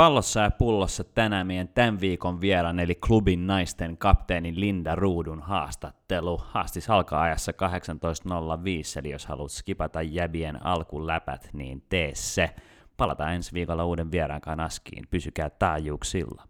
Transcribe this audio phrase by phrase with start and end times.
[0.00, 6.40] Pallossa ja pullossa tänään meidän tämän viikon vieraan, eli klubin naisten kapteenin Linda Ruudun haastattelu.
[6.44, 12.50] Haastis alkaa ajassa 18.05, eli jos haluat skipata jäbien alkuläpät, niin tee se.
[12.96, 15.04] Palataan ensi viikolla uuden vieraan kanaskiin.
[15.10, 16.42] Pysykää taajuuksilla.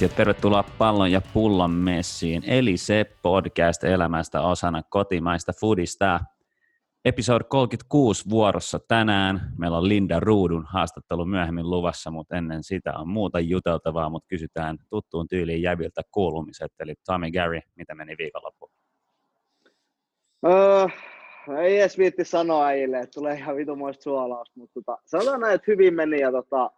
[0.00, 6.20] Ja tervetuloa Pallon ja Pullon messiin, eli se podcast elämästä osana kotimaista foodista.
[7.04, 9.40] Episode 36 vuorossa tänään.
[9.58, 14.78] Meillä on Linda Ruudun haastattelu myöhemmin luvassa, mutta ennen sitä on muuta juteltavaa, mutta kysytään
[14.90, 16.72] tuttuun tyyliin jäviltä kuulumiset.
[16.80, 18.70] Eli Tommy Gary, mitä meni viikonloppuun?
[20.46, 20.90] Uh,
[21.58, 25.70] ei edes viitti sanoa äijille, että tulee ihan vitumoista suolausta, mutta tota, sanotaan näin, että
[25.70, 26.70] hyvin meni ja tota,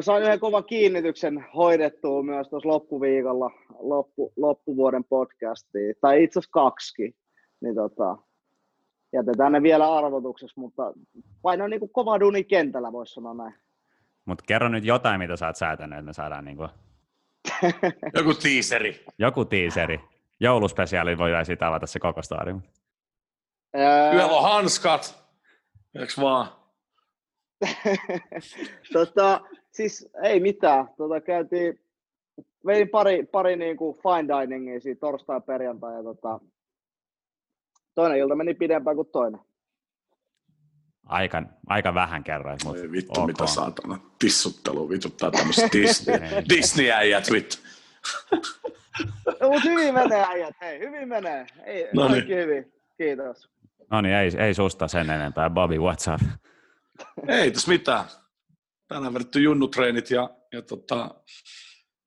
[0.00, 7.16] Sain yhden kovan kiinnityksen hoidettua myös tuossa loppuviikolla loppu, loppuvuoden podcastiin, tai itse asiassa kaksi.
[7.60, 8.16] Niin tota,
[9.12, 10.92] jätetään ne vielä arvotuksessa, mutta
[11.42, 13.54] paino niin kuin kova duni kentällä, voisi sanoa näin.
[14.24, 16.68] Mutta kerro nyt jotain, mitä sä oot säätänyt, että me saadaan niin kuin...
[18.16, 19.04] Joku tiiseri.
[19.18, 20.00] Joku tiiseri.
[20.40, 22.54] Jouluspesiaali voi sitten avata se koko story.
[24.14, 25.24] Yöllä on hanskat.
[25.94, 26.48] Eikö vaan?
[28.92, 29.40] tota,
[29.72, 30.88] siis ei mitään.
[30.96, 31.80] Tota, käytiin,
[32.66, 36.40] vein pari, pari niin kuin fine diningia siinä torstai perjantai ja tota,
[37.94, 39.40] toinen ilta meni pidempään kuin toinen.
[41.04, 42.58] Aika, aika vähän kerran.
[42.64, 43.26] Mutta Ei vittu, okay.
[43.26, 43.98] mitä saatana.
[44.18, 46.18] Tissuttelu vituttaa tämmöiset Disney,
[46.56, 47.56] Disney-äijät vittu.
[49.40, 51.46] no, mutta hyvin menee äijät, hei, hyvin menee.
[51.64, 52.28] Ei, no niin.
[52.28, 53.50] hyvin, kiitos.
[53.90, 55.50] No niin, ei, ei susta sen enempää.
[55.50, 56.20] Bobby, what's up?
[57.28, 58.04] Ei tässä mitään
[58.92, 61.14] tänään vedetty junnutreenit ja, ja tota,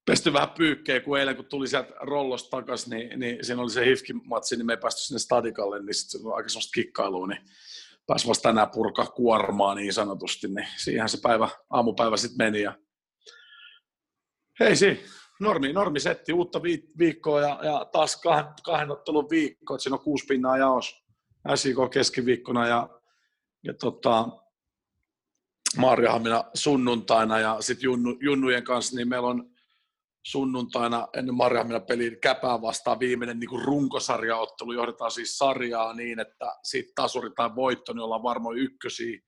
[0.05, 3.85] pesty vähän pyykkejä, kun eilen kun tuli sieltä rollosta takaisin, niin, niin siinä oli se
[3.85, 7.41] hifki-matsi, niin me ei päästy sinne stadikalle, niin sitten se aika semmoista kikkailua, niin
[8.07, 12.77] pääsi vasta tänään purkaa kuormaa niin sanotusti, niin siihen se päivä, aamupäivä sitten meni ja
[14.59, 14.99] hei si,
[15.39, 16.61] normi, normi setti, uutta
[16.99, 21.05] viikkoa ja, ja taas kahden, kahden ottelun viikko, että siinä on kuusi pinnaa jaos
[21.55, 22.89] SIK keskiviikkona ja,
[23.63, 24.27] ja tota,
[25.77, 29.49] Marjahamina sunnuntaina ja sitten junnu, junnujen kanssa, niin meillä on
[30.25, 34.73] sunnuntaina ennen Marjahamina peliin käpää vastaan viimeinen niin runkosarjaottelu.
[34.73, 39.19] Johdetaan siis sarjaa niin, että siitä tasuri tai voitto, niin ollaan varmoin ykkösiä.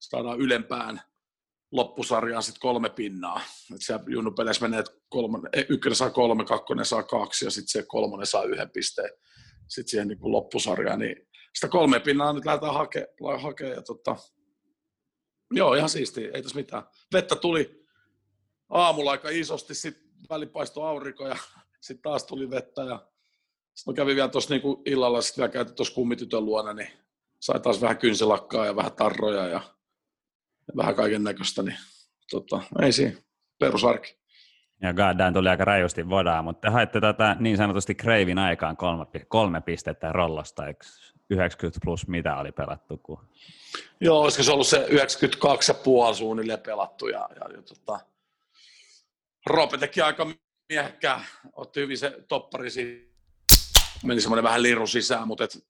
[0.00, 1.00] Saadaan ylempään
[1.72, 3.40] loppusarjaan sitten kolme pinnaa.
[3.74, 7.86] Et siellä junnupeleissä menee, että kolmonen, ykkönen saa kolme, kakkonen saa kaksi ja sitten se
[7.88, 9.10] kolmonen saa yhden pisteen
[9.68, 10.98] sitten siihen niin loppusarjaan.
[10.98, 11.16] Niin
[11.54, 13.42] sitä kolme pinnaa nyt lähdetään hakemaan.
[13.42, 14.16] Hake, ja tota,
[15.50, 16.82] Joo, ihan siisti, ei tässä mitään.
[17.12, 17.86] Vettä tuli
[18.68, 21.36] aamulla aika isosti, sitten välipaisto aurinko ja
[21.80, 22.82] sitten taas tuli vettä.
[22.82, 23.06] Ja
[23.74, 26.88] sitten mä kävin vielä tuossa niinku illalla, sitten vielä käytin tuossa kummitytön luona, niin
[27.40, 29.60] sai taas vähän kynsilakkaa ja vähän tarroja ja
[30.76, 31.78] vähän kaiken näköistä, niin
[32.30, 33.16] tota, ei siinä,
[33.58, 34.18] perusarki.
[34.82, 39.06] Ja Gaddaan tuli aika rajusti vodaa, mutta te haitte tätä niin sanotusti Kreivin aikaan kolme,
[39.28, 40.86] kolme pistettä rollosta, eikö
[41.30, 42.96] 90 plus mitä oli pelattu?
[42.96, 43.28] Kun...
[44.00, 44.86] Joo, olisiko se ollut se
[46.10, 48.00] 92,5 suunnilleen pelattu ja, ja, ja tota,
[49.46, 50.26] Roope teki aika
[50.68, 53.16] miehekkää, otti hyvin se toppari siitä,
[54.04, 55.66] meni semmoinen vähän liru sisään, mutta et,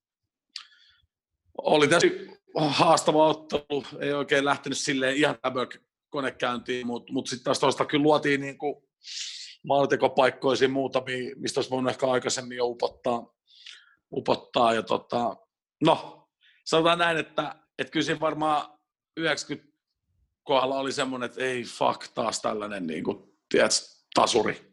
[1.58, 2.08] oli tässä
[2.56, 5.76] haastava ottelu, ei oikein lähtenyt silleen ihan täbök
[6.08, 8.74] konekäyntiin, mutta mut sitten taas toista kyllä luotiin niin kuin
[9.64, 13.34] maalitekopaikkoisiin muutamia, mistä olisi voinut ehkä aikaisemmin jo upottaa,
[14.12, 15.36] upottaa ja tota,
[15.84, 16.28] no,
[16.64, 18.78] sanotaan näin, että, että kyllä siinä varmaan
[19.16, 19.76] 90
[20.42, 23.18] kohdalla oli semmoinen, että ei fuck taas tällainen niin kuin,
[23.48, 23.78] tiedätkö,
[24.14, 24.70] tasuri,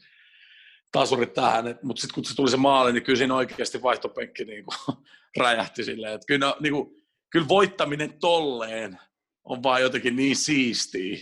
[0.92, 4.66] tasuri tähän, mutta sitten kun se tuli se maali, niin kyllä siinä oikeasti vaihtopenkki niin
[4.66, 4.98] kuin,
[5.38, 9.00] räjähti silleen, että kyllä, niin kuin, kyllä voittaminen tolleen
[9.44, 11.18] on vaan jotenkin niin siistiä.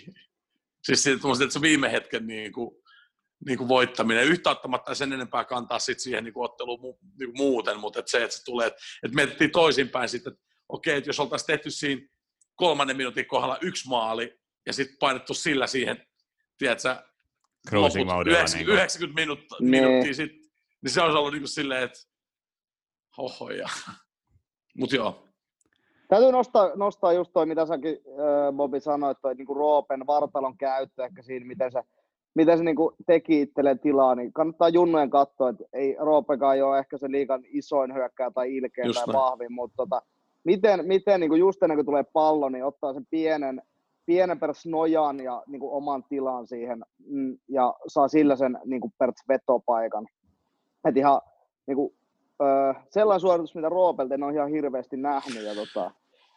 [0.83, 2.81] Siis että se viime hetken niin kuin,
[3.46, 4.28] niin kuin voittaminen.
[4.28, 8.00] Yhtä ottamatta sen enempää kantaa sit siihen niin kuin otteluun mu, niin kuin muuten, mutta
[8.00, 11.48] et se, että se tulee, että et mietittiin toisinpäin sitten, että okei, että jos oltaisiin
[11.48, 12.02] tehty siinä
[12.56, 16.06] kolmannen minuutin kohdalla yksi maali ja sitten painettu sillä siihen,
[16.58, 16.96] tiedätkö,
[17.72, 20.40] loput 90, niin 90 minuut, minuuttia sitten,
[20.82, 22.00] niin se olisi ollut niin kuin silleen, että
[23.18, 23.70] hoho ja,
[24.80, 25.28] mutta joo.
[26.10, 31.06] Täytyy nostaa, nostaa just toi, mitä säkin äh, Bobi sanoit, toi niin Roopen vartalon käyttö
[31.06, 31.80] ehkä siinä, miten se,
[32.33, 36.80] miten se niin kuin teki itselleen tilaa, niin kannattaa junnojen katsoa, että ei Roopekaan ole
[36.80, 39.18] ehkä se liikan isoin hyökkää tai ilkeä tai näin.
[39.18, 40.01] vahvin, mutta tota,
[40.44, 43.62] miten, miten niin kuin just ennen kuin tulee pallo, niin ottaa sen pienen,
[44.06, 48.81] pienen pers nojan ja niin kuin oman tilan siihen mm, ja saa sillä sen niin
[48.81, 50.07] kuin pers vetopaikan.
[50.89, 51.22] Et ihan
[51.68, 51.94] niin kuin,
[52.42, 55.44] öö, sellainen suoritus, mitä Roopelta en ole ihan hirveästi nähnyt.
[55.44, 55.92] Ja tota...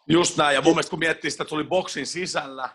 [0.08, 2.68] Just näin, ja mun mielestä kun miettii sitä, että tuli boksin sisällä,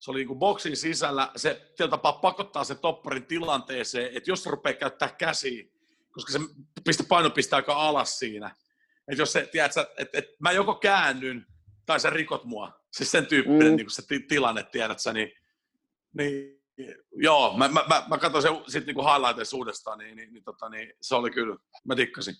[0.00, 4.42] se oli niin kuin boksin sisällä, se tietyllä tapaa pakottaa sen topparin tilanteeseen, että jos
[4.42, 5.64] se rupeaa käyttää käsiä,
[6.10, 6.38] koska se
[6.84, 8.54] pistää painopiste aika alas siinä,
[9.08, 11.46] että jos se, tiedätkö, että, että mä joko käännyn
[11.86, 13.76] tai sä rikot mua, siis sen tyyppinen mm.
[13.76, 15.32] niin se t- tilanne, tiedätkö, niin,
[16.18, 16.60] niin
[17.12, 20.68] joo, mä, mä, mä, mä katsoin sen sitten niin highlightissa uudestaan, niin, niin, niin, tota,
[20.68, 22.34] niin, se oli kyllä, mä tikkasin.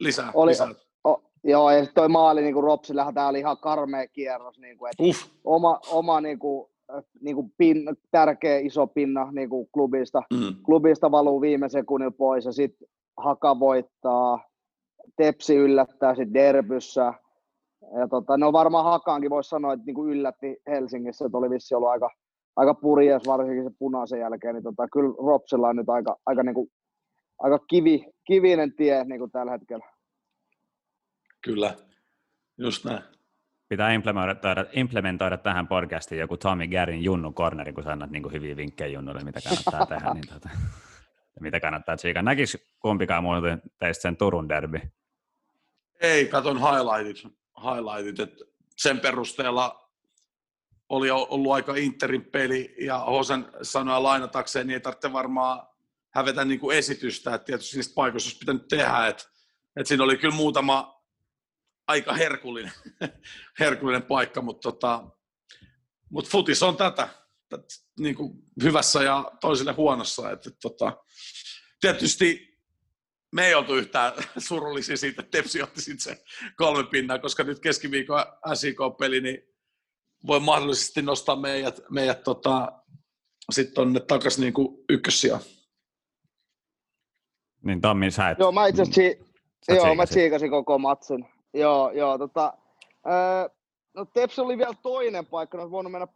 [0.00, 0.74] Lisää, oli, lisää.
[1.04, 4.90] O, joo, ja toi maali niin kuin Ropsillähän tää oli ihan karmea kierros, niin kuin,
[4.90, 5.26] että Uff.
[5.44, 6.71] oma, oma niin kuin,
[7.20, 10.62] niin kuin pin, tärkeä iso pinna niin kuin klubista, mm.
[10.64, 14.48] klubista valuu viime sekunnilla pois ja sitten Haka voittaa,
[15.16, 17.14] Tepsi yllättää sitten derbyssä.
[17.98, 21.74] Ja tota, no varmaan Hakaankin voisi sanoa, että niin kuin yllätti Helsingissä, että oli vissi
[21.74, 22.10] ollut aika,
[22.56, 26.54] aika purjees, varsinkin se punaisen jälkeen, niin tota, kyllä Ropsilla on nyt aika, aika, niin
[26.54, 26.70] kuin,
[27.38, 29.84] aika kivi, kivinen tie niin kuin tällä hetkellä.
[31.44, 31.74] Kyllä,
[32.58, 33.02] just näin.
[33.72, 38.32] Pitää implementoida, implementoida tähän podcastiin joku Tommy Garin Junnu Corneri, kun sä annat niin kuin
[38.32, 40.14] hyviä vinkkejä Junnulle, mitä kannattaa tehdä.
[40.14, 40.48] Niin tota,
[41.40, 42.22] mitä kannattaa tsiikaa.
[42.22, 44.80] Näkis kumpikaan muuten teistä sen Turun derby?
[46.00, 47.32] Ei, katon highlightit.
[47.62, 48.44] highlightit että
[48.76, 49.90] sen perusteella
[50.88, 55.66] oli ollut aika Interin peli, ja Hosen sanoa lainatakseen, niin ei tarvitse varmaan
[56.10, 59.24] hävetä niin kuin esitystä, että tietysti niistä paikoista olisi pitänyt tehdä, että,
[59.76, 61.01] että siinä oli kyllä muutama
[61.86, 62.72] aika herkullinen,
[63.60, 65.04] herkullinen paikka, mutta, tota,
[66.10, 67.08] mutta futis on tätä,
[67.48, 67.64] tätä
[67.98, 68.32] niin kuin
[68.62, 70.30] hyvässä ja toisille huonossa.
[70.30, 70.96] Että, tota,
[71.80, 72.58] tietysti
[73.32, 74.12] me ei oltu yhtään
[74.48, 76.24] surullisia siitä, että Tepsi otti sitten se
[76.56, 78.24] kolme pinnaa, koska nyt keskiviikon
[78.54, 79.38] SIK-peli niin
[80.26, 82.72] voi mahdollisesti nostaa meidät, meidät tota,
[83.52, 85.40] sitten tonne takaisin niin ykkössiä.
[87.64, 88.38] Niin Tommi, sä et...
[88.38, 91.31] Joo, mä itse asiassa joo, mä tsiikasin koko matsin.
[91.54, 92.54] Joo, joo, tota,
[93.04, 93.48] ää,
[93.94, 96.06] no Tepsi oli vielä toinen paikka, no voinut mennä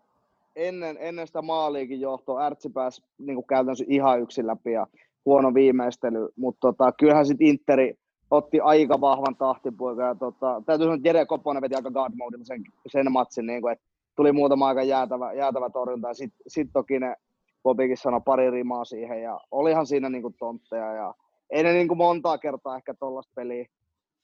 [0.56, 2.44] ennen, ennen sitä maaliikin johtoa.
[2.44, 4.86] Ärtsi pääsi niin käytännössä ihan yksin läpi ja
[5.24, 7.94] huono viimeistely, mutta tota, kyllähän sitten Interi
[8.30, 10.06] otti aika vahvan tahtipuikan.
[10.06, 13.62] Ja tota, täytyy sanoa, että Jere Koponen veti aika guard mode sen, sen matsin, niin
[13.62, 13.84] kuin, että
[14.16, 16.14] tuli muutama aika jäätävä, jäätävä torjunta.
[16.14, 17.16] Sitten sit toki ne
[17.62, 20.92] Bobikin sanoi pari rimaa siihen ja olihan siinä niin kuin tontteja.
[20.92, 21.14] Ja
[21.50, 23.66] ei ne niin kuin montaa kertaa ehkä tuollaista peliä,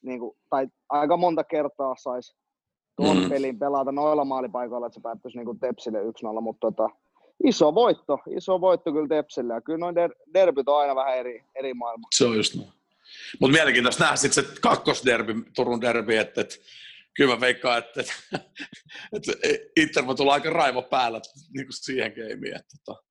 [0.02, 2.36] niin kuin, tai aika monta kertaa saisi
[2.96, 3.28] tuon mm.
[3.28, 6.88] pelin pelata noilla maalipaikoilla, että se päättyisi niin kuin Tepsille 1-0, mutta tota,
[7.44, 11.44] iso voitto, iso voitto kyllä Tepsille, ja kyllä noin der, derbyt on aina vähän eri,
[11.54, 12.08] eri maailma.
[12.14, 12.72] Se on just noin.
[13.40, 16.54] Mutta mielenkiintoista nähdä sitten se kakkosderby, Turun derby, että, että
[17.16, 18.12] kyllä mä veikkaan, että, että,
[19.16, 19.32] että
[19.76, 21.20] Inter voi tulla aika raivo päällä
[21.54, 22.60] niin kuin siihen keimiin.
[22.86, 23.02] Tota.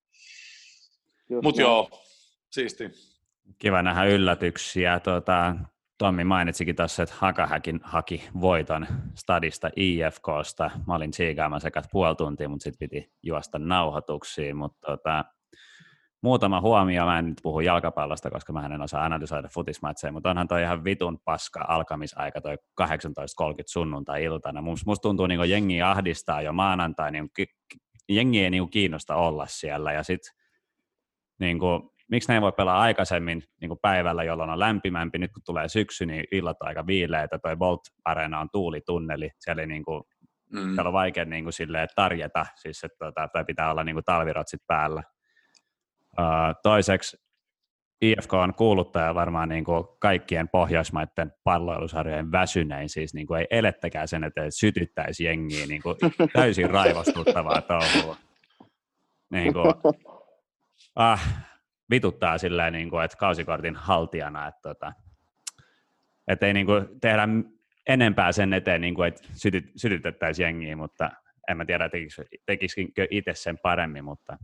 [1.43, 1.89] Mutta joo,
[2.51, 2.83] siisti.
[3.59, 4.99] Kiva nähdä yllätyksiä.
[4.99, 5.55] Tuota,
[6.01, 10.71] Tommi mainitsikin tuossa, että Hakahäkin haki voiton stadista IFKsta.
[10.87, 14.57] Mä olin tsiikaamaan sekä puoli tuntia, mutta sitten piti juosta nauhoituksiin.
[14.57, 15.25] Mutta tota,
[16.21, 20.47] muutama huomio, mä en nyt puhu jalkapallosta, koska mä en osaa analysoida futismatseja, mutta onhan
[20.47, 22.87] toi ihan vitun paska alkamisaika toi 18.30
[23.65, 24.61] sunnuntai-iltana.
[24.61, 27.29] Musta tuntuu niin jengi ahdistaa jo maanantai, niin
[28.09, 30.33] jengi ei niin kiinnosta olla siellä ja sitten
[31.39, 35.31] niin kuin, miksi ne ei voi pelaa aikaisemmin niin kuin päivällä, jolloin on lämpimämpi, nyt
[35.31, 39.83] kun tulee syksy, niin illat on aika viileitä, toi Bolt Arena on tuulitunneli, siellä, niin
[39.83, 40.03] kuin,
[40.51, 40.73] mm.
[40.73, 44.61] siellä on vaikea niin kuin, silleen, tarjeta, siis että tota, pitää olla niin kuin, talvirotsit
[44.67, 45.03] päällä.
[46.19, 47.17] Uh, toiseksi
[48.01, 54.07] IFK on kuuluttaja varmaan niin kuin kaikkien pohjoismaiden palloilusarjojen väsynein, siis niin kuin ei elettäkään
[54.07, 55.95] sen, että sytyttäisi jengiä, niin kuin
[56.33, 58.15] täysin raivostuttavaa touhua.
[59.29, 59.73] Niin kuin,
[60.95, 61.50] ah,
[61.91, 64.93] vituttaa silleen, niin kuin, että kausikortin haltijana, että, tota,
[66.27, 67.27] että ei niin kuin, tehdä
[67.87, 71.11] enempää sen eteen, niin kuin, että sytyt, sytytettäisiin jengiä, mutta
[71.47, 74.37] en mä tiedä, tekisikö, tekisikö itse sen paremmin, mutta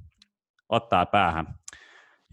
[0.70, 1.48] ottaa päähän.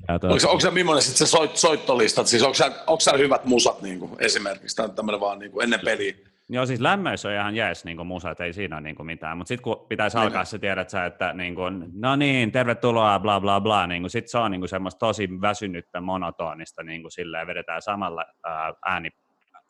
[0.08, 0.34] Ja tuota...
[0.34, 2.26] onko, onko se millainen sit se soit, soittolistat?
[2.26, 2.56] Siis onko,
[2.86, 4.76] onko hyvät musat niin kuin, esimerkiksi?
[4.76, 6.14] Tämä tämmöinen vaan niin kuin ennen peliä.
[6.48, 9.36] Joo, siis lämmöissä on ihan jees niin musa, että ei siinä ole niin kuin mitään,
[9.38, 10.46] mutta sitten kun pitäisi alkaa niin.
[10.46, 14.38] se tiedät sä, että niin kuin, no niin, tervetuloa, bla bla bla, niin sitten se
[14.38, 19.10] on niin kuin semmoista tosi väsynyttä, monotonista, niin kuin silleen vedetään samalla ää, ääni,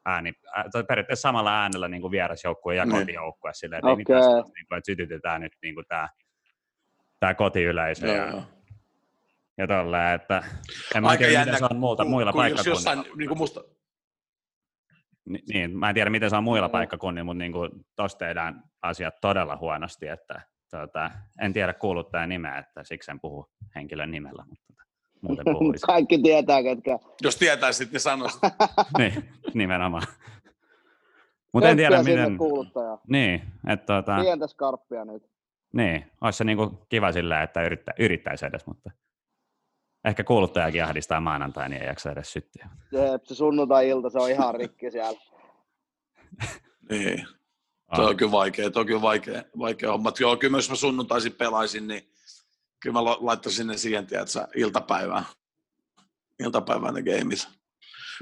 [0.07, 2.99] ääni, ää, tai periaatteessa samalla äänellä niin kuin vierasjoukkue ja Niin.
[2.99, 6.09] kotijoukkue, silleen, mitään sellaista, niin kuin, että sytytetään nyt niin kuin tämä,
[7.21, 8.43] tämä kotiyleisö Joo,
[9.59, 10.43] ja, tolleen, että
[10.95, 12.93] en mä Aika tiedä, jännä, miten se on muulta, kun- muilla kun jos paikkakunnilla.
[13.03, 13.61] jossain, niin kuin musta,
[15.53, 16.73] Niin, mä en tiedä, miten se on muilla Mm.
[16.73, 20.41] paikkakunnilla, mutta niin kuin, tossa tehdään asiat todella huonosti, että
[20.71, 24.83] tota, en tiedä kuuluttajan nimeä, että siksi en puhu henkilön nimellä, mutta tota,
[25.23, 25.87] muuten puhuisin.
[25.87, 26.99] Kaikki tietää, ketkä.
[27.23, 28.41] jos tietäisit, niin sanoisit.
[28.99, 30.07] niin, nimenomaan.
[31.53, 32.39] Mutta en tiedä, miten...
[32.39, 32.99] kuuluttaja.
[33.09, 35.23] Niin, että tota, Pientä skarppia nyt.
[35.73, 38.91] niin, olisi se niinku kiva sillä, että yrittä, yrittäisi edes, mutta
[40.05, 42.69] ehkä kuuluttajakin ahdistaa maanantai, niin ei jaksa edes syttiä.
[42.91, 45.21] Se, se sunnuntai-ilta, se on ihan rikki siellä.
[46.91, 47.27] Niin.
[47.97, 50.03] Se on kyllä vaikea, se on kyllä vaikea, vaikea homma.
[50.09, 52.13] Mutta Joo, kyllä jos mä sunnuntaisin pelaisin, niin
[52.81, 55.25] kyllä mä la- laittaisin ne siihen, tiedätkö, iltapäivään.
[56.45, 57.49] Iltapäivään ne gameit.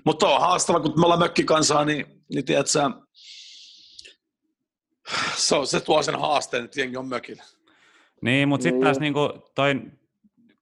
[0.05, 2.73] Mutta on haastava, kun me ollaan mökkikansaa, niin, niin tiedätkö,
[5.37, 7.45] se, on, se tuo sen haasteen, että jengi on mökillä.
[8.23, 8.85] Niin, mutta sitten Niin.
[8.85, 9.75] taas niinku toi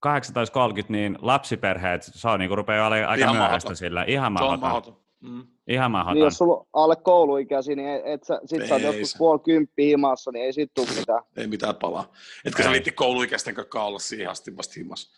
[0.07, 4.04] 18.30, niin lapsiperheet, se on niinku rupeaa olemaan aika Ihan myöhäistä sillä.
[4.09, 4.97] Ihan mahdoton.
[5.21, 5.47] Mm.
[5.66, 6.23] Ihan Niin mahdoton.
[6.23, 9.87] jos sulla on alle kouluikäisiä, niin et, et sä, sit sä oot joskus puoli kymppiä
[9.87, 11.23] himassa, niin ei sit tuu mitään.
[11.37, 12.12] Ei mitään palaa.
[12.45, 12.73] Etkö sä Ei.
[12.73, 15.12] viitti kouluikäisten kanssa olla siihen asti vasta himas?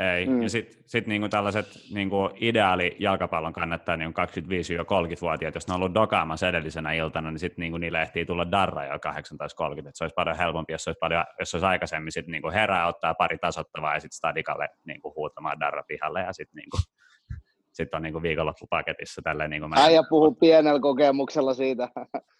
[0.00, 0.26] Ei.
[0.26, 0.42] Mm.
[0.42, 5.94] Ja sitten sit niinku tällaiset niinku ideaali jalkapallon kannattaa niin 25-30-vuotiaat, jos ne on ollut
[5.94, 9.88] dokaamassa edellisenä iltana, niin sitten niinku niille ehtii tulla darra jo 18.30.
[9.88, 12.50] Et se olisi paljon helpompi, jos se olisi, paljon, jos se olisi aikaisemmin sit niinku
[12.50, 16.76] herää, ottaa pari tasottavaa ja sitten stadikalle niinku huutamaan darra pihalle ja sitten niinku,
[17.84, 19.22] sit on niinku viikonloppupaketissa.
[19.22, 19.76] Tälleen, niinku mä...
[19.78, 21.88] Äijä puhuu pienellä kokemuksella siitä.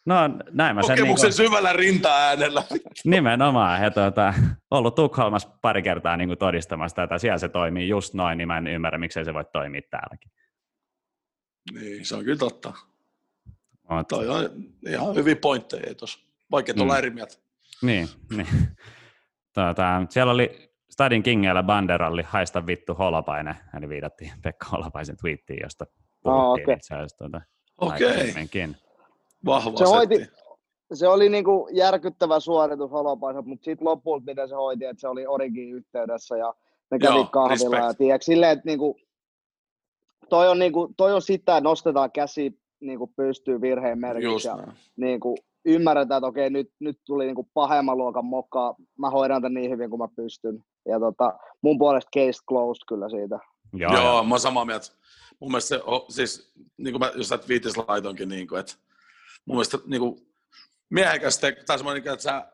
[0.06, 0.14] No
[0.50, 2.62] näin mä sen Kokemuksen niinku, syvällä rinta-äänellä.
[3.04, 3.82] nimenomaan.
[3.82, 4.34] Ja tuota,
[4.70, 7.18] ollut Tukholmassa pari kertaa niinku todistamassa tätä.
[7.18, 10.30] Siellä se toimii just noin, niin mä en ymmärrä, miksei se voi toimia täälläkin.
[11.80, 12.72] niin, se on kyllä totta.
[13.90, 14.50] Mut, Toi on
[14.88, 16.18] ihan hyviä pointteja tuossa.
[16.50, 16.80] Vaikea Mm.
[16.80, 17.34] olla eri mieltä.
[17.82, 18.46] Niin, niin.
[19.54, 20.69] Tuota, siellä oli
[21.00, 25.86] Stadin Kingeillä banderalli Haista vittu Holopainen, eli viitattiin Pekka Holopaisen tweettiin, josta
[26.22, 26.74] puhuttiin okei.
[26.74, 27.40] itse asiassa tuota,
[27.78, 28.76] Okei, aikaisemminkin.
[29.44, 30.26] vahva Se hoiti-.
[30.92, 35.26] Se oli niinku järkyttävä suoritus Holopaisen, mutta sitten lopulta miten se hoiti, että se oli
[35.26, 36.54] Origin yhteydessä ja
[36.90, 37.76] ne kävi Joo, kahvilla.
[37.76, 38.96] Ja tiedätkö, silleen, että niinku,
[40.28, 44.48] toi, on niinku, toi on sitä, että nostetaan käsi niinku pystyy virheen merkiksi.
[44.48, 44.72] Ja näin.
[44.96, 49.42] niin kuin ymmärretään, että okei, nyt, nyt tuli niin kuin pahemman luokan mokkaa, mä hoidan
[49.42, 50.64] tämän niin hyvin kuin mä pystyn.
[50.88, 53.38] Ja tota, mun puolesta case closed kyllä siitä.
[53.72, 54.24] Joo, Joo, joo.
[54.24, 54.86] mä oon samaa mieltä.
[55.40, 58.72] Mun mielestä se, on, siis, niin kuin mä just tätä viitis laitoinkin, niin kuin, että
[59.44, 60.26] mun mielestä niin kuin,
[60.90, 62.52] miehekästä, tai semmoinen, että sä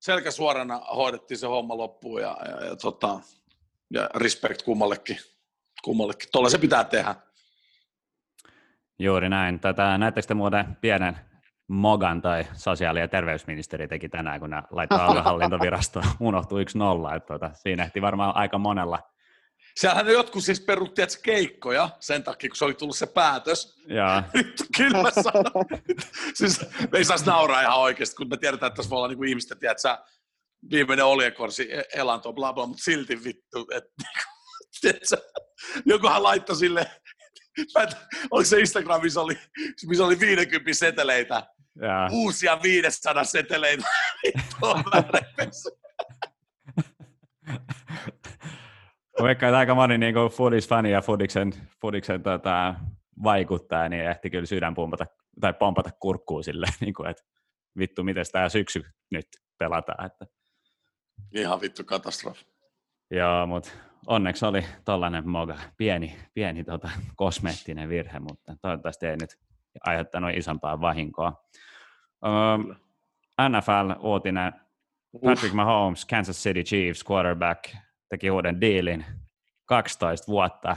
[0.00, 3.20] selkä suorana hoidettiin se homma loppuun ja, ja, ja, tota,
[3.90, 5.16] ja respect kummallekin.
[5.84, 6.28] kummallekin.
[6.32, 7.14] Tuolla se pitää tehdä.
[8.98, 9.60] Juuri näin.
[9.60, 11.18] Tätä, näettekö te muuten pienen
[11.68, 17.14] Mogan tai sosiaali- ja terveysministeri teki tänään, kun nämä laittoi aluehallintovirastoon, unohtui yksi nolla.
[17.14, 18.98] Että tuota, siinä ehti varmaan aika monella.
[19.76, 23.84] Siellähän ne jotkut siis perutti että keikkoja sen takia, kun se oli tullut se päätös.
[23.88, 25.02] Ja, Nyt kyllä
[26.34, 26.60] siis
[26.92, 29.54] me ei saisi nauraa ihan oikeasti, kun me tiedetään, että tässä voi olla niinku ihmistä,
[29.54, 29.98] tiedät sä,
[30.70, 33.90] viimeinen oljenkorsi, e- elanto, bla bla, mutta silti vittu, että
[35.08, 35.16] sä,
[35.86, 36.90] jokuhan laittoi sille,
[38.30, 39.38] oliko se Instagram, missä oli,
[39.86, 41.46] missä oli 50 seteleitä,
[41.80, 43.84] ja, uusia 500 seteleitä,
[49.22, 52.74] veikkaan, että aika moni niin Foodis-fani ja Foodiksen, Foodiksen tota,
[53.22, 55.06] vaikuttaja, niin ehti kyllä sydän pumpata,
[55.40, 57.22] tai pompata kurkkuun silleen, niin kuin, että
[57.78, 59.26] vittu, miten tämä syksy nyt
[59.58, 60.06] pelataan.
[60.06, 60.26] Että,
[61.34, 62.46] Ihan vittu katastrofi.
[63.10, 63.70] joo, mutta
[64.06, 69.38] onneksi oli tollainen moga, pieni, pieni tota, kosmeettinen virhe, mutta toivottavasti ei nyt
[69.80, 71.44] aiheuttanut isompaa vahinkoa.
[72.26, 72.58] Öö,
[73.48, 74.52] NFL-uutinen,
[75.24, 77.64] Patrick Mahomes, Kansas City Chiefs quarterback,
[78.08, 79.04] teki uuden diilin,
[79.64, 80.76] 12 vuotta,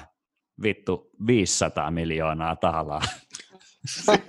[0.64, 3.02] vittu 500 miljoonaa taalaa.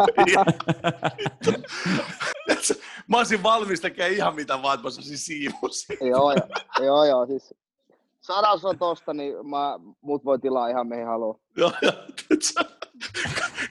[3.08, 5.86] mä olisin valmis tekemään ihan mitä vaan, että mä saisin siivus.
[6.00, 6.46] joo, joo,
[6.84, 7.54] joo, joo, siis
[8.20, 11.38] sadas on tosta, niin mä, mut voi tilaa ihan mihin haluaa.
[11.56, 11.92] Joo, joo,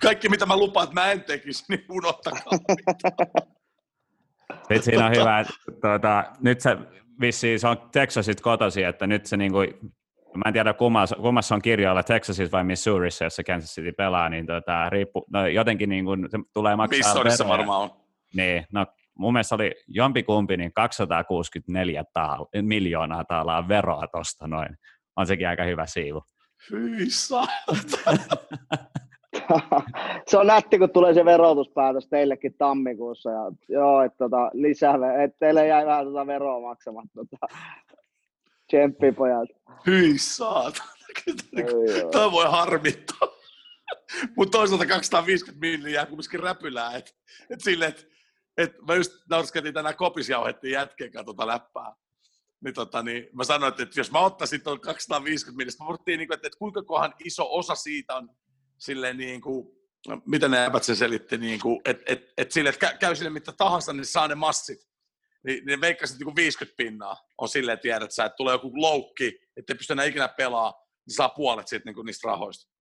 [0.01, 2.51] Kaikki mitä mä lupaan, että mä en tekisi, niin unohtakaa.
[4.57, 6.77] Sitten siinä on hyvä, että tuota, nyt se
[7.21, 9.57] vissiin se on Texasit kotosi, että nyt se niinku,
[10.35, 14.45] mä en tiedä kummassa, kummassa on kirjoilla, Texasissa vai Missourissa, jossa Kansas City pelaa, niin
[14.45, 17.89] tota, riippu, no jotenkin niin kuin, se tulee maksaa Missourissa varmaan on.
[18.35, 18.85] Niin, no
[19.17, 24.77] mun mielestä oli jompikumpi, niin 264 taal- miljoonaa taalaa veroa tosta noin.
[25.15, 26.23] On sekin aika hyvä siivu.
[26.71, 27.07] Hyi.
[30.27, 33.29] se on nätti, kun tulee se verotuspäätös teillekin tammikuussa.
[33.29, 37.11] Ja, joo, että tota, lisää, että teille jäi vähän tota veroa maksamatta.
[37.15, 37.55] Tota.
[38.67, 39.49] Tsemppi pojat.
[39.87, 40.89] Hyi saatana.
[42.11, 43.27] Tämä voi harmittaa.
[44.37, 46.95] Mutta toisaalta 250 milliä jää kumminkin räpylää.
[46.95, 47.11] Että
[47.49, 48.03] et silleen, että
[48.57, 51.93] et mä just naurskelin tänään kopis jauhettiin jätkeen tota läppää.
[52.61, 56.17] Niin, tota, niin mä sanoin, että, että jos mä ottaisin tuon 250 miljoonaa, mä puhuttiin,
[56.17, 58.29] niin että, että kuinka kohan iso osa siitä on
[58.77, 59.67] silleen niin kuin,
[60.07, 63.29] no, mitä ne äpät se selitti, niin kuin, että, että, että, sille, että käy sille
[63.29, 64.87] mitä tahansa, niin saa ne massit.
[65.43, 69.73] Niin, niin veikkasit niin 50 pinnaa on silleen, tiedät sä, että tulee joku loukki, että
[69.73, 70.73] ei pysty enää ikinä pelaa,
[71.07, 72.71] niin saa puolet siitä, niin kuin, niistä rahoista.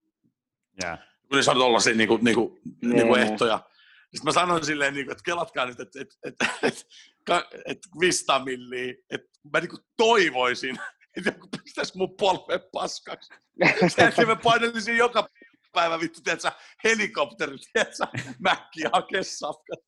[0.85, 0.99] Yeah.
[0.99, 3.61] Kun ne saa olla niin kuin, niin kuin, niin kuin ehtoja.
[4.01, 8.45] Sitten mä sanoin silleen, niin kuin, että kelatkaa nyt, että, että, että, että, että 500
[8.45, 10.79] milliä, että mä niin kuin toivoisin,
[11.17, 13.35] että joku pistäisi mun polven paskaksi.
[14.17, 15.29] Sen mä painelisin joka
[15.77, 16.51] päivä vittu, tiedätkö,
[16.85, 18.07] helikopteri, tiedätkö,
[18.39, 19.79] mäkki hakee safkat.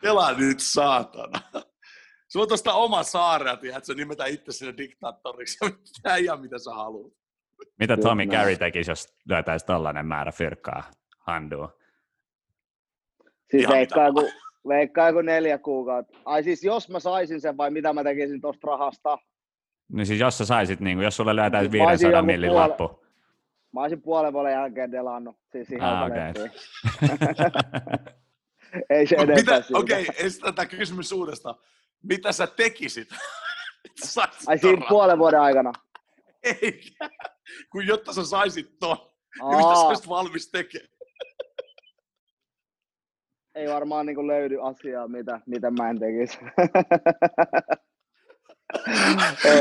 [0.00, 1.40] Kela nyt, saatana.
[2.28, 5.58] Sulla on tuosta oma saarea, tiedätkö, nimetä itse sinne diktaattoriksi.
[6.02, 7.12] Tää ihan mitä sä haluat.
[7.78, 11.78] Mitä Tommy Gary tekisi, jos löytäisi tollainen määrä fyrkkaa handua?
[13.50, 14.28] Siis veikkaa kun,
[14.68, 16.18] veikkaa kun neljä kuukautta.
[16.24, 19.18] Ai siis jos mä saisin sen vai mitä mä tekisin tuosta rahasta?
[19.92, 22.60] Niin siis jos sä saisit, niin kuin, jos sulle löytäisi 500 millin puole...
[22.60, 23.02] lappu.
[23.72, 25.36] Mä olisin puolen vuoden jälkeen delannut.
[25.52, 26.32] Siis ihan ah, okay.
[28.90, 31.54] Ei se enempää Okei, okay, estetään kysymys uudestaan.
[32.02, 33.08] Mitä sä tekisit?
[34.46, 35.72] Ai siinä puolen vuoden aikana?
[36.42, 36.80] Ei,
[37.70, 38.96] kun jotta sä saisit ton,
[39.40, 40.88] niin mitä sä olisit valmis tekemään?
[43.54, 46.38] Ei varmaan niin löydy asiaa, mitä, mitä mä en tekisi.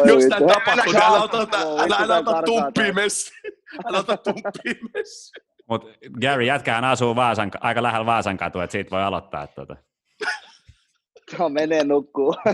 [0.05, 1.37] Jos tämä tapahtuu, niin älä ota,
[1.79, 2.43] älä, älä ota.
[3.85, 4.03] Älä.
[5.69, 5.87] Mutta
[6.21, 9.47] Gary, jätkähän asuu Vaasan, aika lähellä Vaasan katua, että siitä voi aloittaa.
[9.47, 9.75] Tuota.
[11.39, 12.35] No menee nukkuu.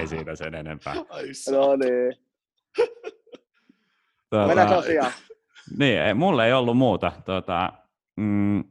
[0.00, 0.94] Ei siitä sen enempää.
[0.94, 2.16] no niin.
[4.30, 5.12] Tuota, Mennään asiaan.
[5.78, 7.12] Niin, ei, mulle ei ollut muuta.
[7.24, 7.72] Tuota,
[8.16, 8.64] mm,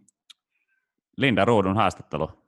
[1.17, 2.38] Linda Ruudun haastattelu.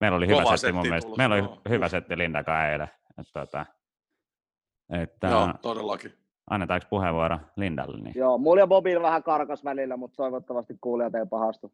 [0.00, 1.10] Meillä oli hyvä setti mun mielestä.
[1.16, 1.60] Meillä oli no.
[1.68, 2.88] hyvä setti Lindakaan eilen.
[3.18, 3.66] Että, tuota,
[5.02, 6.12] että, Joo, todellakin.
[6.50, 7.98] Annetaanko puheenvuoro Lindalle?
[8.00, 8.12] Niin?
[8.16, 11.72] Joo, mulla ja Bobilla vähän karkas välillä, mutta toivottavasti kuulijat ei pahastu.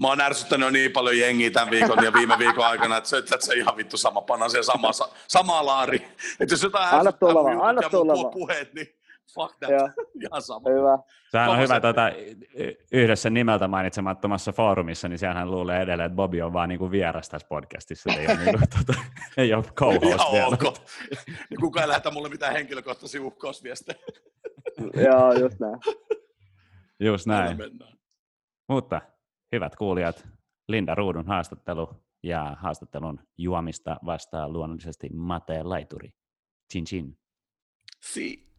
[0.00, 3.36] Mä oon ärsyttänyt niin paljon jengiä tämän viikon ja viime viikon aikana, että se, että
[3.40, 4.90] se ihan vittu sama panna siellä sama,
[5.28, 5.96] sama laari.
[6.40, 8.86] Että jos jotain anna tulla vaan, anna tulla puheet, niin
[9.34, 9.70] fuck that.
[9.70, 9.88] Joo.
[10.24, 10.70] Ihan sama.
[10.70, 10.98] Hyvä.
[11.30, 12.10] Sehän on hyvä tuota,
[12.92, 17.48] yhdessä nimeltä mainitsemattomassa foorumissa, niin sehän luulee edelleen, että Bobby on vaan niinku vieras tässä
[17.48, 18.10] podcastissa.
[18.12, 19.00] Ei ole, niinku, tuota,
[19.36, 20.46] ei ole co-host vielä.
[20.46, 20.76] Ok.
[21.50, 23.98] Niin kukaan ei lähetä mulle mitään henkilökohtaisia uhkausviestejä.
[25.06, 25.78] Joo, just näin.
[27.00, 27.58] Just näin.
[28.68, 29.00] Mutta
[29.52, 30.28] hyvät kuulijat,
[30.68, 31.88] Linda Ruudun haastattelu
[32.22, 36.10] ja haastattelun juomista vastaa luonnollisesti Mate Laituri.
[36.72, 37.18] Chin chin.
[38.00, 38.49] Si.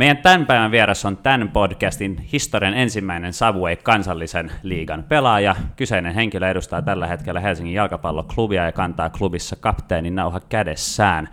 [0.00, 5.56] Meidän tämän päivän vieras on tämän podcastin historian ensimmäinen Subway kansallisen liigan pelaaja.
[5.76, 11.28] Kyseinen henkilö edustaa tällä hetkellä Helsingin jalkapalloklubia ja kantaa klubissa kapteenin nauha kädessään.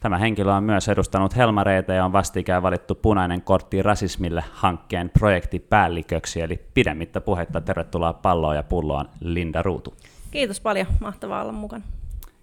[0.00, 6.40] Tämä henkilö on myös edustanut Helmareita ja on vastikään valittu punainen kortti rasismille hankkeen projektipäälliköksi,
[6.40, 9.94] eli pidemmittä puhetta tervetuloa palloon ja pulloon Linda Ruutu.
[10.30, 11.84] Kiitos paljon, mahtavaa olla mukana.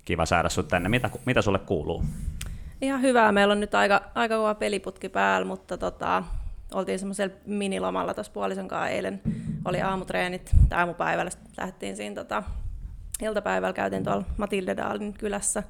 [0.05, 0.89] Kiva saada sinut tänne.
[0.89, 2.03] Mitä, mitä sulle kuuluu?
[2.83, 3.31] Ihan hyvää.
[3.31, 6.23] Meillä on nyt aika, aika kova peliputki päällä, mutta tota,
[6.73, 9.21] oltiin semmoisella minilomalla tuossa puolison kanssa eilen.
[9.65, 12.43] Oli aamutreenit, tai aamupäivällä lähdettiin siinä tota,
[13.21, 15.63] iltapäivällä, käytiin tuolla Matilde Daalin kylässä.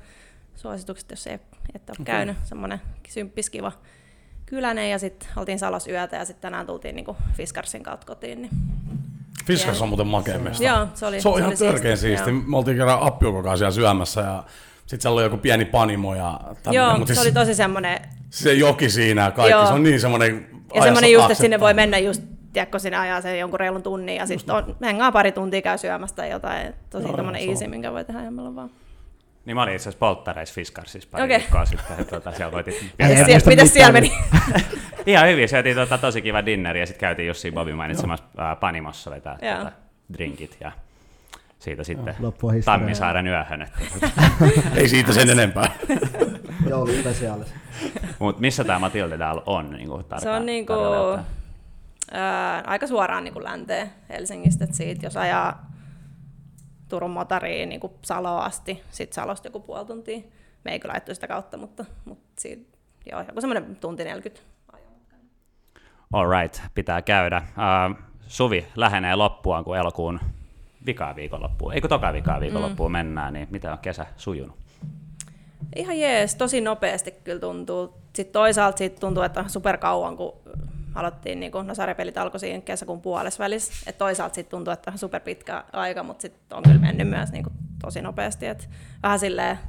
[0.56, 1.34] Suositukset, jos ei
[1.74, 2.06] et ole okay.
[2.06, 3.72] käynyt, semmoinen symppiskiva
[4.46, 8.42] kylänen, ja sitten oltiin Salos yötä, ja sitten tänään tultiin niinku Fiskarsin kautta kotiin.
[8.42, 8.52] Niin
[9.46, 10.64] Fiskars on muuten makea mesta.
[10.64, 12.32] Joo, se oli Se on se ihan törkeä siisti.
[12.32, 14.44] Me oltiin kerran appiukokaan siellä syömässä, ja
[14.86, 16.16] sitten siellä oli joku pieni panimo.
[16.16, 16.40] Ja
[16.72, 18.00] Joo, mutta se siis, oli tosi semmoinen...
[18.30, 19.66] Se joki siinä ja kaikki, Joo.
[19.66, 20.48] se on niin semmoinen...
[20.76, 24.16] Ja semmoinen just, että sinne voi mennä just tiedätkö, sinne ajaa sen jonkun reilun tunnin
[24.16, 26.74] ja sitten hengaa pari tuntia käy syömästä tai jotain.
[26.90, 28.70] Tosi Joo, tämmöinen easy, minkä voi tehdä ihan vaan.
[29.46, 31.38] Niin mä olin itse asiassa polttareissa Fiskarsissa pari okay.
[31.38, 32.00] viikkoa sitten.
[32.00, 32.92] Että, tuota, siellä voitiin...
[33.46, 34.14] Miten siellä meni?
[35.06, 38.26] Ihan hyvin, syötiin tuota, tosi kiva dinneri ja sitten käytiin just siinä Bobin mainitsemassa
[38.60, 39.72] Panimossa vetää tuota,
[40.14, 40.72] drinkit ja
[41.64, 42.16] siitä sitten
[42.66, 43.68] Tammisaaren yöhön.
[44.76, 45.72] Ei siitä sen enempää.
[46.70, 47.54] Jouluspesiaalis.
[48.20, 49.72] Mutta missä tämä Matilde täällä on?
[49.72, 51.20] Niin kuin tarka, se on niin kuin,
[52.12, 55.72] ää, aika suoraan niin kuin länteen Helsingistä, että siitä jos ajaa
[56.90, 60.20] Turun motariin niin kuin Saloon asti, sitten Salosta joku puoli tuntia.
[60.64, 62.78] Me ei kyllä sitä kautta, mutta, mutta siitä,
[63.12, 64.42] joo, joku semmoinen tunti 40
[66.14, 67.42] All right, pitää käydä.
[67.48, 67.98] Uh,
[68.28, 70.20] Suvi lähenee loppuaan, kun elokuun
[70.86, 72.94] vikaa viikonloppuun, eikö toka vikaa viikonloppuun mm.
[72.94, 74.56] mennään, niin mitä on kesä sujunut?
[75.76, 77.94] Ihan jees, tosi nopeasti kyllä tuntuu.
[78.14, 80.34] Sitten toisaalta siitä tuntuu, että super kauan, kun
[80.96, 83.74] aloittiin, niin kun, no sarjapelit alkoi siinä kesäkuun puolessa välissä.
[83.88, 87.44] Et toisaalta sitten tuntuu, että super pitkä aika, mutta sitten on kyllä mennyt myös niin
[87.44, 88.46] kuin, tosi nopeasti.
[88.46, 88.70] Et
[89.04, 89.60] vähän silleen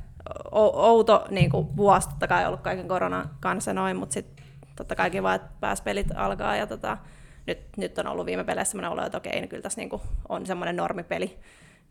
[0.53, 4.45] outo niin kuin, vuosi totta kai ollut kaiken koronan kanssa noin, mutta sitten
[4.77, 6.99] totta kai kiva, että pääs pelit alkaa ja tota,
[7.47, 10.03] nyt, nyt on ollut viime peleissä sellainen olo, että okei, niin kyllä tässä niin kuin,
[10.29, 11.39] on semmoinen normipeli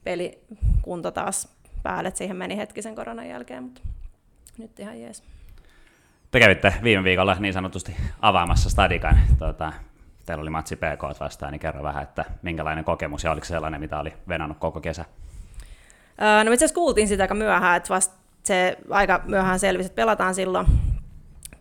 [0.04, 3.82] pelikunto taas päälle, että siihen meni hetkisen koronan jälkeen, mutta
[4.58, 5.24] nyt ihan jees.
[6.32, 9.20] Te kävitte viime viikolla niin sanotusti avaamassa Stadikan.
[9.40, 9.74] Tuota,
[10.26, 14.00] teillä oli matsi PK vastaan, niin kerro vähän, että minkälainen kokemus ja oliko sellainen, mitä
[14.00, 15.06] oli venannut koko kesä?
[16.44, 20.36] no itse asiassa kuultiin sitä aika myöhään, että vasta se aika myöhään selvisi, että pelataan
[20.36, 20.68] silloin.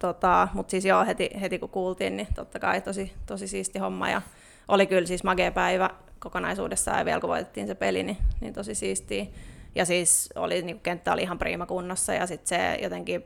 [0.03, 4.11] Tota, Mutta siis joo, heti, heti kun kuultiin, niin totta kai tosi, tosi siisti homma.
[4.11, 4.23] Ja
[4.69, 8.75] oli kyllä siis magea päivä kokonaisuudessaan ja vielä kun voitettiin se peli, niin, niin tosi
[8.75, 9.27] siistiä.
[9.75, 13.25] Ja siis oli, niin kenttä oli ihan prima kunnossa ja sitten se jotenkin,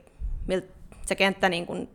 [1.05, 1.89] se kenttä niin kuin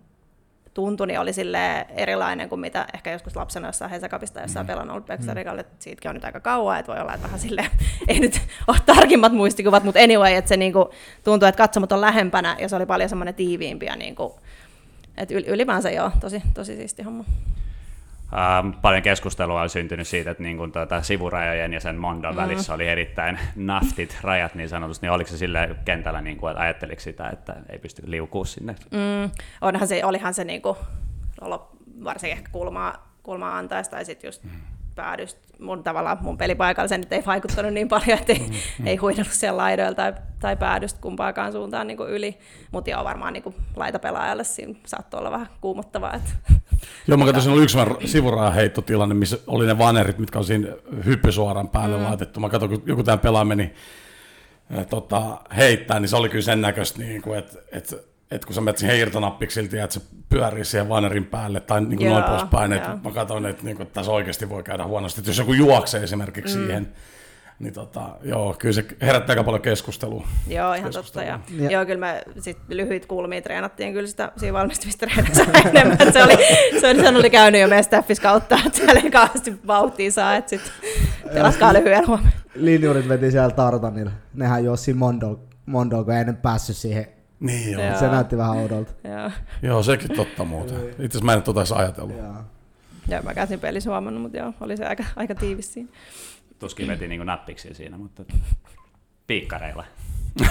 [0.75, 4.69] tuntui, niin oli sille erilainen kuin mitä ehkä joskus lapsena jossain Hesakapista jossain mm.
[4.69, 7.67] pelannut ollut Pekstarigalle, että siitäkin on nyt aika kauan, että voi olla, että vähän sille
[8.09, 10.91] ei nyt ole tarkimmat muistikuvat, mutta anyway, että se niinku
[11.25, 14.41] tuntuu, että katsomot on lähempänä ja se oli paljon semmoinen tiiviimpi ja niinku,
[15.17, 17.25] että ylipäänsä joo, tosi, tosi siisti homma.
[18.33, 22.41] Ähm, paljon keskustelua on syntynyt siitä, että niin kuin tuota, sivurajojen ja sen Mondon mm.
[22.41, 26.63] välissä oli erittäin naftit rajat niin sanotusti, niin oliko se sille kentällä, niin kuin, että
[26.63, 28.75] ajatteliko sitä, että ei pysty liukuu sinne?
[28.91, 30.77] Mm, onhan se, olihan se niin kuin,
[32.05, 34.51] varsinkin ehkä kulmaa, kulmaa antaisi, tai sitten just mm
[34.95, 38.87] päädystä mun tavallaan mun pelipaikalla se nyt ei vaikuttanut niin paljon, että ei, mm, mm.
[38.87, 42.39] ei huidellut siellä laidoilla tai, tai päädystä kumpaakaan suuntaan niin yli.
[42.73, 46.15] Mutta joo, varmaan niin laitapelaajalle siinä saattoi olla vähän kuumottavaa.
[46.15, 46.31] Että
[47.09, 50.69] Joo, mä katsoin, oli yksi sivurajan heittotilanne, missä oli ne vanerit, mitkä on siinä
[51.05, 52.05] hyppysuoran päälle mm.
[52.05, 52.41] laitettu.
[52.41, 53.73] Mä katsoin, kun joku tämä pelaa meni
[54.79, 57.97] äh, tota, heittää, niin se oli kyllä sen näköistä, niin kuin, että, että
[58.33, 61.99] että kun sä menet siihen irtonappiksi silti, että se pyörii siihen vanerin päälle tai niin
[61.99, 65.21] kuin noin poispäin, että mä katson, että, niin kuin, että tässä oikeasti voi käydä huonosti.
[65.21, 66.65] Että jos joku juoksee esimerkiksi mm.
[66.65, 66.93] siihen,
[67.59, 70.27] niin tota, joo, kyllä se herättää aika paljon keskustelua.
[70.49, 71.23] Joo, ihan totta.
[71.23, 71.71] Ja, ja.
[71.71, 75.07] Joo, kyllä me sit lyhyit kulmia treenattiin kyllä sitä siinä valmistumista
[75.71, 76.13] enemmän.
[76.13, 76.37] Se oli,
[76.81, 80.37] se oli, sen oli käynyt jo meidän staffissa kautta, että siellä ei kauheasti vauhtia saa,
[80.37, 80.73] että sitten
[81.35, 82.33] pelaskaa lyhyen huomioon.
[82.55, 84.11] Linjurit veti siellä Tartanilla.
[84.35, 84.63] Nehän
[84.95, 87.07] Mondol, Mondol, kun ei ennen päässyt siihen
[87.43, 87.99] niin joo.
[87.99, 88.93] Se näytti vähän oudolta.
[89.05, 89.31] Joo,
[89.63, 90.89] joo sekin totta muuten.
[90.89, 92.17] Itse asiassa mä en tuota edes ajatellut.
[92.17, 92.35] Joo.
[93.09, 95.89] Joo, mä käsin pelissä huomannut, mutta joo, oli se aika, aika tiivis siinä.
[96.59, 98.25] Tuskin veti niin nappiksi siinä, mutta
[99.27, 99.85] piikkareilla.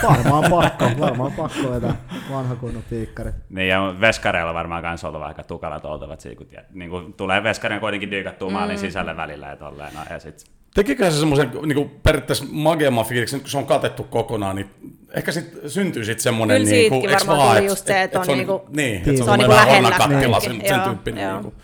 [0.03, 1.95] Varmaan pakko, varmaan pakko vetää
[2.31, 3.31] vanha kunnon piikkari.
[3.49, 7.79] Niin ja veskareilla varmaan kanssa ollut aika tukalat oltavat siinä, kun niin kuin tulee veskarin
[7.79, 8.53] kuitenkin dyykattua mm.
[8.53, 13.39] maalin sisälle välillä ja tolleen, no, ja sit Tekikö se semmoisen niin periaatteessa mageamman fiiliksen,
[13.39, 14.69] kun se on katettu kokonaan, niin
[15.13, 16.61] ehkä sit syntyy sitten semmoinen...
[16.61, 19.31] Kyllä niin kuin, varmaan tuli et, just se, että on, on niinku, niin, että se
[19.31, 19.91] on, niinku lähellä.
[19.91, 21.33] Kattila, sen, sen tyyppinen.
[21.33, 21.55] Niin kuin,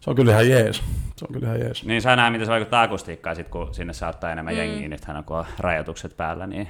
[0.00, 0.82] se on kyllä ihan jees.
[1.16, 1.84] Se on kyllä ihan jees.
[1.84, 4.58] Niin saa nähdä, miten se vaikuttaa akustiikkaan, sit, kun sinne saattaa enemmän mm.
[4.58, 4.88] jengiä.
[4.88, 6.68] Nythän kun on rajoitukset päällä, niin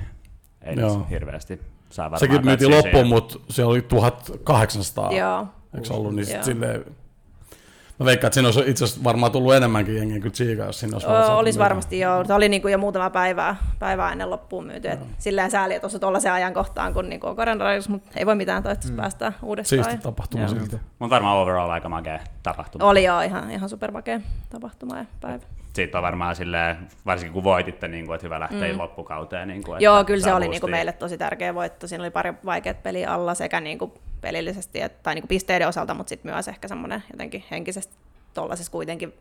[0.63, 1.07] ei Joo.
[1.11, 5.13] hirveästi saa varmaan Sekin myytiin loppuun, mutta se oli 1800.
[5.13, 5.47] Joo.
[5.75, 6.43] Eikö ollut, niin Joo.
[6.43, 6.85] silleen
[8.03, 10.95] Mä veikkaan, että siinä olisi itse asiassa varmaan tullut enemmänkin jengiä kuin Chiga, jos sinne
[10.95, 12.25] olisi o, Olisi varmasti joo.
[12.25, 14.89] Se oli niin kuin jo muutama päivää, päivää ennen loppuun myyty.
[14.89, 18.93] Et silleen sääli, että tuossa ajankohtaan, kun niin on koronavirus, mutta ei voi mitään, toivottavasti
[18.93, 18.97] mm.
[18.97, 19.85] päästään uudestaan.
[19.85, 20.77] Siisti tapahtuma silti.
[20.99, 22.85] Mutta varmaan overall aika makea tapahtuma.
[22.85, 27.89] Oli joo, ihan, ihan supermakea tapahtuma ja päivä siitä on varmaan silleen, varsinkin kun voititte,
[27.89, 28.79] niin kuin, että hyvä lähteä mm.
[28.79, 29.49] loppukauteen.
[29.49, 31.87] Niin kuin, Joo, kyllä se oli niin kuin meille tosi tärkeä voitto.
[31.87, 35.69] Siinä oli pari vaikeat peliä alla sekä niin kuin pelillisesti että, tai niin kuin pisteiden
[35.69, 37.95] osalta, mutta sitten myös ehkä semmoinen jotenkin henkisesti
[38.35, 39.13] tuollaisessa kuitenkin,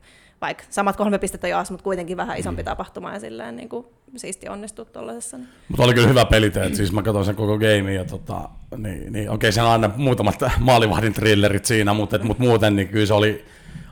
[0.42, 2.66] vaikka samat kolme pistettä jaas, mutta kuitenkin vähän isompi mm.
[2.66, 3.86] tapahtuma ja silleen niin kuin
[4.16, 5.38] siisti onnistua tuollaisessa.
[5.38, 5.50] Niin.
[5.68, 9.30] Mutta oli kyllä hyvä peliteet, siis mä katsoin sen koko game ja tota, niin, niin,
[9.30, 13.14] okei, siellä on aina muutamat maalivahdin thrillerit siinä, mutta, et, mutta muuten niin kyllä se
[13.14, 13.46] oli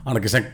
[0.04, 0.46] ainakin sen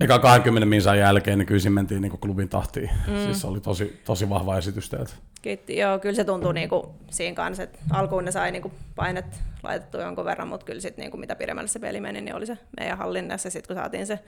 [0.00, 2.90] eka 20 minsan jälkeen, niin kyllä siinä mentiin niin klubin tahtiin.
[3.06, 3.24] Mm.
[3.24, 5.12] Siis se oli tosi, tosi vahva esitys teiltä.
[5.42, 5.76] Kiitti.
[5.76, 9.26] Joo, kyllä se tuntuu niin kuin siinä kanssa, että alkuun ne sai niin kuin painet
[9.62, 12.46] laitettu jonkun verran, mutta kyllä sitten niin kuin mitä pidemmälle se peli meni, niin oli
[12.46, 13.50] se meidän hallinnassa.
[13.50, 14.18] Sitten kun saatiin se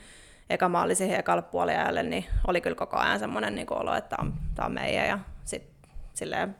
[0.50, 4.28] eka maali siihen ekalle puoliajalle, niin oli kyllä koko ajan semmoinen niin olo, että tämä
[4.28, 5.08] on, tämä on meidän.
[5.08, 6.56] Ja sitten silleen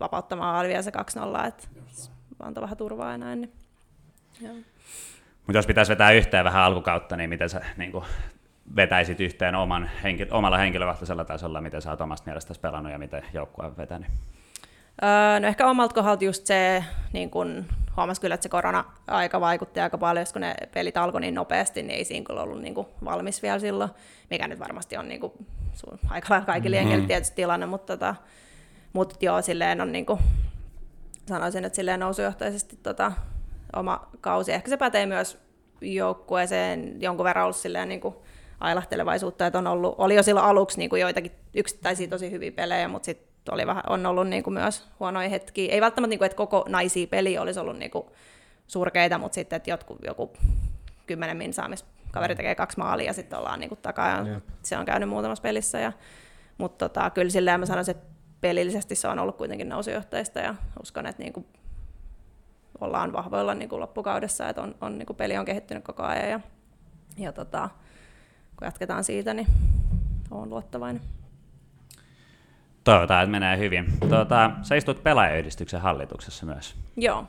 [0.00, 0.92] vapauttamaan vielä se
[1.44, 1.68] 2-0, että
[2.40, 3.40] antoi vähän turvaa ja näin.
[3.40, 3.52] Niin.
[4.40, 4.54] Joo.
[5.46, 8.04] Mutta jos pitäisi vetää yhteen vähän alkukautta, niin miten sä niin kuin,
[8.76, 13.22] vetäisit yhteen oman, henki, omalla henkilökohtaisella tasolla, miten sä oot omasta mielestäsi pelannut ja miten
[13.32, 14.08] joukkue on vetänyt?
[15.02, 17.64] Öö, no ehkä omalta kohdalta just se, niin kun
[17.96, 21.98] huomasi kyllä, että se korona-aika vaikutti aika paljon, kun ne pelit alkoi niin nopeasti, niin
[21.98, 23.90] ei siinä kyllä ollut niin kuin valmis vielä silloin,
[24.30, 25.32] mikä nyt varmasti on niin kuin,
[26.10, 27.06] aika lailla kaikille mm-hmm.
[27.06, 28.14] tietysti tilanne, mutta, tota,
[28.92, 30.20] mutta joo, silleen on niin kuin,
[31.28, 33.12] sanoisin, että silleen nousujohtaisesti tota,
[33.76, 34.52] oma kausi.
[34.52, 35.38] Ehkä se pätee myös
[35.80, 38.14] joukkueeseen jonkun verran ollut silleen niin kuin
[38.60, 42.88] ailahtelevaisuutta, että on ollut, oli jo silloin aluksi niin kuin joitakin yksittäisiä tosi hyviä pelejä,
[42.88, 45.72] mutta sitten oli vähän, on ollut niin kuin myös huonoja hetkiä.
[45.72, 48.06] Ei välttämättä, niin kuin, että koko naisia peli olisi ollut niin kuin
[48.66, 50.32] surkeita, mutta sitten, että jotkut, joku
[51.06, 54.08] kymmenen min saamis kaveri tekee kaksi maalia ja sitten ollaan niin kuin takaa.
[54.08, 55.78] Ja se on käynyt muutamassa pelissä.
[55.78, 55.92] Ja,
[56.58, 58.06] mutta tota, kyllä silleen mä sanoisin, että
[58.40, 61.46] pelillisesti se on ollut kuitenkin nousujohtajista ja uskon, että niin kuin
[62.80, 66.30] ollaan vahvoilla niin kuin loppukaudessa, että on, on, niin kuin peli on kehittynyt koko ajan
[66.30, 66.40] ja,
[67.18, 67.68] ja tota,
[68.56, 69.46] kun jatketaan siitä, niin
[70.30, 71.02] olen luottavainen.
[72.84, 73.86] Toivotaan, että menee hyvin.
[74.08, 76.76] Tuota, sä istut pelaajayhdistyksen hallituksessa myös.
[76.96, 77.24] Joo.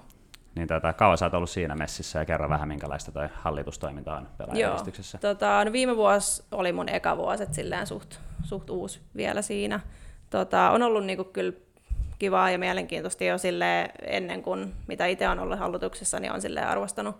[0.55, 4.27] Niin tuota, kauan sä oot ollut siinä messissä ja kerro vähän, minkälaista toi hallitustoiminta on
[4.37, 5.19] pelaajayhdistyksessä.
[5.23, 5.33] Joo.
[5.33, 9.79] Tota, no viime vuosi oli mun eka vuosi, että suht, suht uusi vielä siinä.
[10.29, 11.53] Tota, on ollut niinku kyllä
[12.19, 16.61] kivaa ja mielenkiintoista jo sille ennen kuin mitä itse on ollut hallituksessa, niin on sille
[16.61, 17.15] arvostanut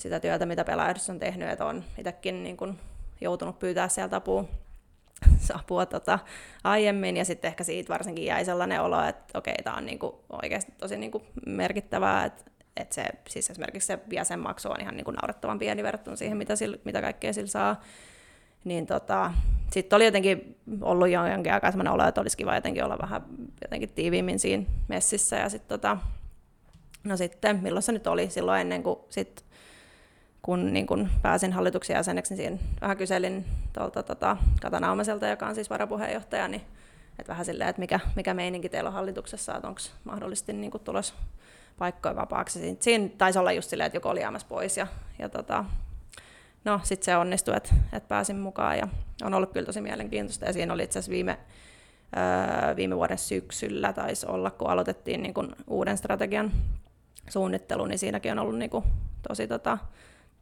[0.00, 2.78] sitä työtä, mitä pelaajayhdistys on tehnyt, että on itsekin niin kuin
[3.20, 4.44] joutunut pyytää sieltä apua
[5.60, 6.18] apua tota,
[6.64, 10.72] aiemmin, ja sitten ehkä siitä varsinkin jäi sellainen olo, että okei, tämä on niinku oikeasti
[10.78, 12.44] tosi niinku merkittävää, että
[12.76, 16.76] et se, siis esimerkiksi se jäsenmaksu on ihan niinku naurettavan pieni verrattuna siihen, mitä, sillä,
[16.84, 17.80] mitä kaikkea sillä saa.
[18.66, 19.32] Niin tota,
[19.70, 23.22] sitten oli jotenkin ollut jonkin aikaa sellainen olo, että olisi kiva jotenkin olla vähän
[23.62, 25.96] jotenkin tiiviimmin siinä messissä, ja sitten tota,
[27.04, 29.44] no sitten, milloin se nyt oli, silloin ennen kuin sit
[30.42, 35.46] kun niin kun pääsin hallituksen jäseneksi, niin siinä vähän kyselin tuolta tota, Katana Omaselta, joka
[35.46, 36.62] on siis varapuheenjohtaja, niin
[37.18, 41.14] että vähän silleen, että mikä, mikä meininki teillä on hallituksessa, että onko mahdollisesti niin tulos
[41.78, 42.76] paikkoja vapaaksi.
[42.80, 44.86] Siinä taisi olla just silleen, että joku oli jäämässä pois ja,
[45.18, 45.64] ja tota,
[46.66, 48.88] no sitten se onnistui, että, että pääsin mukaan ja
[49.24, 50.44] on ollut kyllä tosi mielenkiintoista.
[50.44, 51.38] Ja siinä oli itse asiassa viime,
[52.16, 56.52] öö, viime vuoden syksyllä taisi olla, kun aloitettiin niin kun uuden strategian
[57.28, 58.84] suunnittelu, niin siinäkin on ollut niin kuin
[59.28, 59.78] tosi tota,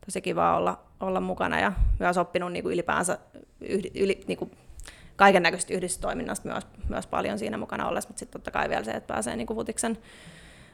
[0.07, 3.19] tosi kiva olla, olla mukana ja myös oppinut niin ylipäänsä
[3.61, 4.51] yhdi, yli, niin kuin
[5.17, 8.91] kaiken näköistä yhdistystoiminnasta myös, myös paljon siinä mukana ollessa, mutta sitten totta kai vielä se,
[8.91, 9.99] että pääsee niin Futiksen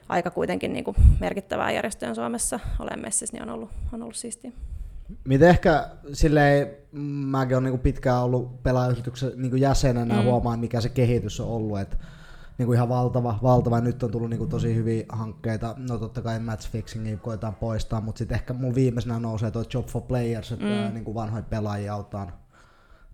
[0.09, 0.85] aika kuitenkin niin
[1.21, 2.61] merkittävää järjestöön Suomessa.
[2.79, 4.53] Olen messissä, niin on ollut, on ollut siistiä.
[5.25, 6.71] Miten ehkä silleen,
[7.27, 10.25] mäkin olen niin pitkään ollut pelaajayrityksen niin jäsenenä mm.
[10.25, 11.97] huomaan, mikä se kehitys on ollut, että
[12.59, 13.81] niin kuin ihan valtava, valtava.
[13.81, 15.75] Nyt on tullut niin kuin tosi hyviä hankkeita.
[15.79, 19.87] No totta kai match fixingia koetaan poistaa, mutta sitten ehkä mun viimeisenä nousee tuo Job
[19.87, 20.95] for Players, että mm.
[20.95, 22.33] niin kuin vanhoja pelaajia autaan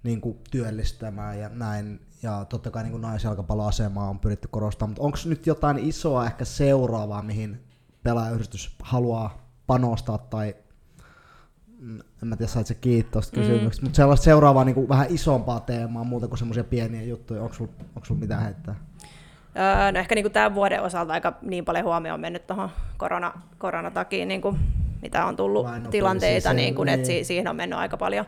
[0.02, 2.00] niin kuin työllistämään ja näin.
[2.22, 7.22] Ja totta kai niin naisjalkapalloasemaa on pyritty korostamaan, mutta onko nyt jotain isoa ehkä seuraavaa,
[7.22, 7.60] mihin
[8.02, 10.65] pelaajayhdistys haluaa panostaa tai mm,
[12.22, 13.42] en mä tiedä, sait se kiinni tuosta mm.
[13.42, 17.54] kysymyksestä, mutta sellaista seuraavaa niin kuin vähän isompaa teemaa, muuta kuin semmoisia pieniä juttuja, onko
[17.54, 17.72] sulla
[18.02, 18.74] sul mitään heittää?
[19.56, 22.70] Öö, no ehkä niin kuin tämän vuoden osalta aika niin paljon huomioon on mennyt tuohon
[22.96, 24.58] korona, koronatakiin, niin kuin,
[25.02, 27.24] mitä on tullut tilanteita, niin kuin, että niin.
[27.24, 28.24] siihen on mennyt aika paljon,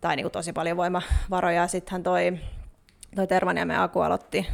[0.00, 1.68] tai niin kuin tosi paljon voimavaroja.
[1.68, 2.38] Sittenhän toi,
[3.14, 4.46] toi Tervaniemen Aku aloitti,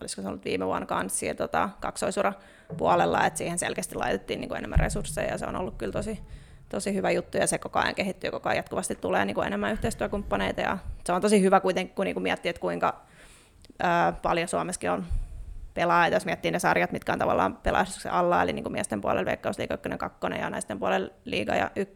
[0.00, 2.32] olisiko se ollut viime vuonna kanssa, tota, kaksoisura
[2.76, 6.20] puolella, että siihen selkeästi laitettiin niin kuin enemmän resursseja, ja se on ollut kyllä tosi,
[6.68, 9.72] tosi hyvä juttu, ja se koko ajan kehittyy, koko ajan jatkuvasti tulee niin kuin enemmän
[9.72, 13.00] yhteistyökumppaneita, ja se on tosi hyvä kuitenkin, kun niin kuin miettii, että kuinka
[13.78, 15.06] ää, paljon Suomessakin on
[15.74, 19.24] pelaajia, jos miettii ne sarjat, mitkä on tavallaan pelaajastuksen alla, eli niin kuin miesten puolella
[19.24, 21.94] Veikkausliiga 1, 2 ja naisten puolella Liiga ja 1,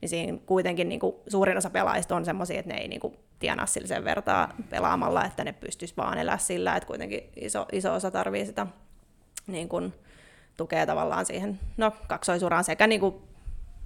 [0.00, 3.16] niin siinä kuitenkin niin kuin suurin osa pelaajista on sellaisia, että ne ei niin kuin
[3.38, 7.94] tienaa sillä sen vertaa pelaamalla, että ne pystyisi vaan elää sillä, että kuitenkin iso, iso
[7.94, 8.66] osa tarvii sitä
[9.46, 9.94] niin kuin,
[10.56, 11.60] tukea tavallaan siihen.
[11.76, 13.14] No, kaksoisuraan sekä niin kuin,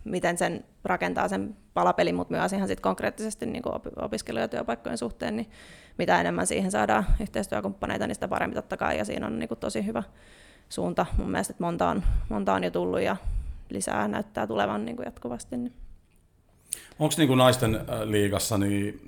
[0.05, 4.99] miten sen rakentaa sen palapelin, mutta myös ihan sit konkreettisesti niin kuin opiskelu- ja työpaikkojen
[4.99, 5.51] suhteen, niin
[5.99, 9.61] mitä enemmän siihen saadaan yhteistyökumppaneita, niin sitä paremmin totta kai, ja siinä on niin kuin
[9.61, 10.03] tosi hyvä
[10.69, 13.17] suunta mun mielestä, että monta on, monta on jo tullut ja
[13.71, 15.57] lisää näyttää tulevan niin kuin jatkuvasti.
[15.57, 15.73] Niin.
[16.99, 19.01] Onko niin naisten äh, liigassa niin,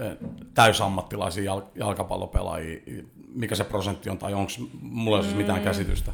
[0.00, 0.16] äh,
[0.54, 2.80] täysammattilaisia jalkapallopelaajia,
[3.34, 5.64] mikä se prosentti on, tai onko mulla siis mitään mm.
[5.64, 6.12] käsitystä?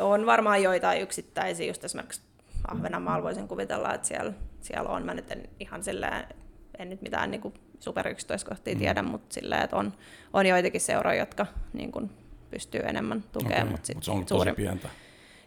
[0.00, 2.20] On varmaan joitain yksittäisiä, just esimerkiksi
[2.68, 5.06] Ahvenanmaalla voisin kuvitella, että siellä, siellä on.
[5.06, 6.24] Mä nyt en ihan silleen,
[6.78, 8.78] en nyt mitään niin kuin superyksityiskohtia mm.
[8.78, 9.92] tiedä, mutta silleen, että on,
[10.32, 12.10] on joitakin seuroja, jotka niin kuin
[12.50, 13.62] pystyy enemmän tukemaan.
[13.62, 14.54] Okay, mutta, sit, mutta se on suurin...
[14.54, 14.88] tosi pientä.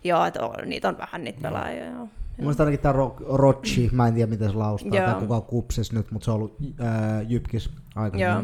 [0.03, 1.85] Joo, että on, niitä on vähän niitä pelaajia.
[1.85, 2.07] Joo.
[2.37, 5.91] Mielestäni ainakin tämä Ro- Rochi, mä en tiedä miten se laustaa, tai kuka on kupsis
[5.91, 7.69] nyt, mutta se on ollut ää, Jypkis
[8.17, 8.43] Joo.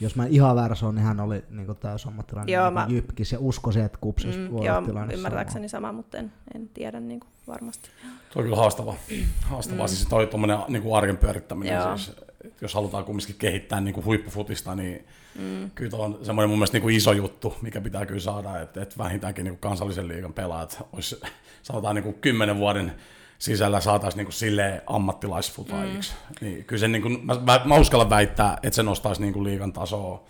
[0.00, 3.32] Jos mä en ihan väärässä on, niin hän oli niin täysammattilainen Joo, niin mä- Jypkis
[3.32, 7.00] ja uskoisin, että kupsis Mm, voi joo, olla tilanne ymmärtääkseni sama, mutta en, en tiedä
[7.00, 7.88] niin kuin varmasti.
[8.32, 8.94] Tuo on kyllä haastava.
[9.42, 9.86] haastavaa.
[9.86, 9.88] Mm.
[9.88, 11.74] Siis toi tuommoinen niin arjen pyörittäminen.
[11.74, 11.96] Joo.
[11.96, 12.16] Siis,
[12.60, 15.06] jos halutaan kumminkin kehittää niin kuin huippufutista, niin
[15.38, 15.70] mm.
[15.74, 18.82] kyllä tuo on semmoinen mun mielestä niin kuin iso juttu, mikä pitää kyllä saada, että,
[18.82, 21.20] että vähintäänkin niin kuin kansallisen liigan pelaajat olisi,
[21.62, 22.92] sanotaan niin kuin kymmenen vuoden
[23.40, 26.12] sisällä saataisiin niin kuin silleen ammattilaisfutaajiksi.
[26.12, 26.46] Mm.
[26.46, 29.44] Niin kyllä se, niin kuin, mä, mä, mä uskallan väittää, että se nostaisi niin kuin
[29.44, 30.24] liigan tasoa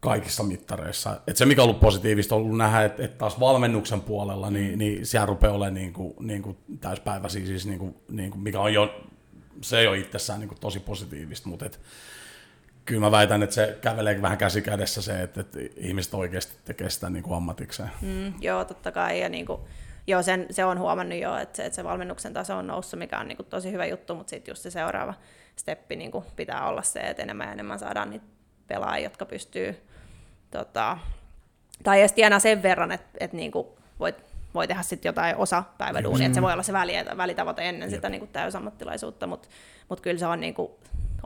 [0.00, 1.20] kaikissa mittareissa.
[1.26, 4.78] Et se, mikä on ollut positiivista, on ollut nähdä, että, että taas valmennuksen puolella, niin,
[4.78, 8.60] niin siellä rupeaa olemaan niin kuin, niin kuin täyspäiväisiä, siis niin kuin, niin kuin, mikä
[8.60, 9.04] on jo,
[9.60, 11.80] se ei ole itsessään niin kuin tosi positiivista, mutta et,
[12.84, 16.90] kyllä mä väitän, että se kävelee vähän käsi kädessä se, että, että ihmiset oikeasti tekee
[16.90, 17.90] sitä niin kuin ammatikseen.
[18.00, 19.20] Mm, joo, totta kai.
[19.20, 19.60] Ja niin kuin,
[20.06, 23.18] joo, sen, se on huomannut jo, että se, että se valmennuksen taso on noussut, mikä
[23.18, 25.14] on niin kuin tosi hyvä juttu, mutta sitten just se seuraava
[25.56, 28.26] steppi niin kuin pitää olla se, että enemmän ja enemmän saadaan niitä
[28.66, 29.82] pelaajia, jotka pystyy,
[30.50, 30.98] tota,
[31.82, 33.66] tai edes tienaa sen verran, että, että niin kuin
[34.00, 38.08] voit, voi tehdä sitten jotain osapäiväduunia, että se voi olla se väli, välitavoite ennen sitä
[38.08, 39.48] niin kuin täysammattilaisuutta, mutta
[39.88, 40.72] mut kyllä se on, niin kuin,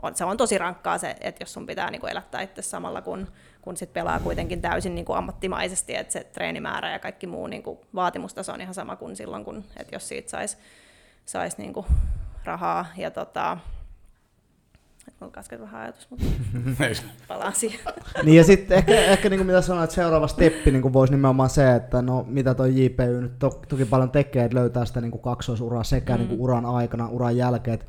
[0.01, 3.01] on, se on tosi rankkaa se, että jos sun pitää niin kuin elättää itse samalla,
[3.01, 3.27] kun,
[3.67, 7.63] kun sit pelaa kuitenkin täysin niin kuin ammattimaisesti, että se treenimäärä ja kaikki muu niin
[7.63, 10.57] kuin vaatimustaso on ihan sama kuin silloin, kun, että jos siitä saisi
[11.25, 11.85] sais niin kuin
[12.43, 13.57] rahaa ja tota,
[15.19, 16.25] Mulla kaskesi vähän ajatus, mutta
[17.27, 17.79] palaan siihen.
[18.23, 21.13] Niin ja sitten ehkä, ehkä niin kuin mitä sanoit, että seuraava steppi niin kuin voisi
[21.13, 25.01] nimenomaan se, että no mitä toi JPY nyt to, toki paljon tekee, että löytää sitä
[25.01, 26.17] niin kuin kaksoisuraa sekä mm.
[26.17, 27.85] niin kuin uran aikana, uran jälkeen, että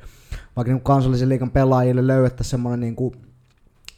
[0.56, 3.27] vaikka niin kuin kansallisen liigan pelaajille löydettäisiin semmoinen niin kuin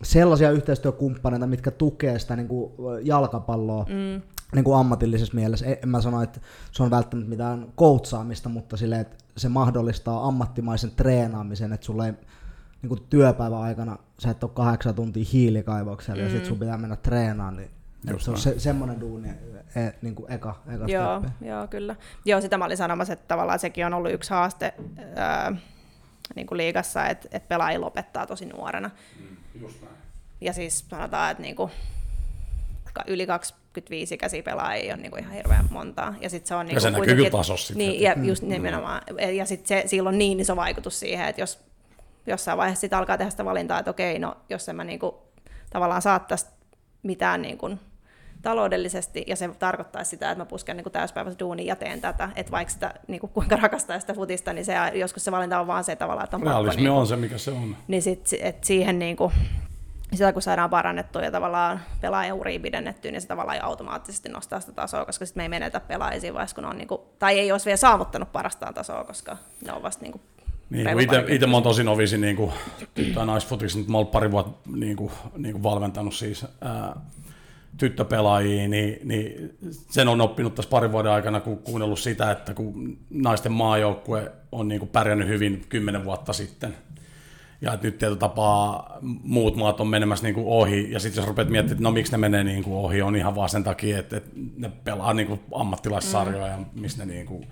[0.02, 4.22] sellaisia yhteistyökumppaneita, mitkä tukee sitä niin kuin jalkapalloa mm.
[4.54, 5.66] niin kuin ammatillisessa mielessä.
[5.66, 6.40] En mä sano, että
[6.72, 12.12] se on välttämättä mitään koutsaamista, mutta silleen, että se mahdollistaa ammattimaisen treenaamisen, että sulle ei
[12.82, 16.24] niin kuin työpäivän aikana sä et ole kahdeksan tuntia hiilikaivoksella mm.
[16.24, 17.70] ja sit sun pitää mennä treenaamaan, niin
[18.10, 21.46] Just se on se, semmoinen duuni, e, niin kuin eka, eka Joo, steppi.
[21.46, 21.96] joo, kyllä.
[22.24, 24.74] Joo, sitä mä olin sanomassa, että tavallaan sekin on ollut yksi haaste
[25.16, 25.56] ää,
[26.34, 28.90] niin kuin liigassa, että, että pelaajia lopettaa tosi nuorena.
[29.60, 29.94] Just näin.
[30.40, 31.70] Ja siis sanotaan, että niin kuin,
[32.92, 36.14] ka- yli 25 ikäisiä pelaajia on niin kuin ihan hirveän montaa.
[36.20, 38.14] Ja, sit se on niin Ja se kuin näkyy kuitenkin- kyllä tasossa sit Niin, ja
[38.22, 39.02] just nimenomaan.
[39.36, 41.58] Ja sitten se, sillä on niin iso vaikutus siihen, että jos
[42.26, 45.12] jossain vaiheessa sit alkaa tehdä sitä valintaa, että okei, no jos en mä niin kuin,
[45.70, 46.50] tavallaan saa tästä
[47.02, 47.80] mitään niin kuin,
[48.42, 52.52] taloudellisesti, ja se tarkoittaisi sitä, että mä pusken niin täyspäiväisen duunin ja teen tätä, että
[52.52, 55.84] vaikka sitä, niin kuin, kuinka rakastaa sitä futista, niin se, joskus se valinta on vaan
[55.84, 57.76] se tavallaan, että on pakko niin on se, mikä se on.
[57.88, 59.32] niin sit, et siihen niinku,
[60.12, 64.60] sitä kun saadaan parannettua ja tavallaan pelaajan uria pidennettyä, niin se tavallaan jo automaattisesti nostaa
[64.60, 67.52] sitä tasoa, koska sitten me ei menetä pelaajia siinä vaiheessa, kun on niinku, tai ei
[67.52, 70.20] olisi vielä saavuttanut parastaan tasoa, koska ne on vasta niinku
[70.70, 72.52] Niin, ite, ite mä oon tosi novisi niin kuin,
[73.16, 76.96] ja naisfutiksi, nyt mä oon pari vuotta niin kuin, niin kuin valmentanut siis ää,
[77.78, 79.58] tyttöpelaajia, niin, niin,
[79.90, 84.68] sen on oppinut tässä parin vuoden aikana, kun kuunnellut sitä, että kun naisten maajoukkue on
[84.68, 86.74] niin kuin pärjännyt hyvin kymmenen vuotta sitten,
[87.60, 91.28] ja että nyt tietyllä tapaa muut maat on menemässä niin kuin ohi, ja sitten jos
[91.28, 93.98] rupeat miettimään, että no miksi ne menee niin kuin ohi, on ihan vaan sen takia,
[93.98, 97.46] että, että ne pelaa niin kuin ammattilaissarjoja, ja missä ne niin kuin,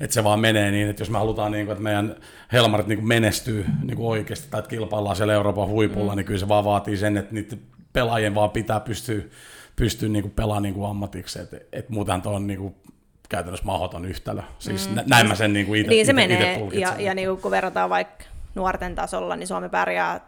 [0.00, 2.16] että se vaan menee niin, että jos me halutaan, niin kuin, että meidän
[2.52, 6.16] helmarit niin kuin menestyy niin kuin oikeasti, tai että kilpaillaan siellä Euroopan huipulla, mm.
[6.16, 7.60] niin kyllä se vaan vaatii sen, että niiden
[7.92, 9.22] pelaajien vaan pitää pystyä,
[9.78, 12.74] pystyä niin kuin pelaamaan niin kuin ammatiksi, että et muutenhan tuo on niin kuin
[13.28, 14.42] käytännössä mahdoton yhtälö.
[14.58, 15.00] Siis mm.
[15.06, 16.80] näin mä sen niin kuin itse Niin se ite, ite menee, tulkitsen.
[16.80, 20.20] ja, ja niinku, kun verrataan vaikka nuorten tasolla, niin Suomi pärjää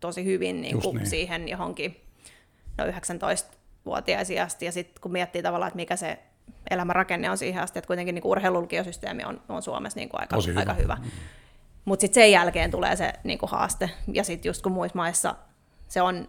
[0.00, 1.06] tosi hyvin niin Just kuin niin.
[1.06, 2.00] siihen johonkin
[2.78, 6.18] no 19-vuotiaisiin asti, ja sitten kun miettii tavallaan, että mikä se
[6.70, 10.36] elämän rakenne on siihen asti, että kuitenkin niin urheilulukiosysteemi on, on Suomessa niin kuin aika,
[10.36, 10.60] Tosi hyvä.
[10.60, 10.98] aika hyvä.
[11.84, 15.34] Mutta sitten sen jälkeen tulee se niin kuin haaste, ja sitten just kun muissa maissa
[15.88, 16.28] se on,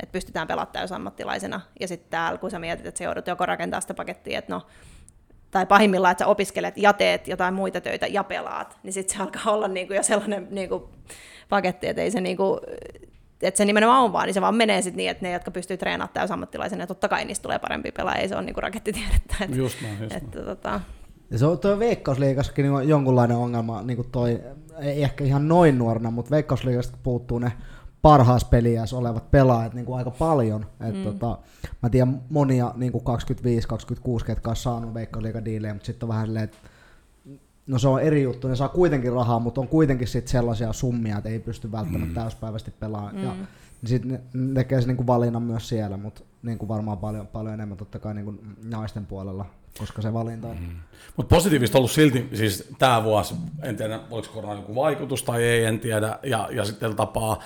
[0.00, 3.80] että pystytään pelaamaan täysammattilaisena, ja sitten täällä, kun sä mietit, että sä joudut joko rakentaa
[3.80, 4.62] sitä pakettia, että no,
[5.50, 9.22] tai pahimmillaan, että sä opiskelet ja teet jotain muita töitä ja pelaat, niin sitten se
[9.22, 10.90] alkaa olla niinku jo sellainen niinku
[11.48, 12.60] paketti, että ei se niinku,
[13.42, 15.76] että se nimenomaan on vaan, niin se vaan menee sitten niin, että ne, jotka pystyy
[15.76, 19.36] treenaamaan täysammattilaisena, ja totta kai niistä tulee parempi pelaaja, ei se on niinku rakettitiedettä.
[19.40, 20.24] Että, Just näin, just näin.
[20.24, 20.80] että, tota,
[21.30, 24.40] Ja se on tuo Veikkausliigassakin niin jonkunlainen ongelma, niin kuin toi,
[24.78, 27.52] ei ehkä ihan noin nuorena, mutta Veikkausliigasta puuttuu ne
[28.02, 30.66] parhaassa peliässä olevat pelaajat niin kuin aika paljon.
[30.80, 31.02] Et mm.
[31.02, 31.38] tota,
[31.82, 33.04] mä tiedän monia niin kuin
[34.20, 36.58] 25-26, ketkä on saanut Veikkausliigadiilejä, mutta sitten on vähän silleen, että
[37.66, 41.16] no se on eri juttu, ne saa kuitenkin rahaa, mutta on kuitenkin sit sellaisia summia,
[41.16, 42.14] että ei pysty välttämättä mm.
[42.14, 43.16] täyspäiväisesti pelaamaan.
[43.16, 43.24] Mm.
[43.24, 46.68] Ja, niin sitten ne, ne tekee se niin kuin valinnan myös siellä, mutta niin kuin
[46.68, 49.46] varmaan paljon, paljon enemmän totta kai niin kuin naisten puolella
[49.78, 50.56] koska se valinta on.
[50.56, 50.76] Mm.
[51.16, 55.42] Mutta positiivista on ollut silti, siis tämä vuosi, en tiedä oliko korona joku vaikutus tai
[55.42, 57.42] ei, en tiedä, ja, ja sitten tapaa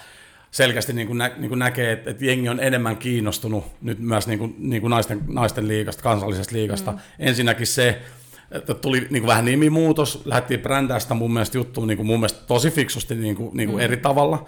[0.56, 4.26] selkeästi niin kuin nä, niin kuin näkee, että, että jengi on enemmän kiinnostunut nyt myös
[4.26, 6.92] niin kuin, niin kuin naisten, naisten liigasta, kansallisesta liigasta.
[6.92, 6.98] Mm.
[7.18, 8.02] Ensinnäkin se,
[8.50, 12.46] että tuli niin kuin vähän nimimuutos, lähdettiin brändästä mun mielestä juttuun niin kuin mun mielestä
[12.46, 13.84] tosi fiksusti niin kuin, niin kuin mm.
[13.84, 14.46] eri tavalla.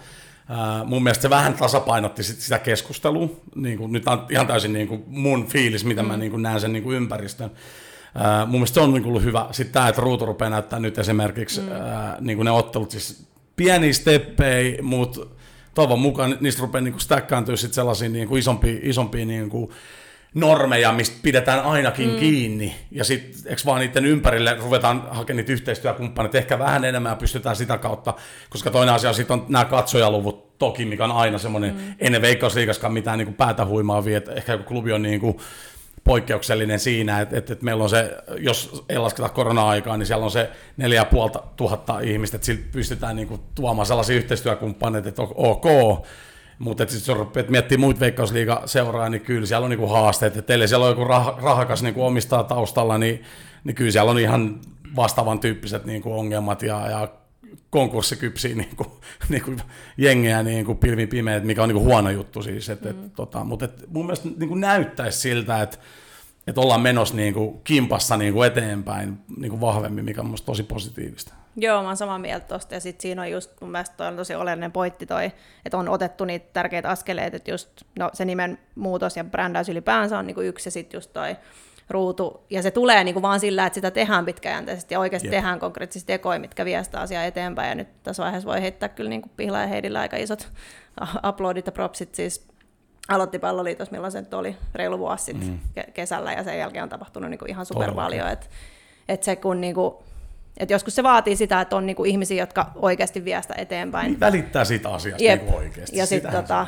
[0.49, 3.29] Uh, mun mielestä se vähän tasapainotti sit sitä keskustelua.
[3.55, 6.07] Niin kuin, nyt on ihan täysin niin kuin mun fiilis, mitä mm.
[6.07, 7.49] mä niin kuin näen sen niin kuin ympäristön.
[7.49, 9.47] Uh, mun mielestä se on niin kuin ollut hyvä.
[9.51, 11.67] Sitten tämä, että ruutu rupeaa näyttää nyt esimerkiksi mm.
[11.67, 11.73] uh,
[12.19, 15.38] niin kuin ne ottelut, siis pieni steppei, mutta
[15.79, 19.69] toivon mukaan niistä rupeaa niin stäkkääntyä sitten sellaisia niin kuin isompia, isompia niin kuin
[20.33, 22.15] normeja, mistä pidetään ainakin mm.
[22.15, 27.15] kiinni, ja sitten eikö vaan niiden ympärille ruvetaan hakemaan niitä yhteistyökumppaneita, ehkä vähän enemmän ja
[27.15, 28.13] pystytään sitä kautta,
[28.49, 31.95] koska toinen asia sitten on nämä katsojaluvut toki, mikä on aina semmoinen, mm.
[31.99, 35.37] ennen veikkausliikaskaan mitään niin kuin päätä huimaavia, että ehkä joku klubi on niin kuin
[36.03, 40.31] poikkeuksellinen siinä, että, että, että meillä on se, jos ei lasketa korona-aikaa, niin siellä on
[40.31, 45.65] se 4500 ihmistä, että sillä pystytään niin kuin tuomaan sellaisia yhteistyökumppaneita, että ok,
[46.59, 50.37] mutta sitten jos rupeat miettimään muita veikkausliiga seuraa, niin kyllä siellä on niinku haasteet.
[50.37, 53.23] Että teille siellä on joku rah- rahakas niinku omistaa taustalla, niin,
[53.63, 54.61] niin kyllä siellä on ihan
[54.95, 57.07] vastaavan tyyppiset niinku ongelmat ja, ja
[57.69, 59.51] konkurssikypsiä niinku, niinku
[59.97, 62.69] jengiä niinku pilvin pimeät, mikä on niinku huono juttu siis.
[62.69, 62.89] Et, mm.
[62.89, 65.77] et, tota, mutta et mun mielestä niinku näyttäisi siltä, että
[66.47, 71.33] et ollaan menossa niinku kimpassa niinku eteenpäin niinku vahvemmin, mikä on mun tosi positiivista.
[71.55, 74.15] Joo, mä oon samaa mieltä tosta, ja sitten siinä on just mun mielestä toi on
[74.15, 75.31] tosi oleellinen pointti toi,
[75.65, 77.69] että on otettu niitä tärkeitä askeleita, että just
[77.99, 81.35] no, se nimen muutos ja brändäys ylipäänsä on niinku yksi, ja sitten just toi
[81.89, 85.31] ruutu, ja se tulee niinku vaan sillä, että sitä tehdään pitkäjänteisesti ja oikeasti Jep.
[85.31, 89.29] tehdään konkreettisesti tekoja, mitkä viestää asiaa eteenpäin, ja nyt tässä vaiheessa voi heittää kyllä niinku
[89.37, 90.51] Pihla ja Heidillä aika isot
[91.29, 92.47] uploadit ja propsit siis
[93.09, 95.59] aloitti palloliitos, milloin se nyt oli reilu vuosi sitten mm.
[95.93, 98.47] kesällä, ja sen jälkeen on tapahtunut niinku ihan super paljon, että
[99.09, 100.03] et se kun niinku,
[100.57, 104.11] et joskus se vaatii sitä, että on niinku ihmisiä, jotka oikeasti vie sitä eteenpäin.
[104.11, 105.41] Niin välittää siitä asiasta Jep.
[105.41, 105.97] niinku oikeasti.
[105.97, 106.67] Ja, sit, tota,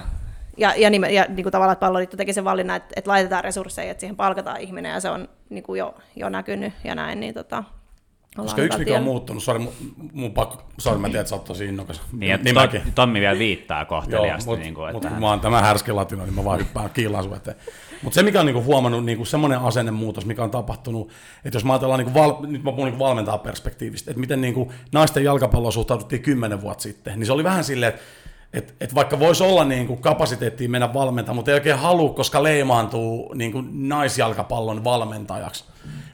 [0.58, 3.92] ja, ja, nime, ja niinku tavallaan, että palloliitto teki sen valinnan, että, että laitetaan resursseja,
[3.92, 7.20] että siihen palkataan ihminen, ja se on niinku jo, jo näkynyt ja näin.
[7.20, 7.64] Niin tota,
[8.36, 9.74] koska yksi mikä on muuttunut, sori, mun,
[10.14, 12.02] mun pakko, sori mä tiedän, että sä oot tosi innokas.
[12.12, 14.50] Niin, niin to, Tommi vielä viittaa kohteliasti.
[14.50, 16.90] Joo, mutta niin kuin, että mut, mä oon tämä härski latino, niin mä vaan hyppään
[16.90, 17.58] kiilaan sun eteen.
[18.04, 21.12] Mutta se, mikä on niinku huomannut, niinku semmoinen asennemuutos, mikä on tapahtunut,
[21.46, 24.72] että jos mä ajatellaan, niinku val, nyt mä puhun niinku valmentaa perspektiivistä, että miten niinku
[24.92, 28.02] naisten jalkapalloon suhtauduttiin kymmenen vuotta sitten, niin se oli vähän silleen, että
[28.54, 32.44] et, et vaikka voisi olla niin kuin kapasiteettia mennä valmentamaan, mutta ei oikein halua, koska
[32.44, 35.66] leimaantuu niin kuin naisjalkapallon valmentajaksi.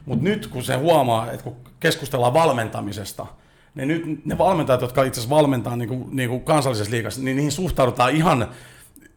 [0.06, 3.26] Mutta nyt kun se huomaa, että kun keskustellaan valmentamisesta,
[3.74, 7.36] niin nyt ne valmentajat, jotka itse asiassa valmentaa niin kuin, niin kuin kansallisessa liigassa, niin
[7.36, 8.48] niihin suhtaudutaan ihan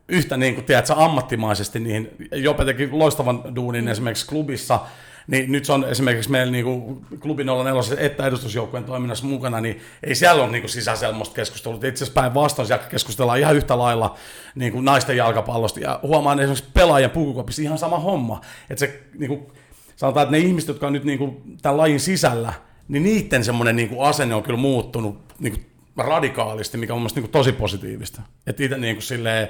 [0.07, 2.09] yhtä niin kuin, tiedätkö, ammattimaisesti niihin.
[2.32, 4.80] Jopa teki loistavan duunin esimerkiksi klubissa,
[5.28, 9.82] niin nyt se on esimerkiksi meillä niin kuin klubin 04 että edustusjoukkueen toiminnassa mukana, niin
[10.03, 11.76] ei siellä ole niin kuin keskustelua.
[11.76, 14.15] Itse asiassa päinvastoin siellä keskustellaan ihan yhtä lailla
[14.55, 15.80] niin kuin naisten jalkapallosta.
[15.80, 18.41] Ja huomaan esimerkiksi pelaajien pukukopissa ihan sama homma.
[18.69, 19.47] Että se niin kuin,
[19.95, 22.53] sanotaan, että ne ihmiset, jotka on nyt niin kuin tämän lajin sisällä,
[22.88, 25.65] niin niiden semmoinen niin kuin asenne on kyllä muuttunut niin kuin
[25.97, 28.22] radikaalisti, mikä on mun niin kuin tosi positiivista.
[28.47, 29.49] Että itse niin kuin silleen,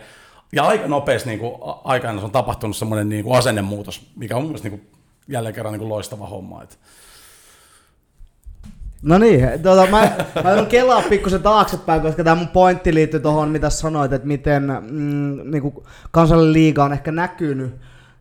[0.51, 1.53] ja aika nopeasti niin kuin,
[1.83, 5.00] aikana on tapahtunut semmoinen niin kuin asennemuutos, mikä on mun mielestä niin kuin,
[5.31, 6.63] jälleen kerran niin loistava homma.
[6.63, 6.75] Että.
[9.01, 10.11] No niin, tuota, mä,
[10.43, 14.63] mä joudun kelaa pikkusen taaksepäin, koska tämä mun pointti liittyy tuohon, mitä sanoit, että miten
[14.63, 15.75] mm, niin kuin
[16.11, 17.75] kansallinen liiga on ehkä näkynyt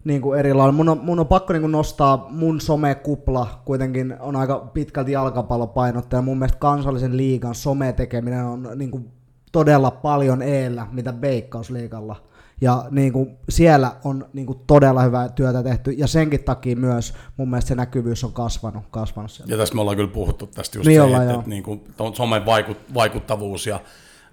[0.04, 0.72] niin kuin eri lailla.
[0.72, 6.22] Mun on, mun on pakko niin kuin nostaa mun somekupla, kuitenkin on aika pitkälti jalkapallopainottaja.
[6.22, 9.10] Mun mielestä kansallisen liigan sometekeminen on niin kuin
[9.52, 12.16] todella paljon eellä, mitä Veikkausliigalla.
[12.60, 17.14] Ja niin kuin siellä on niin kuin todella hyvää työtä tehty, ja senkin takia myös
[17.36, 18.84] mun mielestä se näkyvyys on kasvanut.
[18.90, 19.52] kasvanut siellä.
[19.52, 21.84] Ja tässä me ollaan kyllä puhuttu tästä just niin se, ollaan, että, että niin kuin,
[22.14, 23.80] somen vaikut, vaikuttavuus ja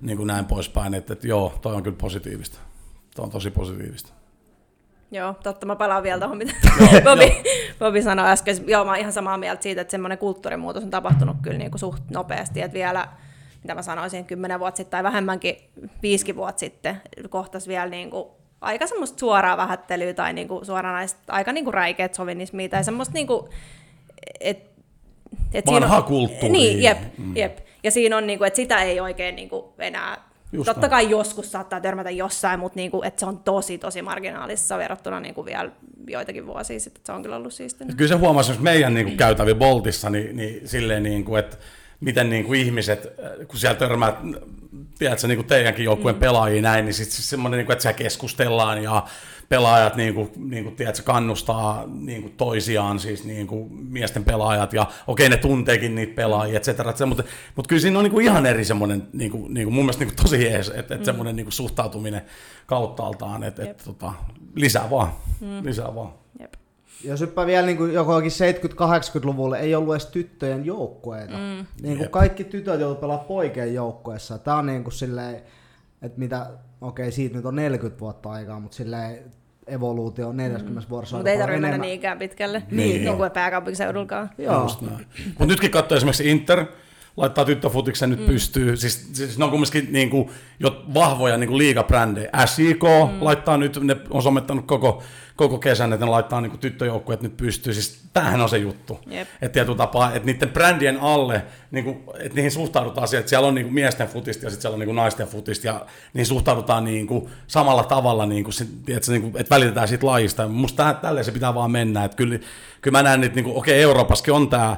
[0.01, 2.59] niin kuin näin poispäin, että, että joo, toi on kyllä positiivista.
[3.15, 4.13] Toi on tosi positiivista.
[5.11, 5.65] Joo, totta.
[5.65, 6.53] Mä palaan vielä tuohon, mitä
[7.03, 7.43] Bobi,
[7.79, 8.57] Bobi sanoi äsken.
[8.67, 11.79] Joo, mä oon ihan samaa mieltä siitä, että semmoinen kulttuurimuutos on tapahtunut kyllä niin kuin
[11.79, 12.61] suht nopeasti.
[12.61, 13.07] Että vielä,
[13.63, 15.55] mitä mä sanoisin, kymmenen vuotta sitten tai vähemmänkin
[16.01, 18.27] viisikin vuotta sitten kohtas vielä niin kuin
[18.61, 23.13] aika semmoista suoraa vähättelyä tai niin kuin suoranaista, aika niin kuin räikeät sovinnismia tai semmoista
[23.13, 23.49] niin kuin,
[24.39, 24.71] et,
[25.53, 26.49] et Vanha on, kulttuuri.
[26.49, 27.35] Niin, jep, mm.
[27.35, 27.57] jep.
[27.83, 30.89] Ja siinä on, niin kuin, että sitä ei oikein niin kuin enää Just Totta näin.
[30.91, 35.45] kai joskus saattaa törmätä jossain, mutta niinku, että se on tosi, tosi marginaalissa verrattuna niinku
[35.45, 35.71] vielä
[36.07, 37.01] joitakin vuosia sitten.
[37.05, 37.87] Se on kyllä ollut siistiä.
[37.97, 41.57] Kyllä se huomasi, jos meidän niinku käytävi Boltissa, niin, niin silleen, niinku, että
[41.99, 43.07] miten niinku ihmiset,
[43.47, 44.21] kun siellä törmää
[44.99, 46.19] tiedätkö, niin kuin teidänkin joukkueen mm.
[46.19, 49.03] pelaajia näin, niin sitten semmoinen, niin kuin, että siellä keskustellaan ja
[49.49, 54.73] pelaajat niin kuin, niin kuin, tiedätkö, kannustaa niin kuin toisiaan, siis niin kuin miesten pelaajat,
[54.73, 57.23] ja okei, ne tunteekin niitä pelaajia, et cetera, et cetera, mutta,
[57.55, 60.05] mutta kyllä siinä on niin kuin ihan eri semmoinen, niin kuin, niin kuin, mun mielestä
[60.05, 61.03] niin kuin tosi jees, että, että mm.
[61.03, 62.21] semmoinen niin kuin suhtautuminen
[62.65, 64.13] kauttaaltaan, että, että tota,
[64.55, 65.65] lisää vaan, mm.
[65.65, 66.13] lisää vaan.
[67.03, 71.37] Jos hyppää vielä niin kuin jokin 70-80-luvulle, ei ollut edes tyttöjen joukkueita.
[71.37, 71.65] Mm.
[71.81, 74.37] Niin kuin kaikki tytöt joutuivat pelaamaan poikien joukkueessa.
[74.37, 75.35] Tämä on niin kuin silleen,
[76.01, 76.49] että mitä,
[76.81, 79.19] okei, siitä nyt on 40 vuotta aikaa, mutta silleen
[79.67, 80.89] evoluutio 40 mm.
[80.89, 81.15] vuodessa.
[81.15, 84.29] Mutta ei tarvitse mennä niinkään pitkälle, niin, niin kuin pääkaupunkiseudullakaan.
[84.37, 84.63] Joo.
[85.27, 86.65] Mutta nytkin katsoo esimerkiksi Inter,
[87.17, 88.25] laittaa tyttöfutiksen nyt mm.
[88.25, 88.77] pystyy.
[88.77, 90.29] Siis, siis ne on kumminkin niin kuin,
[90.59, 92.29] jo vahvoja niin kuin liigabrändejä.
[92.45, 93.17] SIK mm.
[93.25, 95.03] laittaa nyt, ne on somettanut koko,
[95.37, 97.73] koko kesän, että ne laittaa niin tyttöjoukkueet nyt pystyy.
[97.73, 98.99] Siis tämähän on se juttu.
[99.11, 99.27] Yep.
[99.41, 103.47] Että tietyllä tapaa, että niiden brändien alle, niin kuin, että niihin suhtaudutaan siihen, että siellä
[103.47, 106.25] on niin kuin miesten futista ja sitten siellä on niin kuin naisten futista ja niihin
[106.25, 108.53] suhtaudutaan niin kuin samalla tavalla, niin kuin,
[108.85, 110.47] tiedätkö, niin kuin, että välitetään siitä lajista.
[110.47, 112.03] Musta tälleen se pitää vaan mennä.
[112.03, 112.39] Että kyllä,
[112.81, 114.77] kyllä mä näen, että niin kuin, okei, Euroopassakin on tämä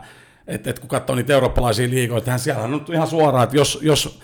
[0.50, 4.20] että et kun katsoo niitä eurooppalaisia liigoja, niin siellä on ihan suoraan, että jos, jos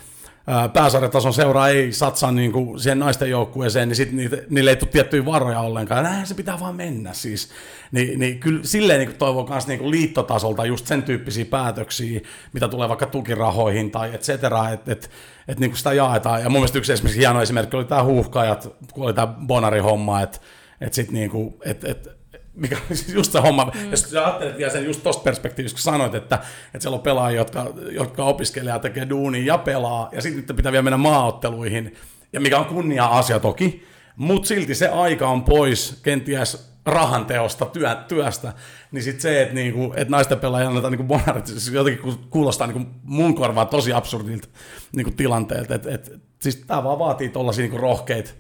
[0.74, 5.26] pääsarjatason seura ei satsaa niin kuin siihen naisten joukkueeseen, niin sitten niille ei tule tiettyjä
[5.26, 6.04] varoja ollenkaan.
[6.04, 7.50] Näin se pitää vaan mennä siis.
[7.92, 12.20] Ni, niin kyllä silleen niin toivon myös niin liittotasolta just sen tyyppisiä päätöksiä,
[12.54, 15.10] mitä tulee vaikka tukirahoihin tai et cetera, että et,
[15.48, 16.42] et niin sitä jaetaan.
[16.42, 20.40] Ja mun mielestä yksi esimerkiksi hieno esimerkki oli tämä huuhkajat, kun oli tämä Bonari-homma, että
[20.82, 21.32] et sitten niin
[21.66, 22.08] et, et,
[22.56, 23.72] mikä on siis just se homma.
[23.76, 23.92] Mm.
[23.92, 27.42] Ja sä ajattelet vielä sen just tosta perspektiivistä, kun sanoit, että, että siellä on pelaajia,
[27.42, 31.96] jotka, jotka opiskelee ja tekee duunia ja pelaa, ja sitten pitää vielä mennä maaotteluihin,
[32.34, 33.86] ja mikä on kunnia-asia toki,
[34.16, 38.54] mutta silti se aika on pois kenties rahan teosta, työ, työstä,
[38.92, 42.90] niin sitten se, että niinku, et naisten pelaajia annetaan niinku bonarit, siis jotenkin kuulostaa niinku
[43.04, 44.48] mun korvaan tosi absurdilta
[44.96, 45.76] niinku tilanteelta.
[45.76, 48.32] Et, et, siis tämä vaan vaatii tuollaisia niinku rohkeita,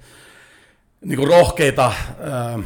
[1.05, 2.59] niinku rohkeita ää,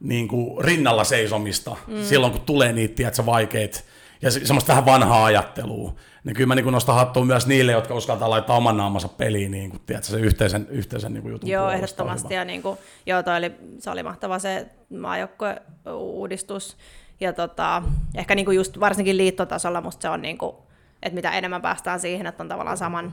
[0.00, 2.04] niin kuin rinnalla seisomista mm.
[2.04, 3.80] silloin, kun tulee niitä tiedätkö, vaikeita
[4.22, 5.94] ja se, semmoista vähän vanhaa ajattelua.
[6.24, 9.70] Niin kyllä mä niin nostan hattua myös niille, jotka uskaltaa laittaa oman naamansa peliin, niin
[9.70, 12.34] kuin, tiedätkö, se yhteisen, yhteisen niin kuin jutun Joo, ehdottomasti.
[12.34, 14.66] Ja niin kuin, joo, toi oli, se oli mahtava se
[14.98, 16.76] maajoukkueuudistus.
[17.20, 17.82] Ja tota,
[18.14, 20.56] ehkä niin kuin just varsinkin liittotasolla musta se on, niin kuin,
[21.02, 23.12] että mitä enemmän päästään siihen, että on tavallaan saman,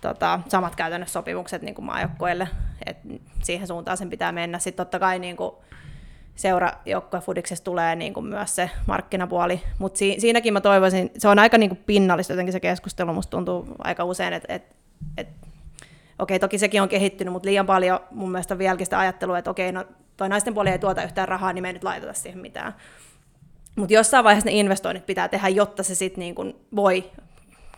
[0.00, 2.48] tota, samat käytännössä sopimukset niin kuin maajoukkueille,
[2.86, 3.08] että
[3.42, 4.58] siihen suuntaan sen pitää mennä.
[4.58, 5.54] Sitten totta kai niin kuin,
[6.40, 11.58] seurajoukkuefudiksessa tulee niin kuin myös se markkinapuoli, mutta si- siinäkin mä toivoisin, se on aika
[11.58, 14.62] niin kuin pinnallista jotenkin se keskustelu, musta tuntuu aika usein, että et,
[15.16, 15.28] et,
[16.18, 19.72] okei, toki sekin on kehittynyt, mutta liian paljon mun mielestä vieläkin sitä ajattelua, että okei,
[19.72, 19.84] no
[20.16, 22.74] toi naisten puoli ei tuota yhtään rahaa, niin me ei nyt laiteta siihen mitään.
[23.76, 27.10] Mutta jossain vaiheessa ne investoinnit pitää tehdä, jotta se sitten niin voi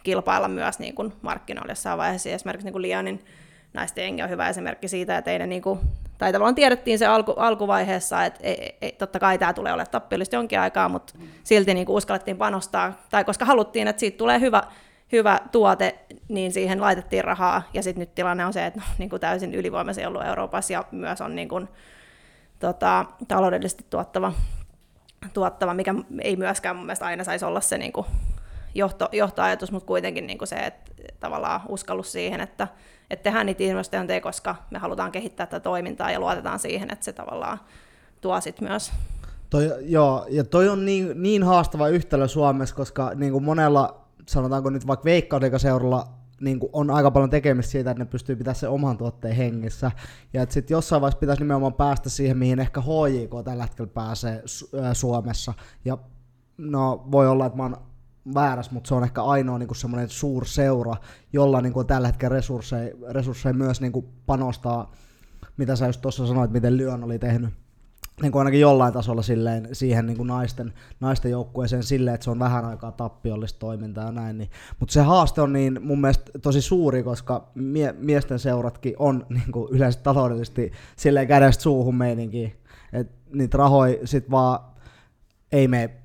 [0.02, 2.30] kilpailla myös niin kuin markkinoilla jossain vaiheessa.
[2.30, 3.24] Esimerkiksi niin kuin Lianin
[3.74, 5.80] naisten jengi on hyvä esimerkki siitä, että ei ne niin kuin
[6.22, 10.36] tai tavallaan tiedettiin se alku, alkuvaiheessa, että ei, ei, totta kai tämä tulee olemaan tappiollista
[10.36, 11.14] jonkin aikaa, mutta
[11.44, 14.62] silti niin kuin uskallettiin panostaa, tai koska haluttiin, että siitä tulee hyvä,
[15.12, 15.98] hyvä tuote,
[16.28, 19.54] niin siihen laitettiin rahaa, ja sitten nyt tilanne on se, että no, niin kuin täysin
[19.54, 21.68] ylivoimaisen ollut Euroopassa, ja myös on niin kuin,
[22.58, 24.32] tota, taloudellisesti tuottava,
[25.34, 28.06] tuottava, mikä ei myöskään mun mielestä aina saisi olla se niin kuin
[28.74, 32.68] johto, johtoajatus, mutta kuitenkin niin kuin se, että tavallaan uskallus siihen, että
[33.12, 37.12] että tehdään niitä investointeja, koska me halutaan kehittää tätä toimintaa ja luotetaan siihen, että se
[37.12, 37.58] tavallaan
[38.20, 38.92] tuo sit myös.
[39.50, 44.70] Toi, joo, ja toi on niin, niin haastava yhtälö Suomessa, koska niin kuin monella, sanotaanko
[44.70, 46.08] nyt vaikka veikkaudikaseuralla,
[46.40, 49.90] niin kuin on aika paljon tekemistä siitä, että ne pystyy pitämään sen oman tuotteen hengissä.
[50.32, 54.42] Ja että sitten jossain vaiheessa pitäisi nimenomaan päästä siihen, mihin ehkä HJK tällä hetkellä pääsee
[54.92, 55.54] Suomessa.
[55.84, 55.98] Ja
[56.58, 57.76] no, voi olla, että mä oon
[58.34, 60.08] väärässä, mutta se on ehkä ainoa niin semmoinen
[60.44, 60.96] seura,
[61.32, 64.92] jolla niin kuin tällä hetkellä resursseja, resursseja myös niin kuin panostaa,
[65.56, 67.50] mitä sä just tuossa sanoit, miten Lyon oli tehnyt
[68.22, 72.30] niin kuin ainakin jollain tasolla silleen, siihen niin kuin naisten, naisten joukkueeseen silleen, että se
[72.30, 74.38] on vähän aikaa tappiollista toimintaa ja näin.
[74.38, 74.50] Niin.
[74.80, 79.52] Mutta se haaste on niin mun mielestä tosi suuri, koska mie- miesten seuratkin on niin
[79.52, 82.56] kuin yleensä taloudellisesti silleen kädestä suuhun meininkin.
[82.92, 84.60] Että niitä rahoja sit vaan
[85.52, 86.01] ei mene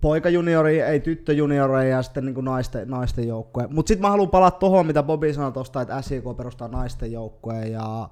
[0.00, 3.66] poikajuniori, ei tyttöjuniori ja sitten niin naisten, naisten joukkue.
[3.70, 7.72] Mutta sitten mä haluan palata tuohon, mitä Bobi sanoi tuosta, että SIK perustaa naisten joukkueen
[7.72, 8.08] ja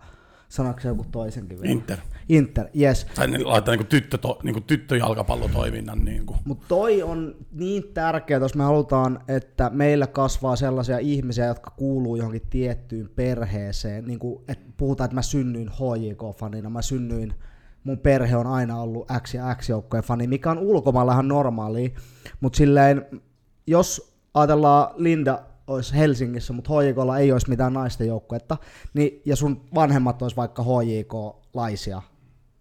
[0.49, 1.73] sanoiko se joku toisenkin vielä?
[1.73, 1.99] Inter.
[2.29, 3.07] Inter, yes.
[3.14, 6.05] Tai ne laittaa niin tyttö, niin tyttöjalkapallotoiminnan.
[6.05, 11.71] Niin Mutta toi on niin tärkeää, jos me halutaan, että meillä kasvaa sellaisia ihmisiä, jotka
[11.71, 14.05] kuuluu johonkin tiettyyn perheeseen.
[14.05, 17.35] Niin kuin, että puhutaan, että mä synnyin HJK-fanina, mä synnyin
[17.89, 21.95] mun perhe on aina ollut X ja X joukkojen fani, mikä on ulkomailla ihan normaali,
[22.41, 23.07] mutta silleen,
[23.66, 28.57] jos ajatellaan Linda olisi Helsingissä, mutta HJKlla ei olisi mitään naisten joukkuetta,
[28.95, 32.03] niin, ja sun vanhemmat olisi vaikka HJK-laisia.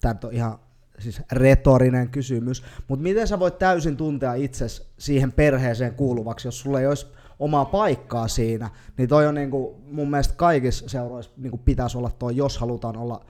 [0.01, 0.59] Tämä on ihan
[0.99, 6.79] siis retorinen kysymys, mutta miten sä voit täysin tuntea itses siihen perheeseen kuuluvaksi, jos sulla
[6.79, 7.07] ei olisi
[7.39, 12.35] omaa paikkaa siinä, niin toi on niinku, mun mielestä kaikissa seuroissa niinku pitäisi olla toi,
[12.35, 13.25] jos halutaan olla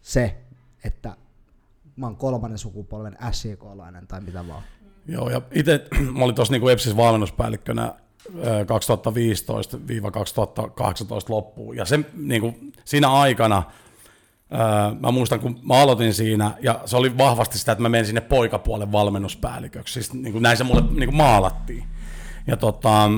[0.00, 0.36] se,
[0.84, 1.16] että
[1.98, 4.62] mä oon kolmannen sukupolven SJK-lainen tai mitä vaan.
[5.06, 5.86] Joo, ja itse
[6.18, 7.94] mä olin tuossa niinku EPSissä valmennuspäällikkönä
[8.28, 8.32] 2015-2018
[11.28, 13.62] loppuun, ja se, niinku, siinä aikana
[15.00, 18.20] mä muistan, kun mä aloitin siinä, ja se oli vahvasti sitä, että mä menin sinne
[18.20, 21.84] poikapuolen valmennuspäälliköksi, siis niin kuin näin se mulle niin kuin maalattiin.
[22.46, 23.10] Ja tota,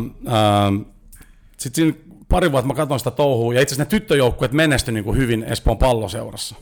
[1.56, 5.04] sitten siinä pari vuotta mä katsoin sitä touhua, ja itse asiassa ne tyttöjoukkueet menestyi niin
[5.04, 6.56] kuin hyvin Espoon palloseurassa.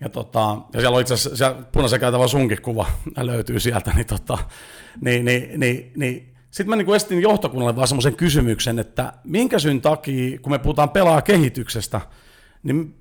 [0.00, 2.86] Ja, tota, ja siellä on itse asiassa punaisen käytävä sunkin kuva
[3.16, 4.38] löytyy sieltä, niin, tota,
[5.00, 9.80] niin, niin, niin, niin sitten mä niin estin johtokunnalle vaan semmoisen kysymyksen, että minkä syyn
[9.80, 12.00] takia, kun me puhutaan pelaa kehityksestä,
[12.62, 12.94] niin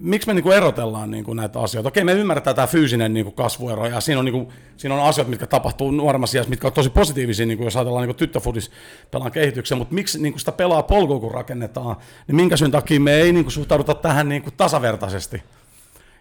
[0.00, 1.88] miksi me niin kuin erotellaan niin kuin näitä asioita?
[1.88, 5.08] Okei, me ymmärretään tämä fyysinen niin kuin kasvuero, ja siinä on, niin kuin, siinä on
[5.08, 8.70] asioita, mitkä tapahtuu nuoremmassa iässä, mitkä on tosi positiivisia, niin kuin jos ajatellaan niin tyttöfudis
[9.10, 11.96] pelaan kehityksen, mutta miksi niin kuin sitä pelaa polkua, kun rakennetaan,
[12.26, 15.42] niin minkä syyn takia me ei niin kuin suhtauduta tähän niin kuin tasavertaisesti?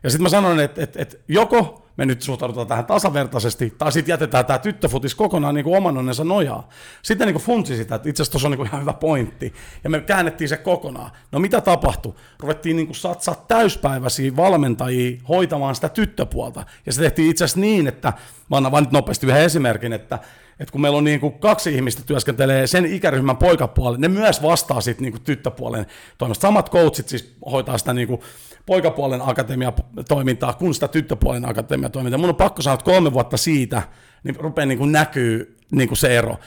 [0.05, 4.13] Ja sitten mä sanoin, että, että, että joko me nyt suhtaudutaan tähän tasavertaisesti, tai sitten
[4.13, 6.69] jätetään tämä tyttöfutis kokonaan niin kuin oman onnensa nojaa.
[7.01, 9.53] Sitten niin funtsi sitä, että itse asiassa tuossa on niin kuin ihan hyvä pointti,
[9.83, 11.11] ja me käännettiin se kokonaan.
[11.31, 12.13] No mitä tapahtui?
[12.39, 17.87] Ruvettiin niin kuin satsaa täyspäiväisiä valmentajia hoitamaan sitä tyttöpuolta, ja se tehtiin itse asiassa niin,
[17.87, 18.13] että,
[18.49, 20.19] mä annan vain nyt nopeasti yhden esimerkin, että
[20.59, 24.81] että kun meillä on niin kuin kaksi ihmistä työskentelee sen ikäryhmän poikapuolelle, ne myös vastaa
[24.81, 25.85] sitten niin kuin tyttöpuolen
[26.17, 26.41] toimesta.
[26.41, 28.21] Samat coachit siis hoitaa sitä niin kuin
[28.65, 32.17] poikapuolen akatemia-toimintaa kuin sitä tyttöpuolen akatemia-toimintaa.
[32.17, 33.81] Mun on pakko sanoa, että kolme vuotta siitä
[34.23, 36.37] niin rupeaa niin kuin näkyy niin kuin se ero.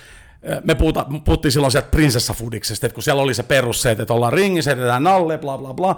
[0.65, 4.33] Me puhuta, puhuttiin silloin sieltä prinsessafudiksesta, että kun siellä oli se perus se, että ollaan
[4.33, 5.97] ringissä, edetään nalle, bla bla bla.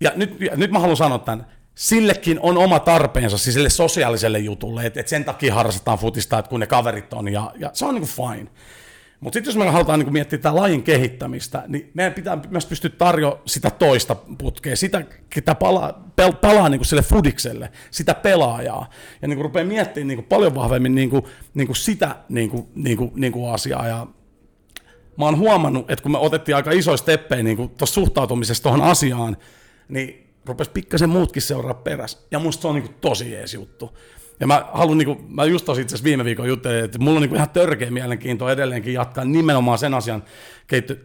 [0.00, 1.46] Ja nyt, ja nyt mä haluan sanoa tämän,
[1.76, 6.48] sillekin on oma tarpeensa, siis sille sosiaaliselle jutulle, että, että sen takia harrastetaan futista, että
[6.48, 8.50] kun ne kaverit on, ja, ja se on niin kuin fine.
[9.20, 12.90] Mutta sitten jos me halutaan niin miettiä tätä lajin kehittämistä, niin meidän pitää myös pystyä
[12.90, 18.90] tarjoamaan sitä toista putkea, sitä, ketä palaa, pel, palaa niin sille fudikselle, sitä pelaajaa,
[19.22, 21.22] ja niin rupeaa miettimään niin paljon vahvemmin niin kuin,
[21.54, 23.88] niin kuin sitä niin kuin, niin kuin, niin kuin asiaa.
[23.88, 24.06] Ja
[25.18, 29.36] mä oon huomannut, että kun me otettiin aika isoja steppejä niin tuossa suhtautumisessa tuohon asiaan,
[29.88, 32.18] niin rupesi pikkasen muutkin seuraa perässä.
[32.30, 33.98] Ja musta se on niin tosi jees juttu.
[34.40, 37.22] Ja mä haluan, niin kuin, mä just tosi itse viime viikon juttelin, että mulla on
[37.22, 40.24] niin ihan törkeä mielenkiintoa edelleenkin jatkaa nimenomaan sen asian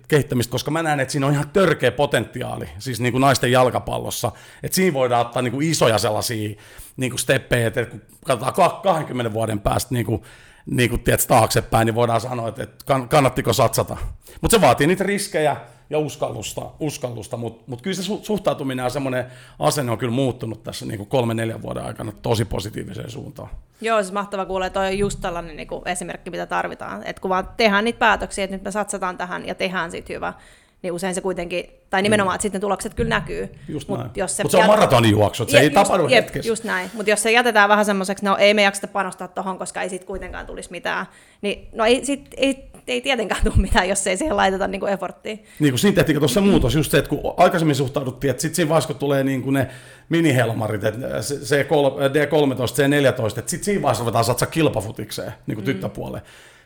[0.07, 4.31] kehittämistä, koska mä näen, että siinä on ihan törkeä potentiaali, siis niin kuin naisten jalkapallossa,
[4.63, 6.55] että siinä voidaan ottaa niin kuin isoja sellaisia
[6.97, 10.21] niin kuin steppejä, että kun katsotaan 20 vuoden päästä niin kuin,
[10.65, 12.67] niin kuin tiedät, taaksepäin, niin voidaan sanoa, että
[13.09, 13.97] kannattiko satsata.
[14.41, 15.57] Mutta se vaatii niitä riskejä,
[15.91, 19.25] ja uskallusta, uskallusta mutta mut kyllä se suhtautuminen ja semmoinen
[19.59, 23.49] asenne on kyllä muuttunut tässä niin kolme neljän vuoden aikana tosi positiiviseen suuntaan.
[23.81, 27.03] Joo, siis mahtava kuulla, että on just tällainen niin esimerkki, mitä tarvitaan.
[27.03, 30.33] Että kun vaan tehdään niitä päätöksiä, että nyt me satsataan tähän ja tehdään sitten hyvä,
[30.82, 33.49] niin usein se kuitenkin, tai nimenomaan, että sitten tulokset kyllä näkyy.
[33.67, 36.49] Just Mutta se, Mut se on maratonijuoksu, se je, ei just, tapahdu jep, hetkessä.
[36.49, 39.82] Just näin, mutta jos se jätetään vähän semmoiseksi, no ei me jakseta panostaa tuohon, koska
[39.82, 41.05] ei sitten kuitenkaan tulisi mitään,
[41.41, 44.93] niin no ei, sit, ei ei tietenkään tule mitään, jos ei siihen laiteta niin kuin
[44.93, 45.45] efforttiin.
[45.59, 48.69] Niin kuin siinä tehtiin tuossa muutos, just se, että kun aikaisemmin suhtauduttiin, että sitten siinä
[48.69, 49.67] vaiheessa, kun tulee niin kuin ne
[50.09, 55.65] minihelmarit, että se D13, C14, että sitten siinä vaiheessa ruvetaan satsaa kilpafutikseen niin kuin mm.
[55.65, 56.23] tyttöpuoleen.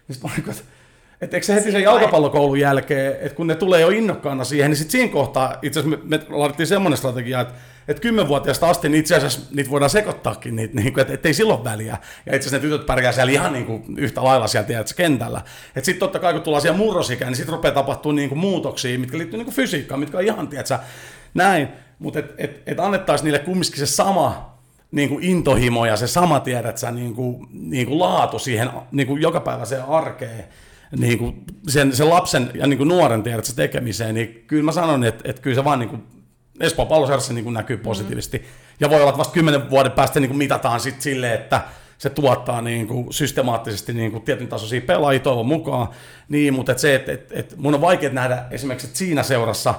[0.07, 0.63] Niin sitten niin että
[1.33, 4.91] eikö se heti sen jalkapallokoulun jälkeen, että kun ne tulee jo innokkaana siihen, niin sitten
[4.91, 7.53] siinä kohtaa itse asiassa me, me laitettiin semmoinen strategia, että
[7.87, 11.63] että kymmenvuotiaasta asti niin itse asiassa niitä voidaan sekoittaakin, niitä, niin kuin, että ettei silloin
[11.63, 11.97] väliä.
[12.25, 15.41] Ja itse asiassa ne tytöt pärjää siellä ihan niin kuin yhtä lailla siellä tiedät, kentällä.
[15.67, 18.99] Että sitten totta kai kun tullaan siellä murrosikään, niin sitten rupeaa tapahtua niin kuin muutoksia,
[18.99, 20.79] mitkä liittyy niin kuin fysiikkaan, mitkä on ihan, tiedätkö,
[21.33, 21.67] näin.
[21.99, 24.55] Mutta että et, et annettaisiin niille kumminkin se sama
[24.91, 29.07] niin kuin intohimo ja se sama, tiedät sä, niin kuin, niin kuin laatu siihen niin
[29.07, 30.45] kuin jokapäiväiseen arkeen
[30.97, 35.03] niin kuin sen, sen lapsen ja niin kuin nuoren tiedät, tekemiseen, niin kyllä mä sanon,
[35.03, 36.03] että, että kyllä se vaan niin kuin
[36.89, 38.37] palloseurassa niin näkyy positiivisesti.
[38.37, 38.45] Mm.
[38.79, 41.61] Ja voi olla, että vasta kymmenen vuoden päästä niin kuin mitataan sitten silleen, että
[41.97, 45.87] se tuottaa niin kuin systemaattisesti niin kuin tietyn tasoisia pelaajia toivon mukaan.
[46.29, 49.75] Niin, mutta et se, että et, et mun on vaikea nähdä esimerkiksi, että siinä seurassa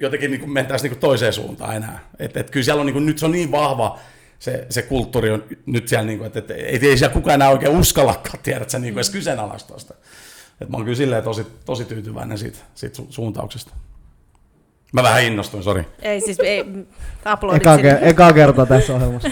[0.00, 1.98] jotenkin niin kuin mentäisiin niin kuin toiseen suuntaan enää.
[2.18, 3.98] Että et kyllä siellä on niin kuin, nyt se on niin vahva,
[4.42, 7.48] se, se kulttuuri on nyt siellä, niin kuin, että, että ei, ei siellä kukaan enää
[7.48, 9.12] oikein uskallakaan tiedä, että se niin kuin edes mm.
[9.12, 9.94] kyseenalaistaa sitä.
[10.60, 13.74] Että mä oon kyllä silleen tosi, tosi tyytyväinen siitä, siitä su- suuntauksesta.
[14.92, 15.86] Mä vähän innostuin, sori.
[16.02, 16.64] Ei siis, ei,
[17.24, 19.28] aplodit eka, ke- eka kerta tässä ohjelmassa.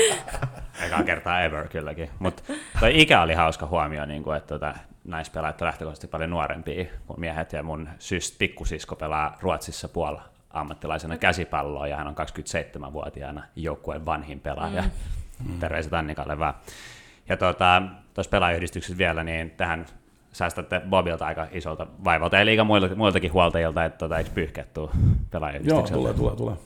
[0.86, 2.10] eka kertaa ever kylläkin.
[2.18, 2.42] Mutta
[2.80, 4.74] toi ikä oli hauska huomio, niin kuin, että tota,
[5.04, 11.18] naispelaajat on lähtökohtaisesti paljon nuorempia kuin miehet, ja mun syys, pikkusisko pelaa Ruotsissa puolella ammattilaisena
[11.18, 14.84] käsipalloa, ja hän on 27-vuotiaana joukkueen vanhin pelaaja.
[15.48, 15.58] Mm.
[15.58, 16.54] Terveiset Annikalle vaan.
[17.28, 17.82] Ja tuota,
[18.14, 19.86] tuossa pelaajayhdistyksessä vielä, niin tähän
[20.32, 24.90] säästätte Bobilta aika isolta vaivalta, ja liiga muilta, muiltakin huoltajilta, että tuota, eikö pyyhkettu
[25.62, 26.56] Joo, tulee, tulee, tulee.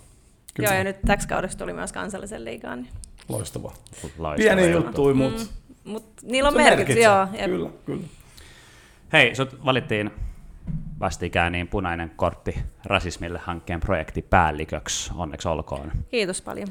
[0.55, 0.69] Kyllä.
[0.69, 2.83] Joo, ja nyt täksi kaudessa tuli myös kansallisen liigaan.
[2.83, 2.93] Niin.
[3.29, 3.75] Loistavaa.
[4.19, 5.15] Loistava Pieni juttu.
[5.15, 5.43] mutta
[5.85, 5.93] Mm.
[5.93, 7.27] Mut niillä on merkitys, joo.
[7.45, 8.03] Kyllä, kyllä.
[9.13, 10.11] Hei, sut valittiin
[11.01, 15.93] vastikään niin punainen kortti rasismille hankkeen projektipäälliköksi, onneksi olkoon.
[16.11, 16.69] Kiitos paljon.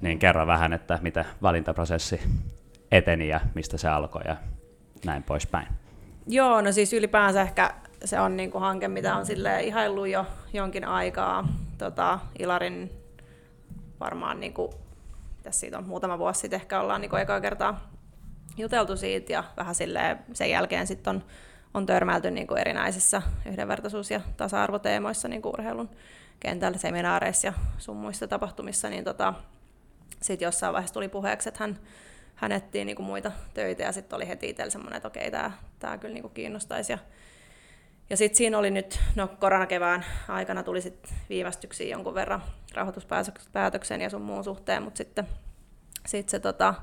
[0.00, 2.20] Niin kerro vähän, että miten valintaprosessi
[2.92, 4.36] eteni ja mistä se alkoi ja
[5.04, 5.66] näin poispäin.
[6.26, 7.74] Joo, no siis ylipäänsä ehkä
[8.04, 11.48] se on niinku hanke, mitä on sille ihaillut jo jonkin aikaa.
[11.78, 12.90] Tota, Ilarin
[14.00, 14.74] varmaan, niinku,
[15.42, 17.90] tässä siitä on muutama vuosi sitten ehkä ollaan niinku ekaa kertaa
[18.56, 21.24] juteltu siitä ja vähän silleen sen jälkeen sitten on,
[21.74, 25.90] on törmäilty niinku erinäisissä yhdenvertaisuus- ja tasa-arvoteemoissa niinku urheilun
[26.40, 29.34] kentällä, seminaareissa ja sun muissa tapahtumissa, niin tota,
[30.22, 31.78] sitten jossain vaiheessa tuli puheeksi, että hän,
[32.34, 35.98] hän etsii niinku muita töitä ja sitten oli heti itsellä semmoinen, että okei, tämä tää
[35.98, 36.92] kyllä niinku kiinnostaisi.
[36.92, 36.98] Ja,
[38.10, 42.42] ja sitten siinä oli nyt, no koronakevään aikana tuli sit viivästyksiä jonkun verran
[42.74, 45.28] rahoituspäätöksen ja sun muun suhteen, mutta sitten
[46.06, 46.74] sit se tota,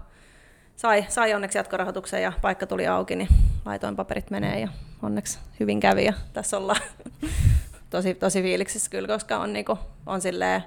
[0.76, 3.30] sai, sai onneksi jatkorahoituksen ja paikka tuli auki, niin
[3.66, 4.68] laitoin paperit menee ja
[5.02, 6.82] onneksi hyvin kävi ja tässä ollaan
[7.90, 10.64] tosi, tosi fiiliksissä kyllä, koska on, niinku, on silleen,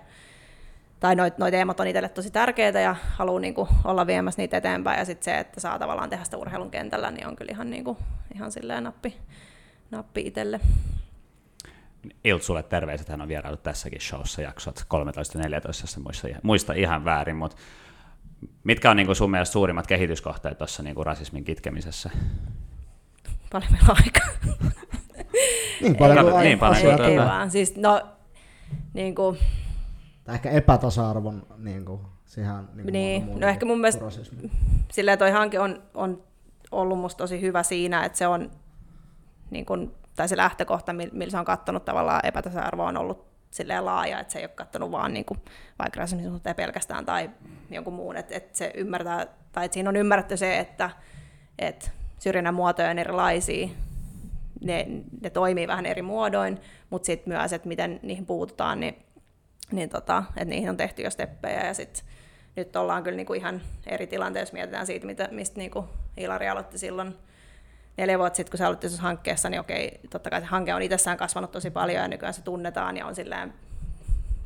[1.01, 4.99] tai noit, noit teemat on itselle tosi tärkeitä ja haluaa niinku olla viemässä niitä eteenpäin
[4.99, 7.97] ja sitten se, että saa tavallaan tehdä sitä urheilun kentällä, niin on kyllä ihan, niinku,
[8.35, 9.17] ihan silleen nappi,
[9.91, 10.61] nappi itselle.
[12.25, 16.29] Ilt sulle terveiset, hän on vieraillut tässäkin showssa jaksot 13 ja 14, jos en muista,
[16.43, 17.57] muista ihan väärin, mutta
[18.65, 22.11] mitkä on niin sun mielestä suurimmat kehityskohteet tuossa niin rasismin kitkemisessä?
[23.53, 24.29] Paljon meillä on aikaa.
[25.81, 27.51] Niin paljon kuin Niin niin paljon asiaa kuin ei, vaan.
[27.51, 28.01] Siis, no,
[28.95, 29.39] niin kuin,
[30.25, 34.51] Tai ehkä epätasa-arvon niin kuin, siihen niin kuin Niin, no ehkä mun mielestä- rasismi.
[34.93, 36.23] silleen toi hanke on, on
[36.71, 38.51] ollut musta tosi hyvä siinä, että se on,
[39.51, 43.85] niin kun, tai se lähtökohta, mil- millä se on kattonut tavallaan epätasa-arvo on ollut silleen
[43.85, 45.41] laaja, että se ei ole kattonut vaan niin kuin,
[45.79, 47.31] vaikka rasismin suhteen pelkästään tai
[47.71, 50.91] jonkun muun, että, että se ymmärtää, tai että siinä on ymmärretty se, että,
[51.59, 53.69] että syrjinnän muotoja on erilaisia,
[54.61, 54.87] ne,
[55.21, 56.61] ne toimii vähän eri muodoin,
[56.91, 58.97] mutta sitten myös, että miten niihin puututaan, niin,
[59.73, 62.05] niin tota, että niihin on tehty jo steppejä ja sitten
[62.57, 65.85] nyt ollaan kyllä niinku ihan eri tilanteessa, mietitään siitä, mitä, mistä niinku
[66.17, 67.15] Ilari aloitti silloin
[67.97, 70.83] neljä vuotta sitten, kun se aloitti tuossa hankkeessa, niin okei, totta kai se hanke on
[70.83, 73.55] itsessään kasvanut tosi paljon ja nykyään se tunnetaan ja on silleen,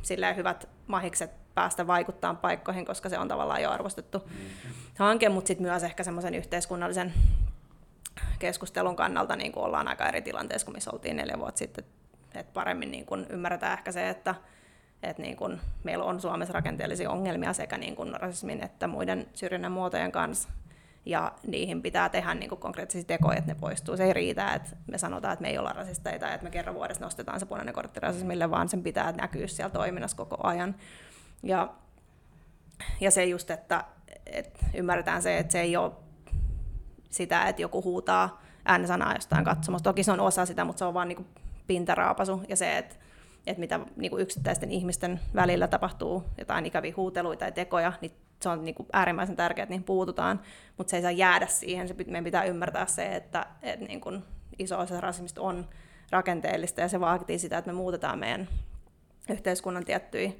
[0.01, 4.29] silleen hyvät mahikset päästä vaikuttaa paikkoihin, koska se on tavallaan jo arvostettu
[4.99, 7.13] hanke, mutta sitten myös ehkä semmoisen yhteiskunnallisen
[8.39, 11.85] keskustelun kannalta niin kuin ollaan aika eri tilanteessa kuin missä oltiin neljä vuotta sitten.
[12.35, 14.35] Et paremmin niin kuin ymmärretään ehkä se, että,
[15.03, 19.71] että niin kuin meillä on Suomessa rakenteellisia ongelmia sekä niin kuin rasismin että muiden syrjinnän
[19.71, 20.49] muotojen kanssa.
[21.05, 23.97] Ja niihin pitää tehdä niin kuin konkreettisia tekoja, että ne poistuu.
[23.97, 26.75] Se ei riitä, että me sanotaan, että me ei olla rasisteita ja että me kerran
[26.75, 30.75] vuodessa nostetaan se punainen kortti rasismille, vaan sen pitää näkyä siellä toiminnassa koko ajan.
[31.43, 31.69] Ja,
[33.01, 33.83] ja se just, että,
[34.25, 35.91] että ymmärretään se, että se ei ole
[37.13, 39.89] sitä, että joku huutaa äänesanaa jostain katsomasta.
[39.89, 41.27] Toki se on osa sitä, mutta se on vaan niin
[41.67, 42.95] pintaraapasu ja se, että,
[43.47, 48.11] että mitä niin kuin yksittäisten ihmisten välillä tapahtuu jotain ikäviä huuteluita tai tekoja, niin
[48.41, 50.41] se on niin kuin äärimmäisen tärkeää, että niihin puututaan,
[50.77, 51.87] mutta se ei saa jäädä siihen.
[51.87, 54.23] Se, meidän pitää ymmärtää se, että, että niin kuin
[54.59, 55.69] iso osa rasismista on
[56.11, 58.47] rakenteellista ja se vaatii sitä, että me muutetaan meidän
[59.29, 60.31] yhteiskunnan tiettyjä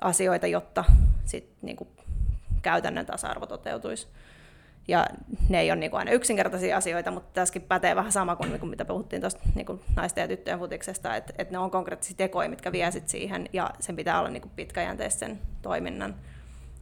[0.00, 0.84] asioita, jotta
[1.24, 1.88] sit, niin kuin
[2.62, 4.08] käytännön tasa-arvo toteutuisi.
[4.88, 5.06] Ja
[5.48, 8.60] ne ei ole niin kuin aina yksinkertaisia asioita, mutta tässäkin pätee vähän sama kuin, niin
[8.60, 12.16] kuin mitä puhuttiin tuosta niin kuin naisten ja tyttöjen futiksesta, että, että ne on konkreettisia
[12.16, 16.14] tekoja, mitkä vie sit siihen, ja sen pitää olla niin kuin pitkäjänteistä sen toiminnan.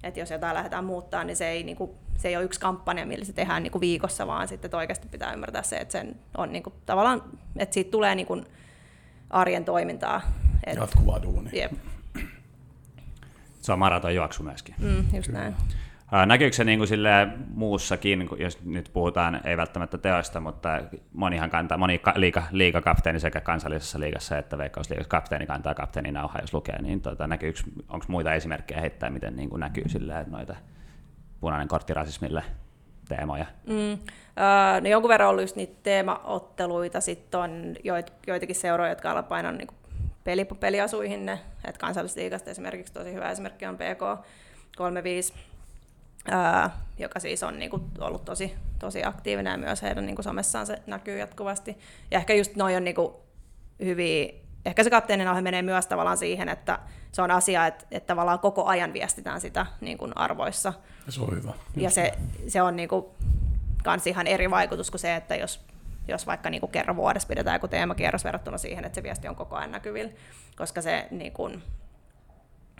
[0.02, 3.06] Että jos jotain lähdetään muuttaa, niin se ei, niin kuin, se ei ole yksi kampanja,
[3.06, 6.52] millä se tehdään niin kuin viikossa, vaan sitten oikeasti pitää ymmärtää se, että sen on
[6.52, 7.22] niin kuin, tavallaan,
[7.56, 8.46] että siitä tulee niin kuin
[9.30, 10.20] arjen toimintaa.
[10.66, 11.52] Et, Jatkuvaa duunia.
[11.54, 11.72] jep,
[13.60, 14.74] Se on maraton juoksu myöskin.
[14.78, 15.56] mm, just näin.
[16.26, 20.80] Näkyykö se niin kuin silleen muussakin, jos nyt puhutaan, ei välttämättä teoista, mutta
[21.12, 26.54] monihan kantaa, moni liiga, liigakapteeni sekä kansallisessa liigassa että veikkausliigassa kapteeni kantaa kapteenin nauhaa, jos
[26.54, 27.28] lukee, niin tota,
[27.88, 30.56] onko muita esimerkkejä heittää, miten niin kuin näkyy että noita
[31.40, 32.42] punainen kortti rasismille
[33.08, 33.46] teemoja?
[33.66, 33.92] Mm.
[33.92, 39.12] Öö, no jonkun verran on ollut just niitä teemaotteluita, sitten on joit, joitakin seuroja, jotka
[39.12, 39.68] ovat painaa niin
[40.24, 44.24] peli, peliasuihin ne, että kansallisliigasta esimerkiksi tosi hyvä esimerkki on PK
[44.76, 45.32] 35,
[46.30, 50.24] ää, joka siis on niin kuin, ollut tosi, tosi aktiivinen ja myös heidän niin kuin,
[50.24, 51.78] somessaan se näkyy jatkuvasti.
[52.10, 53.12] Ja ehkä just noin on niin kuin,
[53.80, 54.32] hyviä,
[54.64, 56.78] ehkä se kapteenin ohje menee myös tavallaan siihen, että
[57.12, 60.72] se on asia, että, että tavallaan koko ajan viestitään sitä niin kuin arvoissa.
[61.06, 61.52] Ja se on hyvä.
[61.76, 62.12] Ja se,
[62.48, 63.06] se on niin kuin,
[63.84, 65.64] kans ihan eri vaikutus kuin se, että jos,
[66.08, 69.36] jos vaikka niin kuin kerran vuodessa pidetään joku teemakierros verrattuna siihen, että se viesti on
[69.36, 70.12] koko ajan näkyvillä,
[70.56, 71.62] koska se niin kuin,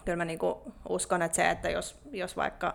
[0.05, 0.55] kyllä mä niin kuin
[0.89, 2.75] uskon, että se, että jos, jos vaikka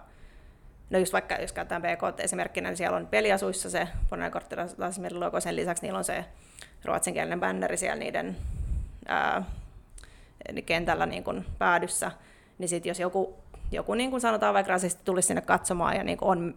[0.93, 3.87] No just vaikka, jos käytetään BK esimerkkinä, niin siellä on peliasuissa se
[4.31, 4.55] kortti
[5.13, 6.25] logo, sen lisäksi niillä on se
[6.85, 8.37] ruotsinkielinen bänneri siellä niiden
[9.07, 9.43] ää,
[10.65, 12.11] kentällä niin kuin päädyssä,
[12.57, 13.35] niin sitten jos joku,
[13.71, 16.55] joku niin kuin sanotaan vaikka rasisti tulisi sinne katsomaan ja niin kuin on,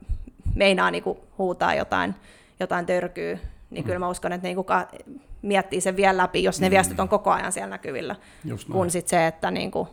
[0.55, 2.14] meinaa niin kuin huutaa jotain,
[2.61, 3.39] jotain törkyy,
[3.70, 3.87] niin mm.
[3.87, 4.66] kyllä mä uskon, että niin kuin
[5.43, 6.70] miettii sen vielä läpi, jos ne mm.
[6.70, 8.16] viestit on koko ajan siellä näkyvillä,
[8.72, 9.89] kun sitten se, että niin kuin,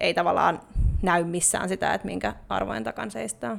[0.00, 0.60] ei tavallaan
[1.02, 3.58] näy missään sitä, että minkä arvojen takan seistää.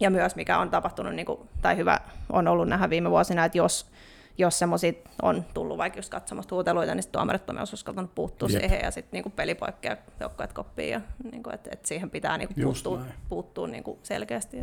[0.00, 2.00] Ja myös mikä on tapahtunut, niin kuin, tai hyvä
[2.30, 3.90] on ollut nähdä viime vuosina, että jos,
[4.38, 4.92] jos semmoisia
[5.22, 8.60] on tullut vaikka just katsomasta huuteluita, niin tuomarit on myös uskaltanut puuttua Jep.
[8.60, 11.00] siihen ja sitten niin peli poikkeaa joukkueet koppiin ja
[11.30, 14.56] niin kuin, että, että siihen pitää niin kuin, puuttua, puuttua niin kuin selkeästi.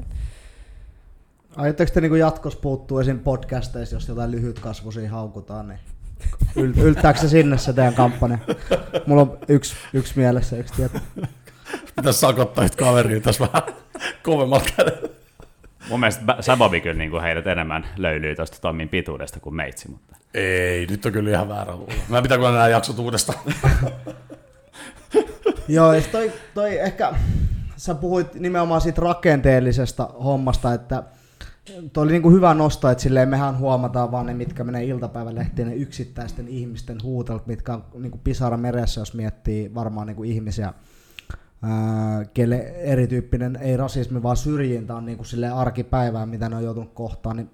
[1.56, 3.20] Aiotteko te niin jatkossa puuttua esim.
[3.20, 5.80] podcasteissa, jos jotain lyhytkasvuisia haukutaan, niin
[6.56, 8.38] Yl, yltääkö se sinne se teidän kampanja?
[9.06, 11.00] Mulla on yksi, yksi mielessä, yksi tieto.
[11.96, 13.64] Pitäisi sakottaa yhtä kaveria tässä vähän
[14.24, 15.12] kovemmat kädet.
[15.90, 19.92] Mun mielestä Sabobi kyllä niin kuin heidät enemmän löylyy tuosta Tommin pituudesta kuin meitsi.
[19.92, 20.16] Mutta...
[20.34, 21.94] Ei, nyt on kyllä ihan väärä luulla.
[22.10, 23.40] Mä pitää kyllä nämä jaksot uudestaan.
[25.68, 27.14] Joo, toi, toi ehkä,
[27.78, 31.04] sä puhuit nimenomaan siitä rakenteellisesta hommasta, että
[31.94, 35.68] Tuo oli niin kuin hyvä nosto, että silleen mehän huomataan vaan ne, mitkä menee iltapäivälehtiin,
[35.68, 40.32] ne yksittäisten ihmisten huutelut, mitkä on niin kuin pisara meressä, jos miettii varmaan niin kuin
[40.32, 40.74] ihmisiä,
[42.34, 46.94] kelle erityyppinen, ei rasismi, vaan syrjintä on niin kuin silleen arkipäivää, mitä ne on joutunut
[46.94, 47.50] kohtaan, niin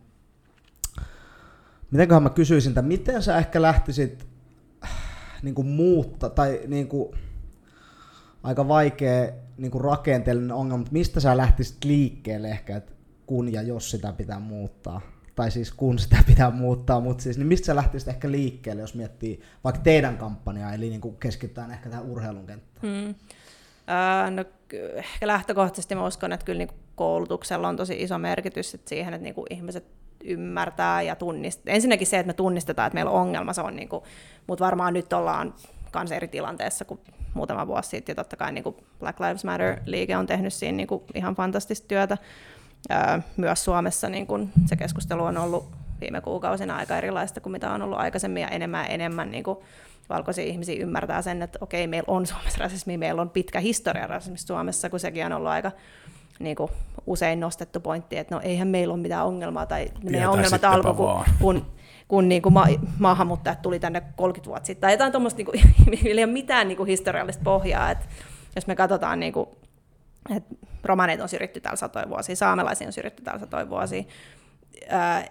[1.91, 4.27] mitenköhän mä kysyisin, että miten sä ehkä lähtisit
[5.43, 7.15] niin kuin muutta, tai niin kuin,
[8.43, 12.96] aika vaikea niin kuin rakenteellinen ongelma, mutta mistä sä lähtisit liikkeelle ehkä, että
[13.27, 15.01] kun ja jos sitä pitää muuttaa.
[15.35, 18.95] Tai siis kun sitä pitää muuttaa, mutta siis niin mistä sä lähtisit ehkä liikkeelle, jos
[18.95, 22.81] miettii vaikka teidän kampanjaa, eli niin keskitytään ehkä tähän urheilun kenttään?
[22.81, 23.15] Hmm.
[23.89, 24.43] Öö, no,
[24.93, 29.23] ehkä lähtökohtaisesti mä uskon, että kyllä niin koulutuksella on tosi iso merkitys että siihen, että
[29.23, 29.85] niin ihmiset
[30.23, 31.73] ymmärtää ja tunnistaa.
[31.73, 34.03] Ensinnäkin se, että me tunnistetaan, että meillä on ongelma, se on niin kuin,
[34.47, 35.53] mutta varmaan nyt ollaan
[35.91, 36.99] kanssa eri tilanteessa kuin
[37.33, 40.87] muutama vuosi sitten, ja totta kai niin kuin Black Lives Matter-liike on tehnyt siinä niin
[40.87, 42.17] kuin ihan fantastista työtä,
[43.37, 45.69] myös Suomessa niin kun se keskustelu on ollut
[46.01, 49.57] viime kuukausina aika erilaista kuin mitä on ollut aikaisemmin ja enemmän ja enemmän niin kuin
[50.09, 54.47] valkoisia ihmisiä ymmärtää sen, että okei, meillä on Suomessa rasismi, meillä on pitkä historia rasismista
[54.47, 55.71] Suomessa, kun sekin on ollut aika
[56.39, 56.71] niin kuin
[57.05, 61.23] usein nostettu pointti, että no eihän meillä ole mitään ongelmaa, tai meidän ongelmat alkoi, kun,
[61.39, 61.65] kun,
[62.07, 62.67] kun niin kuin ma-
[62.99, 65.59] maahanmuuttajat tuli tänne 30 vuotta sitten, tai jotain tuommoista, niin kuin,
[66.05, 68.05] ei ole mitään niin kuin historiallista pohjaa, että
[68.55, 69.49] jos me katsotaan niin kuin
[70.35, 70.43] et
[70.87, 74.03] romaneita on syrjitty täällä satoja vuosia, saamelaisia on syrjitty täällä satoja vuosia.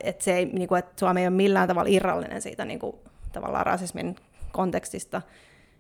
[0.01, 2.97] Että se ei, niin kuin, että Suomi ei ole millään tavalla irrallinen siitä niin kuin,
[3.33, 4.17] tavallaan rasismin
[4.53, 5.23] kontekstista.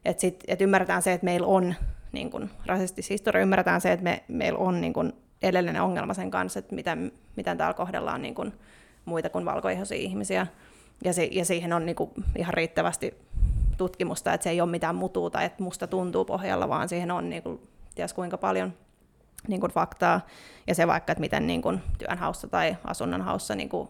[0.05, 1.75] Että sit, et ymmärretään se, että meillä on
[2.13, 5.13] niin kuin, rasistis historia, ymmärretään se, että me, meillä on niin kuin,
[5.43, 8.53] edellinen ongelma sen kanssa, että miten, miten täällä kohdellaan niin kuin,
[9.05, 10.47] muita kuin valkoihoisia ihmisiä.
[11.05, 13.15] Ja, se, ja siihen on niin kuin, ihan riittävästi
[13.77, 17.43] tutkimusta, että se ei ole mitään mutuuta, että musta tuntuu pohjalla, vaan siihen on niin
[17.43, 18.73] kuin, ties kuinka paljon
[19.49, 20.21] niin kuin faktaa,
[20.67, 23.89] ja se vaikka, että miten niin kuin työnhaussa tai asunnon haussa niin kuin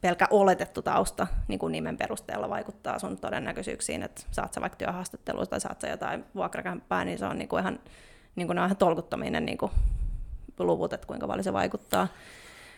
[0.00, 5.50] pelkä oletettu tausta niin kuin nimen perusteella vaikuttaa sun todennäköisyyksiin, että saat sä vaikka työhaastatteluista
[5.50, 7.78] tai saat sä jotain vuokrakämppää, niin se on niin kuin ihan,
[8.36, 9.72] niin kuin ihan tolkuttominen niin kuin
[10.58, 12.08] luvut, että kuinka paljon se vaikuttaa.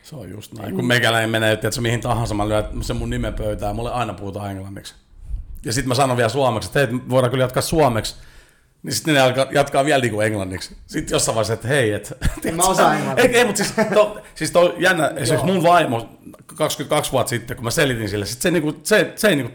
[0.03, 0.75] Se on just näin.
[0.75, 4.51] Kun meikäläinen menee, että mihin tahansa, mä lyön sen mun nimen pöytään, mulle aina puhutaan
[4.51, 4.95] englanniksi.
[5.65, 8.17] Ja sitten mä sanon vielä suomeksi, että hei, voidaan kyllä jatkaa suomeksi,
[8.83, 10.76] niin sitten ne alkaa, jatkaa vielä niin kuin englanniksi.
[10.87, 12.12] Sitten jossain vaiheessa, että hei, et...
[12.57, 13.28] Mä osaan englanniksi.
[13.28, 16.09] Ei, ei mutta siis, to, siis toi jännä, esimerkiksi mun vaimo
[16.47, 19.53] 22 vuotta sitten, kun mä selitin sille, sit se, niinku, se, se ei niinku,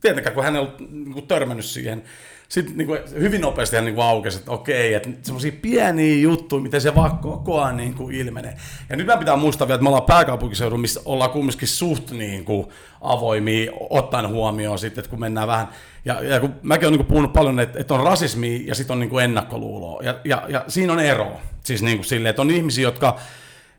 [0.00, 2.02] tietenkään, kun hän ei ollut niinku, törmännyt siihen,
[2.48, 6.62] sitten niin kuin, hyvin nopeasti hän niin kuin aukesi, että okei, että semmoisia pieniä juttuja,
[6.62, 8.56] miten se vaan koko ajan niin kuin ilmenee.
[8.90, 12.44] Ja nyt mä pitää muistaa vielä, että me ollaan pääkaupunkiseudun, missä ollaan kumminkin suht niin
[12.44, 12.66] kuin
[13.00, 15.68] avoimia, ottaen huomioon sitten, että kun mennään vähän,
[16.04, 19.00] ja, ja kun mäkin olen niin puhunut paljon, että, että on rasismi ja sitten on
[19.00, 21.40] niin kuin ennakkoluuloa, ja, ja, ja siinä on ero.
[21.64, 23.18] Siis niin kuin silleen, että on ihmisiä, jotka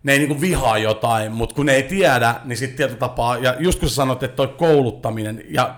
[0.04, 3.56] ne ei niinku vihaa jotain, mutta kun ne ei tiedä, niin sitten tietyllä tapaa, ja
[3.60, 5.76] just kun sä sanot, että toi kouluttaminen, ja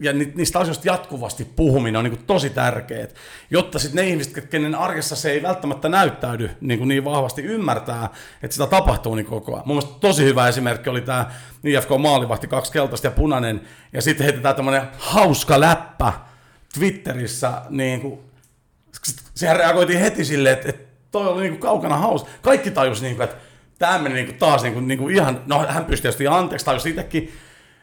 [0.00, 3.06] ja niistä asioista jatkuvasti puhuminen on niin kuin tosi tärkeää,
[3.50, 8.08] jotta sitten ne ihmiset, kenen arjessa se ei välttämättä näyttäydy niin, kuin niin vahvasti, ymmärtää,
[8.42, 9.68] että sitä tapahtuu niin koko ajan.
[9.68, 11.30] Mun tosi hyvä esimerkki oli tämä
[11.64, 13.60] IFK maalivahti, kaksi keltaista ja punainen,
[13.92, 16.12] ja sitten heitetään tämmöinen hauska läppä
[16.74, 18.20] Twitterissä, niin kuin,
[19.34, 22.30] sehän reagoitiin heti silleen, että, että toi oli niin kuin kaukana hauska.
[22.42, 23.36] Kaikki tajus, niin että
[23.78, 26.66] tämä meni niin kuin taas niin kuin, niin kuin ihan, no hän pystyi tietysti anteeksi,
[26.66, 27.32] tajus itsekin,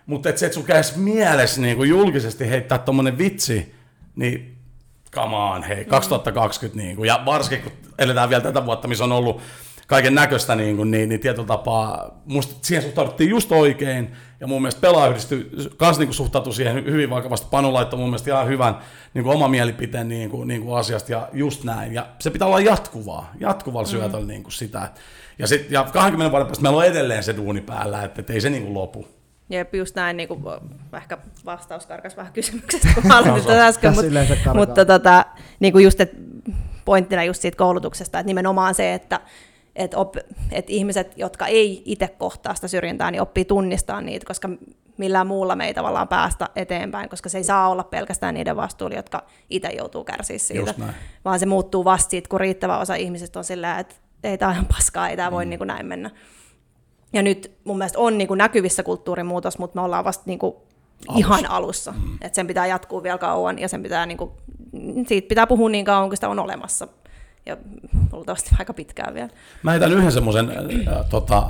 [0.07, 3.75] mutta et se, että sun käs mielessä niin kuin julkisesti heittää tommonen vitsi,
[4.15, 4.57] niin
[5.11, 9.11] come on, hei, 2020 niin kuin, ja varsinkin kun eletään vielä tätä vuotta, missä on
[9.11, 9.41] ollut
[9.87, 14.61] kaiken näköistä, niin, kuin, niin, niin tietyllä tapaa, musta siihen suhtauduttiin just oikein, ja mun
[14.61, 17.47] mielestä pelaajyhdistys kans niin suhtautui siihen hyvin vakavasti.
[17.51, 18.77] Panu laittoi mun mielestä ihan hyvän
[19.13, 21.93] niin kuin oma mielipiteen niin kuin, niin kuin asiasta, ja just näin.
[21.93, 24.27] Ja se pitää olla jatkuvaa, jatkuvalla syötöllä mm.
[24.27, 24.91] niin kuin sitä.
[25.39, 28.41] Ja, sit, ja 20 vuoden päästä meillä on edelleen se duuni päällä, että, että ei
[28.41, 29.16] se niin kuin lopu.
[29.49, 30.43] Jep, just näin, niin kuin,
[30.97, 35.25] ehkä vastaus karkas vähän kysymyksestä, kun aloitin tätä äsken, mutta, mutta tota,
[35.59, 36.17] niin kuin just, että
[36.85, 39.19] pointtina just siitä koulutuksesta, että nimenomaan se, että
[39.75, 40.15] et op,
[40.51, 44.49] et ihmiset, jotka ei itse kohtaa sitä syrjintää, niin oppii tunnistaa niitä, koska
[44.97, 48.95] millään muulla me ei tavallaan päästä eteenpäin, koska se ei saa olla pelkästään niiden vastuulla,
[48.95, 50.73] jotka itse joutuu kärsiä siitä,
[51.25, 54.65] vaan se muuttuu vasta siitä, kun riittävä osa ihmisistä on sillä, että ei tämä ihan
[54.65, 55.49] paskaa, ei tämä voi mm.
[55.49, 56.11] niin kuin näin mennä.
[57.13, 60.55] Ja nyt mun mielestä on niin kuin näkyvissä kulttuurimuutos, mutta me ollaan vasta niin kuin
[61.15, 61.91] ihan alussa.
[61.91, 62.17] Mm.
[62.21, 64.31] Et sen pitää jatkuu vielä kauan ja sen pitää, niin kuin,
[65.07, 66.87] siitä pitää puhua niin kauan, kun sitä on olemassa.
[67.45, 67.57] Ja
[68.11, 69.29] luultavasti aika pitkään vielä.
[69.63, 71.49] Mä heitän yhden semmoisen äh, tota,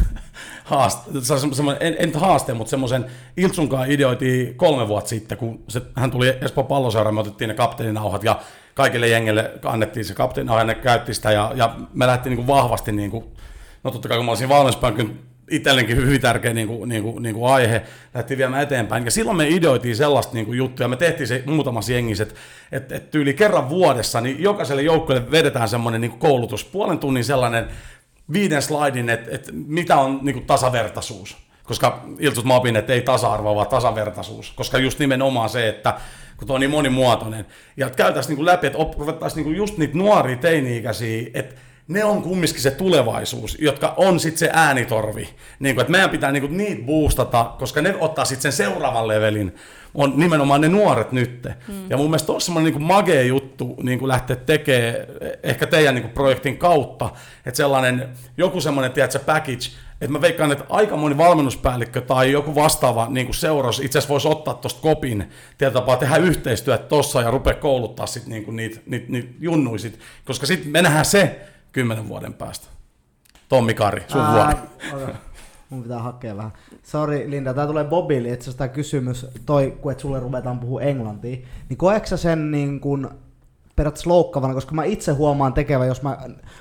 [0.64, 1.10] haaste,
[1.80, 3.04] en, en haaste, mutta semmoisen
[3.36, 8.24] Iltsunkaan ideoitiin kolme vuotta sitten, kun se, hän tuli Espoo palloseuraan, me otettiin ne kapteeninauhat
[8.24, 8.40] ja
[8.74, 12.56] kaikille jengelle annettiin se kapteeninauha ja ne käytti sitä ja, ja me lähtiin niin kuin
[12.56, 13.24] vahvasti niin kuin
[13.84, 17.34] no totta kai kun mä olisin valmennuspankin itsellenkin hyvin tärkeä niin kuin, niin kuin, niin
[17.34, 17.82] kuin aihe,
[18.14, 19.04] lähti viemään eteenpäin.
[19.04, 22.34] Ja silloin me ideoitiin sellaista niin kuin juttuja, me tehtiin se muutamassa jengissä, että,
[22.72, 27.68] että, että yli kerran vuodessa niin jokaiselle joukkueelle vedetään semmoinen niin koulutus, puolen tunnin sellainen
[28.32, 31.36] viiden slaidin, että, että mitä on niin kuin tasavertaisuus.
[31.62, 34.52] Koska iltut mä opin, että ei tasa-arvo, vaan tasavertaisuus.
[34.52, 35.94] Koska just nimenomaan se, että
[36.36, 37.46] kun tuo on niin monimuotoinen.
[37.76, 41.54] Ja käytäisiin niin läpi, että ruvettaisiin niin just niitä nuoria teini-ikäisiä, että
[41.88, 45.28] ne on kumminkin se tulevaisuus, jotka on sitten se äänitorvi.
[45.58, 49.08] Niin kuin, että meidän pitää niin kuin, niitä boostata, koska ne ottaa sitten sen seuraavan
[49.08, 49.54] levelin,
[49.94, 51.46] on nimenomaan ne nuoret nyt.
[51.66, 51.90] Hmm.
[51.90, 54.94] Ja mun mielestä on semmoinen niin magea juttu niin kuin lähteä tekemään
[55.42, 57.10] ehkä teidän niin kuin projektin kautta,
[57.46, 59.70] että sellainen joku semmoinen, tiedätkö, package,
[60.00, 64.12] että mä veikkaan, että aika moni valmennuspäällikkö tai joku vastaava niin kuin seuraus itse asiassa
[64.12, 68.56] voisi ottaa tuosta kopin, tietyllä tapaa tehdä yhteistyötä tuossa ja rupea kouluttaa sit, niin kuin
[68.56, 71.40] niitä, niitä, niitä junnuisit, koska sitten me nähdään se,
[71.78, 72.66] kymmenen vuoden päästä.
[73.48, 74.52] Tommi Kari, sun Aa,
[74.92, 75.12] vuoro.
[75.70, 76.52] Mun pitää hakea vähän.
[76.82, 81.36] Sori Linda, tää tulee Bobille itse asiassa kysymys, toi, kun et sulle ruvetaan puhua englantia,
[81.68, 83.10] niin koetko sen niin kun
[83.76, 86.18] periaatteessa loukkavana, koska mä itse huomaan tekevä, jos mä,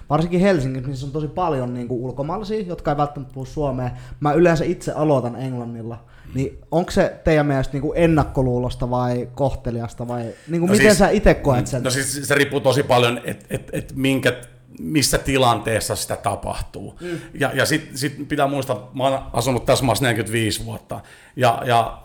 [0.09, 4.33] varsinkin Helsingissä, missä on tosi paljon niin kuin ulkomaalaisia, jotka ei välttämättä puhu suomea, mä
[4.33, 6.05] yleensä itse aloitan englannilla.
[6.35, 10.79] Niin onko se teidän mielestä niin kuin ennakkoluulosta vai kohteliasta vai niin kuin no miten
[10.79, 11.83] siis, sä itse koet sen?
[11.83, 14.33] No siis se riippuu tosi paljon, että et, et minkä
[14.79, 16.97] missä tilanteessa sitä tapahtuu.
[17.01, 17.19] Mm.
[17.39, 20.99] Ja, ja sitten sit pitää muistaa, mä oon asunut tässä maassa 45 vuotta,
[21.35, 22.01] ja, ja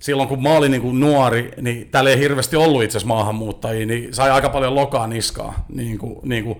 [0.00, 3.86] silloin kun mä olin niin kuin nuori, niin täällä ei hirveästi ollut itse asiassa maahanmuuttajia,
[3.86, 5.64] niin sai aika paljon lokaa niskaa.
[5.68, 6.58] Niin kuin, niin kuin,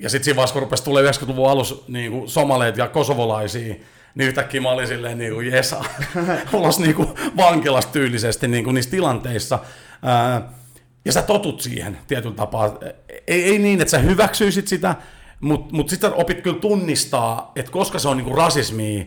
[0.00, 3.74] ja sitten siinä vaiheessa, kun rupesi tulee 90-luvun alussa niin kuin somaleet ja kosovolaisia,
[4.14, 5.84] niin yhtäkkiä mä olin silleen niin kuin jesa,
[6.52, 9.58] ulos niin kuin vankilasta tyylisesti niin kuin niissä tilanteissa.
[10.02, 10.52] Ää,
[11.04, 12.78] ja sä totut siihen tietyllä tapaa.
[13.26, 14.94] Ei, ei niin, että sä hyväksyisit sitä,
[15.40, 19.04] mutta mut sitten opit kyllä tunnistaa, että koska se on niinku rasismia,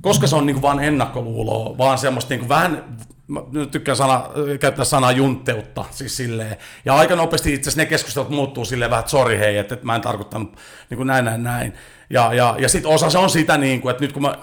[0.00, 3.40] koska se on niinku vaan ennakkoluuloa, vaan semmoista niinku vähän, mä
[3.70, 4.24] tykkään sana,
[4.60, 6.56] käyttää sanaa juntteutta, siis silleen.
[6.84, 9.86] Ja aika nopeasti itse asiassa ne keskustelut muuttuu silleen vähän, että sori hei, että, että
[9.86, 10.56] mä en tarkoittanut
[10.90, 11.74] niin näin, näin, näin.
[12.12, 14.34] Ja, ja, ja sitten osa se on sitä, niin kuin, että nyt kun mä,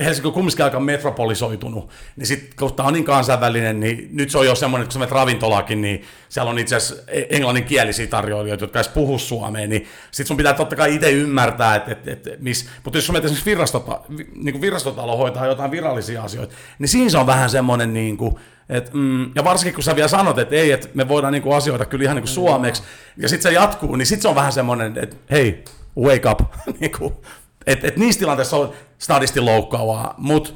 [0.00, 4.38] Helsinki on kumminkin aika metropolisoitunut, niin sitten kun tämä on niin kansainvälinen, niin nyt se
[4.38, 8.06] on jo semmoinen, että kun sä menet ravintolaakin, niin siellä on itse asiassa e- englanninkielisiä
[8.06, 12.12] tarjoilijoita, jotka edes puhu suomeen, niin sitten sun pitää totta kai itse ymmärtää, että, että,
[12.12, 14.00] että miss, mutta jos sun menet esimerkiksi virastota,
[14.34, 18.34] niin kuin virastotalo hoitaa jotain virallisia asioita, niin siinä se on vähän semmoinen, niin kuin,
[18.68, 21.84] et, mm, ja varsinkin kun sä vielä sanot, että ei, että me voidaan niinku asioida
[21.84, 22.82] kyllä ihan niinku suomeksi,
[23.16, 25.64] ja sitten se jatkuu, niin sitten se on vähän semmoinen, että hei,
[25.98, 26.40] wake up.
[26.80, 27.24] niinku,
[27.66, 30.50] et, et niissä tilanteissa on stadisti loukkaavaa, mutta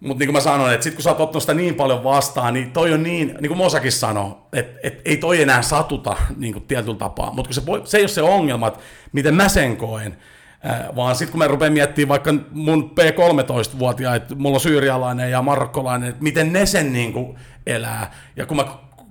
[0.00, 2.54] mut niin kuin mä sanoin, että sit kun sä oot ottanut sitä niin paljon vastaan,
[2.54, 6.52] niin toi on niin, niin kuin Mosakin sanoi, että et ei toi enää satuta niin
[6.52, 7.32] kuin tietyllä tapaa.
[7.32, 8.80] Mutta se, se ei ole se ongelma, että
[9.12, 10.16] miten mä sen koen,
[10.66, 16.08] Äh, vaan sitten kun mä rupean miettimään vaikka mun P13-vuotiaita, mulla on syyrialainen ja marokkolainen,
[16.08, 18.12] että miten ne sen niin kuin elää.
[18.36, 18.64] Ja kun mä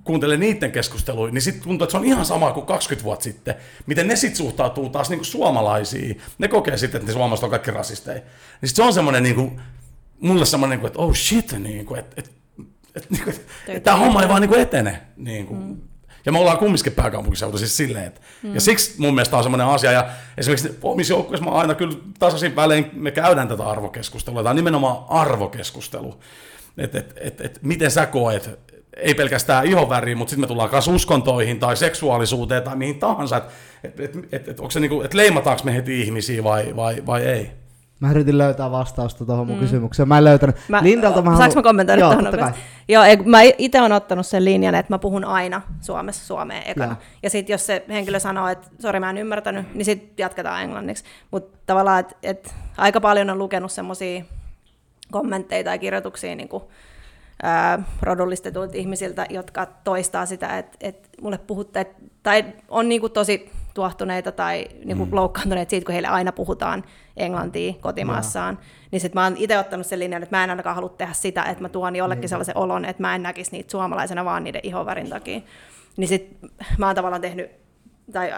[0.04, 3.54] kuuntelen niiden keskusteluja, niin sitten tuntuu, että se on ihan sama kuin 20 vuotta sitten.
[3.86, 6.20] Miten ne sitten suhtautuu taas niin kuin suomalaisiin.
[6.38, 8.20] Ne kokee sitten, että ne suomalaiset on kaikki rasisteja.
[8.60, 9.60] Niin sit se on semmoinen, niin kuin,
[10.20, 12.30] mulle semmoinen, niin kuin, että oh shit, niin kuin, että, että,
[12.96, 15.02] että, että, että tämä homma ei vaan niin kuin etene.
[15.16, 15.60] Niin kuin.
[15.60, 15.76] Mm.
[16.26, 18.54] Ja me ollaan kumminkin pääkaupunkiseutu siis silleen, että, mm.
[18.54, 22.56] ja siksi mun mielestä on semmoinen asia, ja esimerkiksi omissa joukkueissa mä aina kyllä tasaisin
[22.56, 26.20] välein me käydään tätä arvokeskustelua, tämä on nimenomaan arvokeskustelu,
[26.78, 30.88] että et, et, et, miten sä koet, ei pelkästään ihonväriin, mutta sitten me tullaan myös
[30.88, 33.52] uskontoihin tai seksuaalisuuteen tai mihin tahansa, että
[33.84, 37.22] et, et, et, et, onko se niinku, että leimataanko me heti ihmisiä vai, vai, vai
[37.22, 37.60] ei.
[38.00, 39.60] Mä yritin löytää vastausta tuohon mun mm.
[39.60, 40.08] kysymykseen.
[40.08, 40.56] Mä en löytänyt.
[40.68, 42.54] Mä, Lindalta mä Saanko mä kommentoida Joo, tuohon
[42.88, 46.92] Joo, ei, mä itse olen ottanut sen linjan, että mä puhun aina Suomessa Suomeen ekana.
[46.92, 50.62] Ja, ja sitten jos se henkilö sanoo, että sori mä en ymmärtänyt, niin sitten jatketaan
[50.62, 51.04] englanniksi.
[51.30, 54.24] Mutta tavallaan, että et, aika paljon on lukenut semmoisia
[55.10, 56.62] kommentteja tai kirjoituksia niin kuin,
[57.42, 61.86] ää, rodullistetuilta ihmisiltä, jotka toistaa sitä, että, että mulle puhutte,
[62.22, 65.14] tai on niin kuin tosi tuohtuneita tai niin kuin mm.
[65.14, 66.84] loukkaantuneita siitä, kun heille aina puhutaan
[67.16, 68.58] englantia kotimaassaan.
[68.60, 68.66] Ja.
[68.90, 71.42] Niin sitten mä oon itse ottanut sen linjan, että mä en ainakaan halua tehdä sitä,
[71.42, 72.28] että mä tuon jollekin niin.
[72.28, 75.40] sellaisen olon, että mä en näkisi niitä suomalaisena vaan niiden ihovärin takia.
[75.96, 77.50] Niin sitten mä oon tavallaan tehnyt,
[78.12, 78.32] tai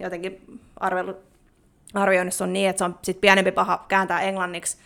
[0.00, 1.16] jotenkin arvellut,
[1.94, 4.78] arvioinnissa on niin, että se on sit pienempi paha kääntää englanniksi,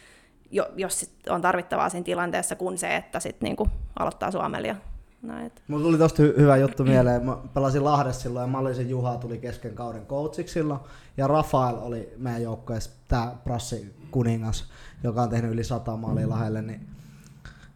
[0.76, 4.74] jos sit on tarvittavaa siinä tilanteessa, kuin se, että sit niinku aloittaa suomella
[5.22, 5.52] näin.
[5.68, 7.24] Mulla tuli tosta hy- hyvä juttu mieleen.
[7.24, 10.80] Mä pelasin Lahdessa silloin ja Malisen Juha tuli kesken kauden coachiksi silloin.
[11.16, 14.70] Ja Rafael oli meidän joukkueessa tää Prassi kuningas,
[15.04, 16.62] joka on tehnyt yli sata maalia Lahdelle.
[16.62, 16.88] Niin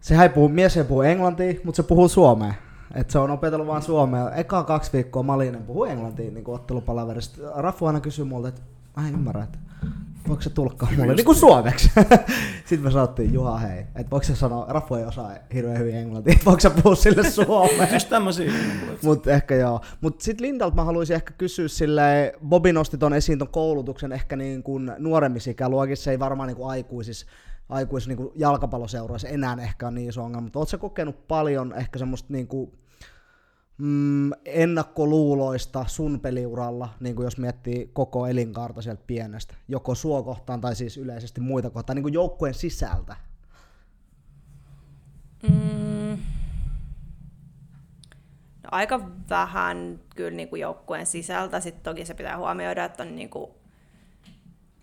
[0.01, 2.55] se ei puhu, mies ei puhu englantia, mutta se puhuu suomea.
[2.95, 4.31] Et se on opetellut vain suomea.
[4.31, 7.41] Eka kaksi viikkoa Malinen puhuu englantia niin ottelupalaverista.
[7.55, 8.63] Rafu aina kysyy multa, että
[8.97, 9.59] mä en ymmärrä, että
[10.29, 11.91] voiko se tulkkaa mulle niin kuin suomeksi?
[12.67, 16.33] Sitten me sanottiin, Juha hei, että voiko se sanoa, Rafu ei osaa hirveän hyvin englantia,
[16.33, 17.93] että voiko se puhua sille suomeen?
[17.93, 18.53] Just tämmöisiä.
[19.03, 19.81] Mutta ehkä joo.
[20.01, 24.37] Mutta sitten Lindalta mä haluaisin ehkä kysyä sille, Bobi nosti ton esiin ton koulutuksen ehkä
[24.37, 27.27] niin kuin nuoremmissa ikäluokissa, ei varmaan niin kuin aikuisissa
[27.69, 32.33] aikuis niin jalkapalloseuroissa enää ehkä on niin iso ongelma, mutta ootko kokenut paljon ehkä semmoista
[32.33, 32.73] niin kuin,
[33.79, 40.61] mm, ennakkoluuloista sun peliuralla, niin kuin jos miettii koko elinkaarta sieltä pienestä, joko sua kohtaan
[40.61, 43.17] tai siis yleisesti muita kohtaan, niin kuin joukkueen sisältä?
[45.43, 46.19] Mm.
[48.63, 51.61] No, aika vähän kyllä niin kuin joukkueen sisältä.
[51.61, 53.51] Sitten toki se pitää huomioida, että on niin kuin,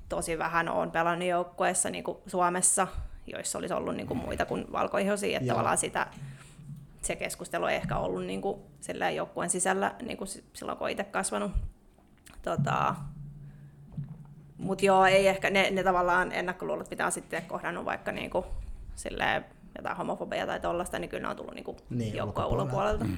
[0.09, 2.87] tosi vähän on pelannut joukkueessa niin kuin Suomessa,
[3.27, 6.07] joissa olisi ollut niin kuin muita kuin valkoihosia, että tavallaan sitä
[7.07, 8.59] se keskustelu ei ehkä ollut niin kuin,
[9.15, 11.51] joukkueen sisällä niin kuin silloin, kun itse kasvanut.
[12.41, 12.95] Tota,
[14.57, 18.45] mutta joo, ei ehkä, ne, ne tavallaan ennakkoluulot, mitä on sitten kohdannut vaikka niin kuin,
[18.95, 19.45] silleen,
[19.77, 23.05] jotain homofobia tai tollaista, niin kyllä ne on tullut niin kuin niin, joukkueen ulkopuolelta.
[23.05, 23.17] Mm.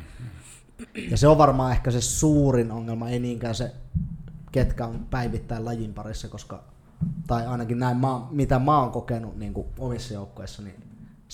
[1.11, 3.71] Ja se on varmaan ehkä se suurin ongelma, ei niinkään se,
[4.51, 6.63] ketkä on päivittäin lajin parissa, koska,
[7.27, 10.75] tai ainakin näin, mä, mitä mä oon kokenut niin kuin omissa joukkoissa, niin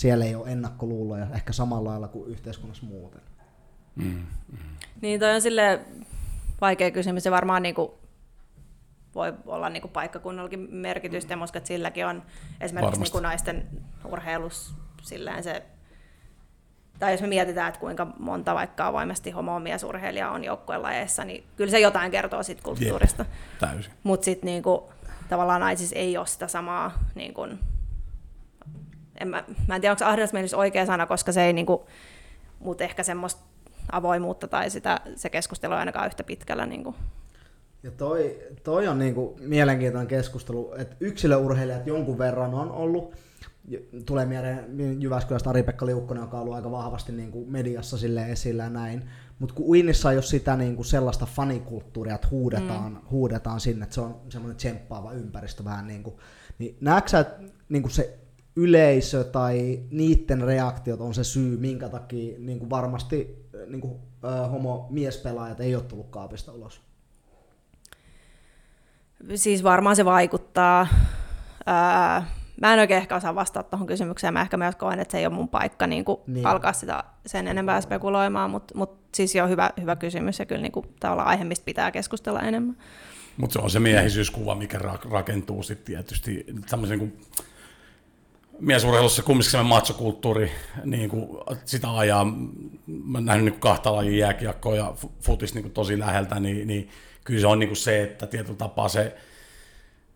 [0.02, 3.22] siellä ei ole ennakkoluuloja ehkä samalla lailla kuin yhteiskunnassa muuten.
[3.95, 4.58] Mm, mm.
[5.02, 5.80] Niin toi on sille
[6.62, 7.99] vaikea kysymys ja varmaan niinku
[9.16, 11.43] voi olla niinku paikkakunnallakin merkitystä, mm.
[11.43, 12.24] että silläkin on
[12.62, 13.68] esimerkiksi niinku naisten
[14.06, 15.64] urheilus silleen se
[16.99, 21.72] tai jos me mietitään, että kuinka monta vaikka avoimesti homo-miesurheilijaa on joukkueen lajeissa, niin kyllä
[21.72, 23.26] se jotain kertoo siitä kulttuurista.
[24.04, 24.91] Mutta sitten niinku,
[25.30, 27.47] tavallaan naisissa ei ole sitä samaa niinku,
[29.22, 31.86] en mä, mä en tiedä, onko ahdasmielisyys oikea sana, koska se ei niinku,
[32.59, 33.41] mutta ehkä semmoista
[33.91, 36.65] avoimuutta tai sitä, se keskustelu on ainakaan yhtä pitkällä.
[36.65, 36.95] Niinku.
[37.84, 43.13] Ja toi, toi on niinku mielenkiintoinen keskustelu, että yksilöurheilijat jonkun verran on ollut,
[44.05, 48.64] tulee mieleen Jyväskylästä Ari-Pekka Liukkonen, joka on ollut aika vahvasti niin kuin mediassa sille esillä
[48.64, 49.10] ja näin.
[49.39, 52.99] Mutta kun Uinnissa ei ole sitä niin kuin sellaista fanikulttuuria, että huudetaan, mm.
[53.11, 56.15] huudetaan sinne, että se on semmoinen tsemppaava ympäristö vähän niin kuin,
[56.60, 58.19] niin näetkö sä, että niin kuin se
[58.63, 63.93] yleisö tai niiden reaktiot on se syy, minkä takia niin kuin varmasti niin kuin,
[64.25, 66.81] äh, homo-miespelaajat ei ole tullut kaapista ulos?
[69.35, 70.88] Siis varmaan se vaikuttaa.
[71.65, 72.25] Ää,
[72.61, 74.33] mä en oikein ehkä osaa vastata tuohon kysymykseen.
[74.33, 76.45] Mä ehkä myös koen, että se ei ole mun paikka niin kuin niin.
[76.45, 80.71] alkaa sitä sen enempää spekuloimaan, mutta mut siis jo hyvä, hyvä kysymys ja kyllä niin
[80.71, 82.77] kuin, tavallaan aihe, mistä pitää keskustella enemmän.
[83.38, 84.79] Mutta se on se miehisyyskuva, mikä
[85.11, 87.17] rakentuu sitten tietysti tämmöisen kuin
[88.61, 90.51] miesurheilussa kumminkin se machokulttuuri
[90.83, 91.27] niin kuin
[91.65, 92.25] sitä ajaa.
[92.88, 96.67] Mä oon nähnyt niin kuin kahta lajia jääkiekkoa ja futis niin kuin tosi läheltä, niin,
[96.67, 96.89] niin
[97.23, 99.15] kyllä se on niin kuin se, että tietyllä tapaa se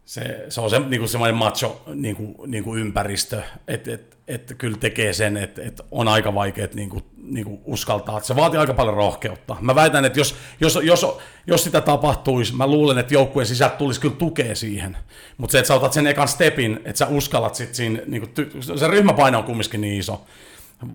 [0.05, 4.17] se, se on se, niin kuin semmoinen macho niin kuin, niin kuin ympäristö, että et,
[4.27, 8.19] et, kyllä tekee sen, että et on aika vaikea niin kuin, niin kuin uskaltaa.
[8.19, 9.55] Se vaatii aika paljon rohkeutta.
[9.61, 11.17] Mä väitän, että jos, jos, jos,
[11.47, 14.97] jos sitä tapahtuisi, mä luulen, että joukkueen sisältä tulisi kyllä tukea siihen.
[15.37, 18.51] Mutta se, että sä otat sen ekan stepin, että sä uskallat sit siinä, niin kuin,
[18.77, 20.25] se ryhmäpaino on kumminkin niin iso,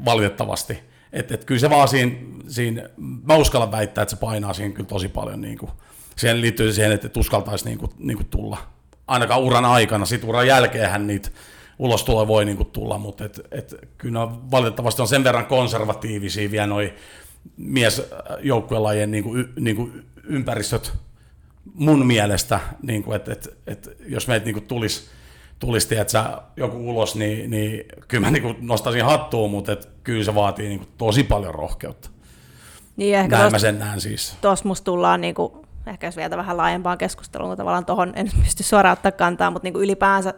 [0.05, 0.79] valitettavasti.
[1.13, 2.13] Että et kyllä se vaan siinä,
[2.49, 2.89] siinä,
[3.27, 5.41] mä uskallan väittää, että se painaa siinä kyllä tosi paljon.
[5.41, 5.71] Niin kuin,
[6.17, 8.59] siihen liittyy siihen, että et uskaltaisi niin kuin, niin kuin tulla
[9.11, 11.29] ainakaan uran aikana, sit uran jälkeenhän niitä
[11.79, 16.95] ulostulo voi niinku tulla, mutta et, et, kyllä valitettavasti on sen verran konservatiivisia vielä noi
[17.57, 19.31] miesjoukkuelajien niinku,
[19.61, 19.91] niinku
[20.25, 20.93] ympäristöt
[21.75, 25.03] mun mielestä, niinku, että et, et, jos meitä niinku tulisi
[25.59, 26.19] tulisi tiedätkö,
[26.57, 30.87] joku ulos, niin, niin kyllä mä niinku nostaisin hattuun, mutta et, kyllä se vaatii niinku
[30.99, 32.11] tosi paljon rohkeutta.
[32.97, 34.37] Niin ehkä Näin mä sen näen siis.
[34.41, 38.63] Tuossa musta tullaan niinku ehkä jos vielä vähän laajempaan keskusteluun, kun tavallaan tuohon en pysty
[38.63, 40.35] suoraan ottaa kantaa, mutta niin kuin ylipäänsä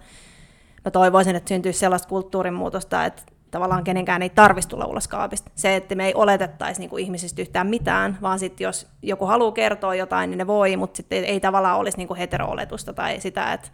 [0.84, 5.50] mä toivoisin, että syntyisi sellaista kulttuurin muutosta, että tavallaan kenenkään ei tarvitsisi tulla ulos kaapista.
[5.54, 9.52] Se, että me ei oletettaisi niin kuin ihmisistä yhtään mitään, vaan sitten jos joku haluaa
[9.52, 13.20] kertoa jotain, niin ne voi, mutta sitten ei, ei tavallaan olisi niin kuin hetero-oletusta tai
[13.20, 13.68] sitä, että,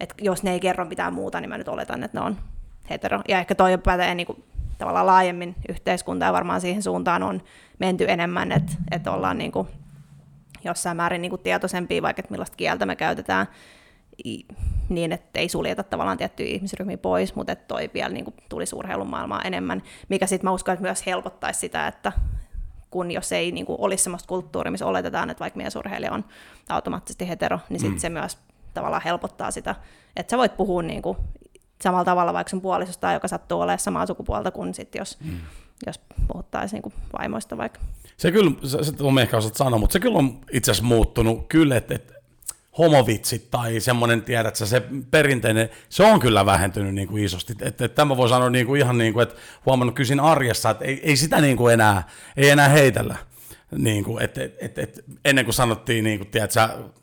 [0.00, 2.36] että jos ne ei kerro mitään muuta, niin mä nyt oletan, että ne on
[2.90, 3.20] hetero.
[3.28, 4.44] Ja ehkä toi pätee niin kuin,
[4.78, 7.42] tavallaan laajemmin yhteiskuntaa ja varmaan siihen suuntaan on
[7.78, 9.68] menty enemmän, että, että ollaan niin kuin
[10.64, 13.46] jossain määrin niin kuin tietoisempia, vaikka että millaista kieltä me käytetään,
[14.88, 18.76] niin, että ei suljeta tavallaan tiettyjä ihmisryhmiä pois, mutta että toi vielä niin kuin tulisi
[18.76, 22.12] urheilun maailmaan enemmän, mikä sitten mä uskon, että myös helpottaisi sitä, että
[22.90, 26.24] kun jos ei niin kuin olisi sellaista kulttuuria, missä oletetaan, että vaikka miesurheilija on
[26.68, 28.00] automaattisesti hetero, niin sitten mm.
[28.00, 28.38] se myös
[28.74, 29.74] tavallaan helpottaa sitä,
[30.16, 31.16] että sä voit puhua niin kuin
[31.82, 35.40] samalla tavalla vaikka sun puolisosta, joka sattuu olemaan samaa sukupuolta kuin sit jos, mm.
[35.86, 37.80] jos puhuttaisiin niin vaimoista vaikka.
[38.16, 41.48] Se kyllä, se, se on ehkä osat sanoa, mutta se kyllä on itse asiassa muuttunut
[41.48, 42.14] kyllä, että, että
[42.78, 47.52] homovitsit tai semmoinen, tiedätkö, se perinteinen, se on kyllä vähentynyt niin kuin isosti.
[47.52, 49.34] Että, että tämä voi sanoa niin kuin ihan niin kuin, että
[49.66, 53.16] huomannut kysin arjessa, että ei, ei sitä niin kuin enää, ei enää heitellä.
[53.78, 56.60] Niin kuin, et, et, et, et, ennen kuin sanottiin, niin kuin, tiedätkö,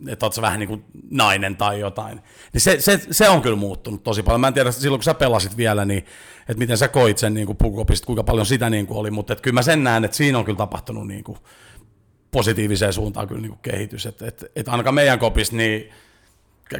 [0.07, 2.21] että oot sä vähän niin kuin nainen tai jotain,
[2.53, 4.41] niin se, se, se, on kyllä muuttunut tosi paljon.
[4.41, 6.05] Mä en tiedä, silloin kun sä pelasit vielä, niin
[6.51, 9.43] että miten sä koit sen niin pukukopista, kuinka paljon sitä niin kuin oli, mutta että
[9.43, 11.37] kyllä mä sen näen, että siinä on kyllä tapahtunut niin kuin
[12.31, 14.05] positiiviseen suuntaan kyllä niin kuin kehitys.
[14.05, 15.89] Että et, et ainakaan meidän kopissa, niin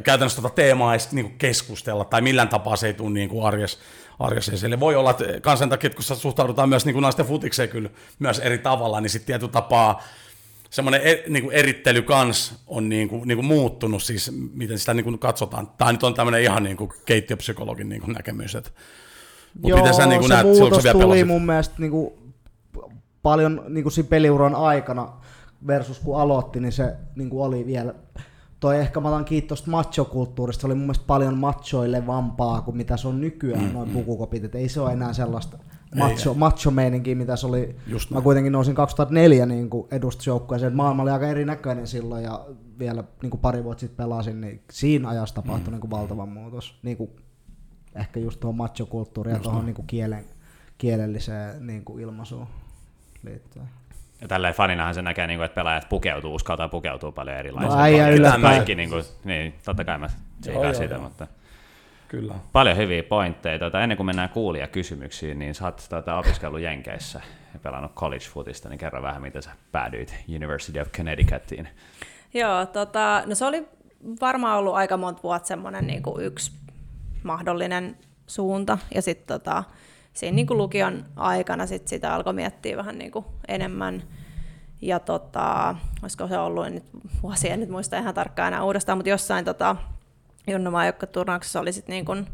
[0.04, 3.46] käytännössä tuota teemaa ei niin kuin keskustella, tai millään tapaa se ei tule niin kuin
[3.46, 3.78] arjessa,
[4.18, 4.80] arjessa esille.
[4.80, 8.58] Voi olla, että kansan takia, kun suhtaudutaan myös niin kuin naisten futikseen kyllä myös eri
[8.58, 10.02] tavalla, niin sitten tietyllä tapaa
[10.70, 14.94] semmoinen er, niin kuin erittely kans on niin kuin, niin kuin muuttunut, siis miten sitä
[14.94, 15.68] niin kuin katsotaan.
[15.78, 18.54] Tämä nyt on tämmöinen ihan niin kuin keittiöpsykologin niin kuin näkemys.
[18.54, 18.70] Että,
[19.64, 21.26] Joo, miten sä niin se näet, muutos tuli pelasit?
[21.26, 22.12] mun mielestä niin kuin
[23.22, 25.12] paljon niin kuin siinä peliuran aikana
[25.66, 27.94] versus kun aloitti, niin se niin kuin oli vielä
[28.60, 32.96] toi ehkä mä otan kiinni tuosta machokulttuurista, se oli mun mielestä paljon machoilevampaa kuin mitä
[32.96, 33.94] se on nykyään mm, noin mm.
[33.94, 35.58] pukukopit, että ei se ole enää sellaista
[35.96, 36.70] macho, macho
[37.14, 37.76] mitä se oli.
[37.86, 38.24] Just mä näin.
[38.24, 42.46] kuitenkin nousin 2004 niin edustusjoukkueeseen, maailma oli aika erinäköinen silloin ja
[42.78, 45.70] vielä niin kuin pari vuotta sitten pelasin, niin siinä ajassa tapahtui mm.
[45.70, 46.78] niin kuin valtava muutos.
[46.82, 47.10] Niin kuin,
[47.94, 50.24] ehkä just tuohon machokulttuuriin ja tuohon niin kielen,
[50.78, 52.46] kielelliseen niin kuin ilmaisuun
[53.22, 53.68] liittyen.
[54.20, 57.76] Ja tälleen faninahan se näkee, niin että pelaajat pukeutuu, uskaltaa pukeutua paljon erilaisia.
[57.76, 58.42] No äijä ylöspäin.
[58.42, 60.08] Kaikki, niin, kuin, niin, totta kai mä
[60.46, 61.02] joo, sitä, joo.
[61.02, 61.26] mutta
[62.08, 62.34] Kyllä.
[62.52, 63.58] paljon hyviä pointteja.
[63.58, 64.30] Tuota, ennen kuin mennään
[64.72, 67.20] kysymyksiin, niin sä oot tuota, opiskellut Jenkeissä
[67.54, 71.68] ja pelannut college footista, niin kerro vähän, miten sä päädyit University of Connecticutiin.
[72.34, 73.68] Joo, tota, no se oli
[74.20, 76.61] varmaan ollut aika monta vuotta semmoinen niin kuin yksi
[77.22, 77.96] mahdollinen
[78.26, 79.64] suunta, ja sitten tota,
[80.12, 83.12] siinä niin lukion aikana sit sitä alkoi miettiä vähän niin
[83.48, 84.02] enemmän.
[84.80, 86.84] Ja tota, olisiko se ollut, nyt
[87.22, 89.76] vuosia en nyt muista ihan tarkkaan enää uudestaan, mutta jossain tota,
[90.46, 90.70] Junnu
[91.12, 92.26] turnauksessa oli sit niin kuin,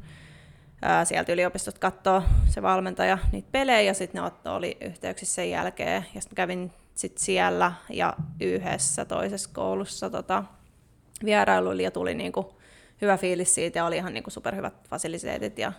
[0.83, 6.07] ää, sieltä yliopistosta katsoa se valmentaja niitä pelejä ja sitten ne oli yhteyksissä sen jälkeen.
[6.15, 10.45] Ja sitten kävin sit siellä ja yhdessä toisessa koulussa tota,
[11.25, 12.47] vierailuilla ja tuli niin kuin
[13.03, 15.73] hyvä fiilis siitä ja oli ihan niin kuin superhyvät fasiliteetit ja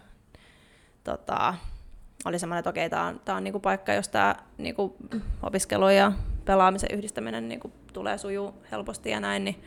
[1.04, 1.54] tota,
[2.26, 4.96] oli semmoinen, että okei, tämä on, tää on niinku paikka, jos tämä niinku
[5.44, 6.12] opiskelu ja
[6.46, 9.44] pelaamisen yhdistäminen niinku tulee sujuu helposti ja näin.
[9.44, 9.64] Niin.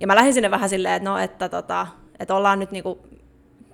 [0.00, 1.86] Ja mä lähdin sinne vähän silleen, että no, että, tota,
[2.18, 3.06] että ollaan nyt niinku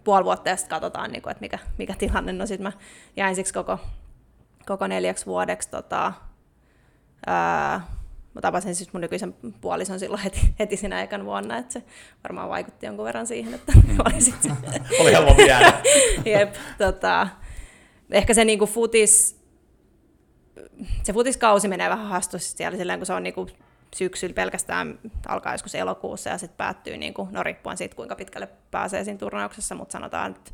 [0.04, 2.32] puoli vuotta ja sitten katsotaan, niinku, että mikä, mikä tilanne.
[2.32, 2.72] No sitten mä
[3.16, 3.78] jäin siksi koko,
[4.66, 5.70] koko neljäksi vuodeksi.
[5.70, 6.12] Tota,
[7.26, 7.80] ää,
[8.38, 11.82] mä tapasin siis mun nykyisen puolison silloin heti, heti siinä ekan vuonna, että se
[12.24, 13.72] varmaan vaikutti jonkun verran siihen, että
[14.04, 14.56] oli sitten
[15.00, 15.82] Oli helpompi jäädä.
[16.24, 17.28] Jep, tota,
[18.10, 19.40] ehkä se niinku futis,
[21.02, 23.48] se futiskausi menee vähän hastusti siellä silleen, kun se on niinku
[23.96, 24.98] syksyllä pelkästään
[25.28, 29.18] alkaa joskus elokuussa ja sitten päättyy, niin kuin, no riippuen siitä kuinka pitkälle pääsee siinä
[29.18, 30.50] turnauksessa, mutta sanotaan, että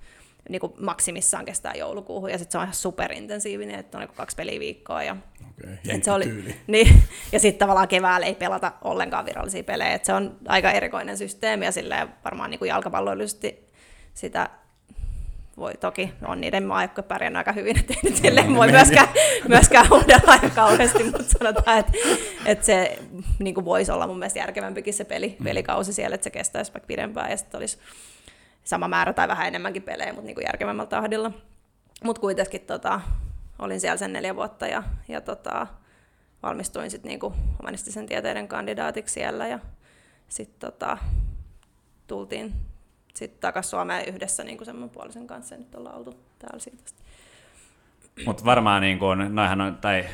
[0.48, 4.36] niin kuin maksimissaan kestää joulukuuhun ja sitten se on ihan superintensiivinen, että on niin kaksi
[4.36, 5.02] peliä viikkoa.
[5.02, 5.16] Ja,
[5.60, 7.02] okay, se oli, niin,
[7.32, 11.64] ja sitten tavallaan keväällä ei pelata ollenkaan virallisia pelejä, että se on aika erikoinen systeemi
[11.64, 13.68] ja silleen varmaan niin kuin jalkapalloillisesti
[14.14, 14.50] sitä
[15.56, 19.08] voi toki, on niiden maajoukko pärjännyt aika hyvin, että ei nyt silleen voi myöskään,
[19.48, 21.92] myöskään huudella aika kauheasti, mutta sanotaan, että,
[22.46, 22.98] että se
[23.38, 25.44] niin voisi olla mun mielestä järkevämpikin se peli, mm.
[25.44, 27.78] pelikausi siellä, että se kestäisi vaikka pidempään ja sitten olisi
[28.64, 31.32] sama määrä tai vähän enemmänkin pelejä, mutta niin kuin järkevämmällä tahdilla.
[32.04, 33.00] Mutta kuitenkin tota,
[33.58, 35.66] olin siellä sen neljä vuotta ja, ja tota,
[36.42, 39.58] valmistuin sitten niinku humanistisen tieteiden kandidaatiksi siellä ja
[40.28, 40.98] sitten tota,
[42.06, 42.54] tultiin
[43.14, 46.58] sitten takaisin Suomeen yhdessä niin kuin sen mun puolisen kanssa ja nyt ollaan oltu täällä
[46.58, 46.82] siitä.
[48.26, 50.04] Mutta varmaan niin kuin, on, tai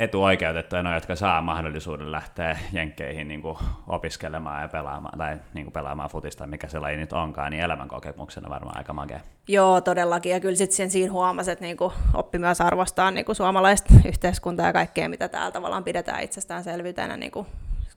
[0.00, 3.58] etuoikeutettuja noita, jotka saa mahdollisuuden lähteä jenkkeihin niin kuin
[3.88, 8.50] opiskelemaan ja pelaamaan, tai niin kuin pelaamaan futista, mikä se laji nyt onkaan, niin elämänkokemuksena
[8.50, 9.20] varmaan aika makea.
[9.48, 10.32] Joo, todellakin.
[10.32, 14.66] Ja kyllä sitten siinä huomasi, että niin kuin oppi myös arvostaa niin kuin suomalaista yhteiskuntaa
[14.66, 17.46] ja kaikkea, mitä täällä tavallaan pidetään itsestäänselvyytenä, niin kuin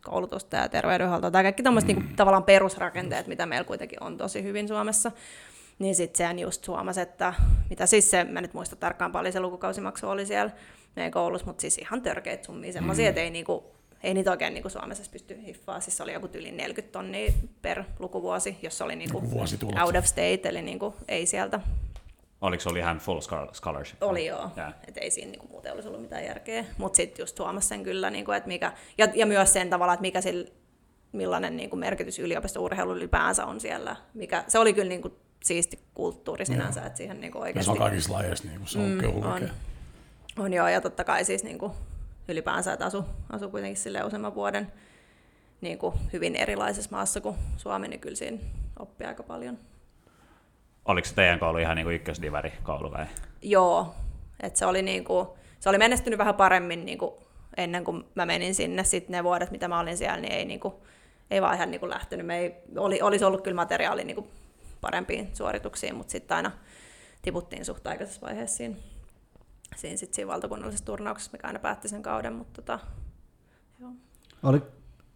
[0.05, 1.99] koulutusta ja terveydenhuoltoa tai kaikki tämmöiset mm.
[1.99, 5.11] niin tavallaan perusrakenteet, mitä meillä kuitenkin on tosi hyvin Suomessa.
[5.79, 7.33] Niin sitten sehän just huomasi, että
[7.69, 10.51] mitä siis se, mä nyt muista tarkkaan paljon se lukukausimaksu oli siellä
[10.99, 13.09] meidän koulussa, mutta siis ihan törkeät summia, semmoisia, mm.
[13.09, 13.63] että ei, niinku,
[14.03, 15.79] ei niitä oikein niinku Suomessa pysty hiffaa.
[15.79, 17.31] Siis oli joku yli 40 tonnia
[17.61, 19.23] per lukuvuosi, jos oli niinku
[19.85, 21.59] out of state, eli niinku ei sieltä
[22.41, 23.19] Oliko se oli ihan full
[23.53, 24.03] scholarship?
[24.03, 24.73] Oli joo, yeah.
[24.87, 26.65] että ei siinä niinku muuten olisi ollut mitään järkeä.
[26.77, 30.01] Mutta sitten just huomasi sen kyllä, niinku, että mikä, ja, ja myös sen tavalla, että
[30.01, 30.47] mikä sillä,
[31.11, 33.95] millainen niinku merkitys yliopisto-urheilu ylipäänsä on siellä.
[34.13, 35.11] Mikä, se oli kyllä niinku
[35.43, 37.65] siisti kulttuuri sinänsä, että siihen niinku oikeasti...
[37.65, 39.49] se on kaikissa lajeissa, niinku, se on mm, kyllä
[40.39, 41.75] on, joo, ja totta kai siis niinku,
[42.27, 44.71] ylipäänsä, että asu, asu kuitenkin sille useamman vuoden
[45.61, 48.37] niinku, hyvin erilaisessa maassa kuin Suomi, niin kyllä siinä
[48.79, 49.57] oppii aika paljon
[50.89, 53.05] oliko se teidän koulu ihan niin ykkösdivari koulu vai?
[53.41, 53.95] Joo,
[54.39, 55.27] että se oli, niin kuin,
[55.59, 57.11] se oli menestynyt vähän paremmin niin kuin
[57.57, 58.83] ennen kuin mä menin sinne.
[58.83, 60.73] Sitten ne vuodet, mitä mä olin siellä, niin ei, niin kuin,
[61.31, 62.25] ei vaan ihan niin kuin lähtenyt.
[62.25, 64.27] Me ei, oli, olisi ollut kyllä materiaali niin kuin
[64.81, 66.51] parempiin suorituksiin, mutta sitten aina
[67.21, 68.75] tiputtiin suht aikaisessa vaiheessa siinä,
[69.75, 72.33] siinä, sit siinä valtakunnallisessa turnauksessa, mikä aina päätti sen kauden.
[72.33, 72.79] Mutta tota,
[73.79, 73.91] joo.
[74.43, 74.61] Oli,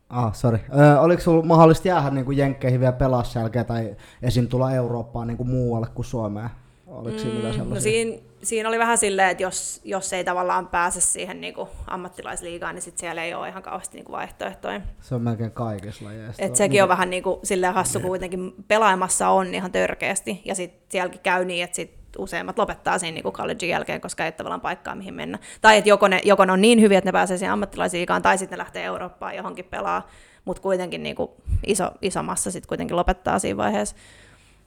[0.10, 0.60] Ah, sorry.
[0.80, 4.48] Ö, oliko sinulla mahdollista jäädä niin kuin jenkkeihin vielä pelaa jälkeen tai esim.
[4.48, 6.50] tulla Eurooppaan niin kuin muualle kuin Suomeen?
[6.88, 11.02] Oliko siinä mm, no siinä, siinä, oli vähän silleen, että jos, jos ei tavallaan pääse
[11.02, 14.82] siihen niin kuin ammattilaisliigaan, niin sit siellä ei ole ihan kauheasti niin kuin vaihtoehtoja.
[15.02, 16.44] Se on melkein kaikissa lajeissa.
[16.44, 16.84] Et sekin niin.
[16.84, 21.22] on vähän niin kuin, silleen hassu, kun kuitenkin pelaamassa on ihan törkeästi, ja sitten sielläkin
[21.22, 24.96] käy niin, että sit useimmat lopettaa siinä niin collegein jälkeen, koska ei ole tavallaan paikkaa,
[24.96, 25.40] mihin mennä.
[25.62, 28.38] Tai että joko ne, joko ne on niin hyviä, että ne pääsee siihen ammattilaisiikaan, tai
[28.38, 30.08] sitten ne lähtee Eurooppaan johonkin pelaa,
[30.46, 31.32] mutta kuitenkin niin kuin
[31.68, 33.96] iso, iso massa sitten kuitenkin lopettaa siinä vaiheessa.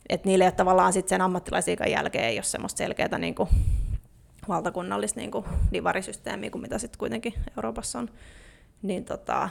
[0.08, 3.48] Että niille ei ole tavallaan sitten sen ammattilaisiikan jälkeen ei ole semmoista selkeää niin kuin
[4.48, 8.08] valtakunnallista niin kuin divarisysteemiä kuin mitä sitten kuitenkin Euroopassa on.
[8.82, 9.48] Niin tota,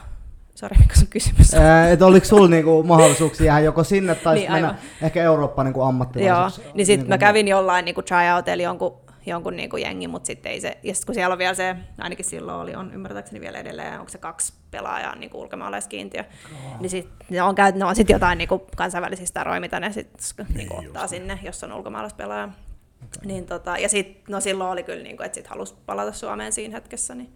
[0.56, 1.61] Sori, mikä sun kysymys on?
[1.91, 6.61] että oliko sulla niinku mahdollisuuksia jäädä joko sinne tai niin, mennä ehkä Eurooppaan niinku ammattilaiseksi?
[6.61, 10.52] Joo, niin sitten niinku mä kävin jollain niinku tryoutilla jonkun, jonkun niinku jengi, mutta sitten
[10.52, 13.57] ei se, ja sitten kun siellä on vielä se, ainakin silloin oli, on ymmärtääkseni vielä
[13.57, 16.80] edelleen, onko se kaksi pelaajaa niinku ulkomaalaiskiintiö, oh.
[16.80, 20.57] niin sitten ne on, ne on sitten jotain niinku kansainvälisiä staroja, mitä ne sitten niin,
[20.57, 22.44] niinku ottaa sinne, jos on ulkomaalaispelaaja.
[22.44, 23.26] Okay.
[23.26, 26.76] Niin tota, ja sitten, no silloin oli kyllä, niinku, että sitten halusi palata Suomeen siinä
[26.76, 27.34] hetkessä, niin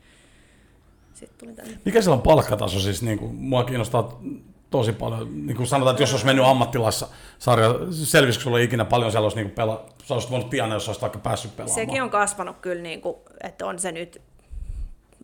[1.19, 1.79] sitten tulin tänne.
[1.85, 2.79] Mikä siellä on palkkataso?
[2.79, 4.19] Siis niin kuin, mua kiinnostaa
[4.69, 5.47] tosi paljon.
[5.47, 7.07] Niin kuin sanotaan, että jos olisi mennyt ammattilassa
[7.39, 11.19] sarja, selvisikö sulla ikinä paljon sellaista niin pela, sä olisit voinut pian, jos olisit vaikka
[11.19, 11.75] päässyt pelaamaan?
[11.75, 14.21] Sekin on kasvanut kyllä, niin kuin, että on se nyt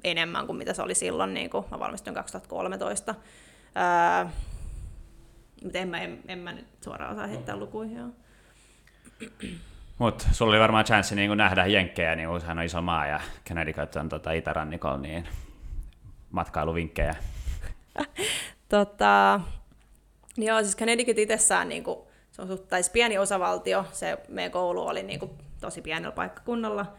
[0.03, 1.33] enemmän kuin mitä se oli silloin.
[1.33, 3.15] Niin kuin, mä valmistuin 2013.
[3.77, 4.25] Öö,
[5.63, 8.13] mutta en mä, en, en mä nyt suoraan osaa heittää lukuihin.
[9.97, 13.95] Mutta sulla oli varmaan chanssi niin nähdä Jenkkejä, niin sehän on iso maa ja Connecticut
[13.95, 15.27] on tota, itärannikolla, niin
[16.35, 17.15] matkailuvinkkejä?
[18.69, 19.41] tota,
[20.37, 21.99] joo, siis Connecticut itsessään niin kuin,
[22.31, 22.63] se on suht,
[22.93, 25.31] pieni osavaltio, se meidän koulu oli niin kuin,
[25.61, 26.93] tosi pienellä paikkakunnalla,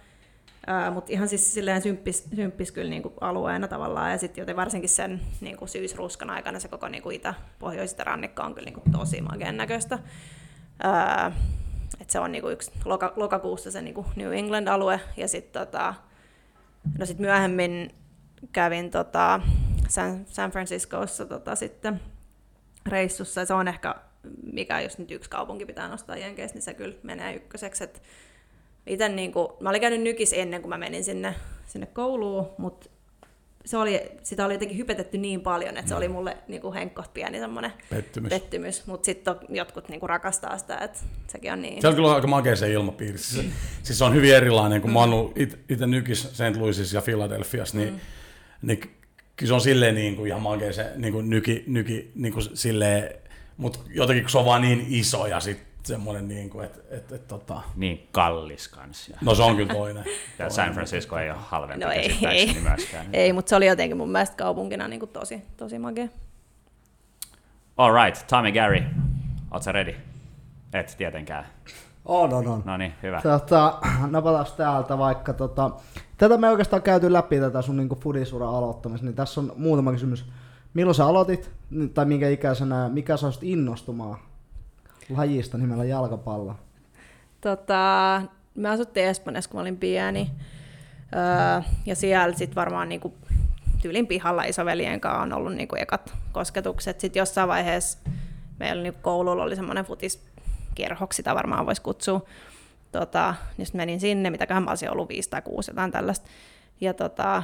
[0.95, 5.21] mutta ihan siis silleen symppis, symppis kyllä niinku alueena tavallaan, ja sitten joten varsinkin sen
[5.41, 9.99] niinku syysruskan aikana se koko niinku itä pohjoisista rannikko on kyllä niinku tosi magen näköistä.
[10.85, 11.33] Uh,
[12.01, 15.95] et se on niinku yksi loka, lokakuussa se niinku New England-alue, ja sitten tota,
[16.99, 17.95] no sit myöhemmin
[18.53, 19.41] kävin tota
[19.89, 22.01] San, San Franciscossa tota sitten
[22.87, 23.45] reissussa.
[23.45, 23.95] Se on ehkä,
[24.53, 27.85] mikä jos nyt yksi kaupunki pitää nostaa Jenkeissä, niin se kyllä menee ykköseksi.
[27.85, 28.03] Et
[28.87, 31.35] ite niin kuin, mä olin käynyt nykis ennen kuin mä menin sinne,
[31.67, 32.89] sinne kouluun, mutta
[33.67, 37.15] se oli, sitä oli jotenkin hypetetty niin paljon, että se oli mulle niin kuin henkkoht
[37.15, 38.31] pieni semmoinen Pettymys.
[38.31, 38.87] pettymys.
[38.87, 41.83] Mutta sitten jotkut niin kuin rakastaa sitä, että sekin on niin.
[41.83, 43.19] Se on kyllä aika makea se ilmapiiri.
[43.19, 43.47] Siis,
[43.83, 44.95] siis se on hyvin erilainen, kun mm.
[44.95, 45.33] mä oon
[45.69, 46.57] itse nykis St.
[46.57, 48.01] Louisissa ja Philadelphiassa, niin, mm.
[48.63, 48.81] Niin
[49.37, 52.57] kyllä se on silleen niin kuin ihan makea se niin kuin nyki, nyki niin kuin
[52.57, 53.15] silleen,
[53.57, 57.13] mutta jotenkin kun se on vaan niin iso ja sitten semmoinen, niin kuin, että et,
[57.13, 57.63] et, tota...
[57.77, 59.17] Niin kallis kanssa.
[59.21, 60.05] No se on kyllä toinen.
[60.39, 62.57] ja San Francisco ei ole halvempi no ei, ei.
[62.63, 63.07] myöskään.
[63.13, 66.09] ei, mutta se oli jotenkin mun mielestä kaupunkina niin kuin tosi, tosi makea.
[67.77, 68.83] All right, Tommy Gary,
[69.51, 69.95] ootko ready?
[70.73, 71.47] Et tietenkään.
[72.07, 72.63] On, on, on.
[72.65, 73.21] No niin, hyvä.
[73.23, 73.79] Tota,
[74.11, 75.71] napataan täältä vaikka, tota,
[76.17, 80.25] tätä me oikeastaan käyty läpi tätä sun niin fudisuran aloittamista, niin tässä on muutama kysymys.
[80.75, 81.51] Milloin sä aloitit,
[81.95, 84.19] tai minkä ikäisenä, mikä sä innostumaan
[85.17, 86.55] lajista nimellä jalkapallo?
[87.41, 88.23] Tota,
[88.55, 90.31] me asuttiin Espanjassa, kun mä olin pieni.
[91.15, 93.15] Öö, ja siellä sitten varmaan niinku,
[93.83, 97.01] tyylin pihalla isoveljen kanssa on ollut niinku ekat kosketukset.
[97.01, 97.99] Sitten jossain vaiheessa
[98.59, 99.85] meillä niinku koululla oli semmoinen
[100.77, 102.21] futiskerhoksi, sitä varmaan voisi kutsua.
[102.93, 106.29] Tota, niin sitten menin sinne, mitäköhän mä olisin ollut viisi tai kuusi, jotain tällaista.
[106.81, 107.43] Ja tota,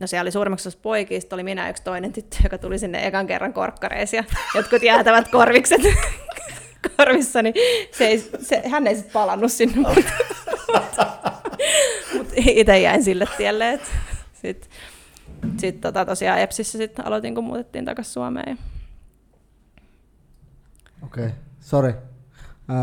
[0.00, 3.52] No siellä oli suurimmaksi poikista, oli minä yksi toinen tyttö, joka tuli sinne ekan kerran
[3.52, 4.24] korkkareissa ja
[4.54, 5.80] jotkut jäätävät korvikset
[6.96, 7.54] korvissa, niin
[7.92, 9.76] se ei, se, hän ei sitten palannut sinne.
[9.76, 11.06] Mutta
[12.14, 13.80] mut itse jäin sille tielle.
[14.32, 14.70] Sitten
[15.58, 18.58] sit, tota, tosiaan Epsissä sit aloitin, kun muutettiin takaisin Suomeen.
[21.02, 21.36] Okei, okay.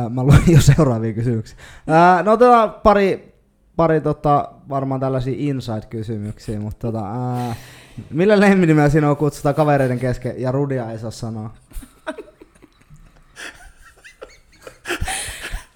[0.09, 1.57] Mä luin jo seuraavia kysymyksiä.
[1.88, 3.35] Ää, no otetaan pari,
[3.76, 7.55] pari tota, varmaan tällaisia inside-kysymyksiä, mutta tota, ää,
[8.09, 11.53] millä lempinimellä sinua kutsutaan kavereiden kesken ja Rudia ei saa sanoa?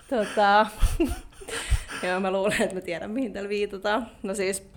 [0.09, 0.65] tota,
[2.07, 4.07] joo, mä luulen, että mä tiedän, mihin tällä viitataan.
[4.23, 4.67] No siis,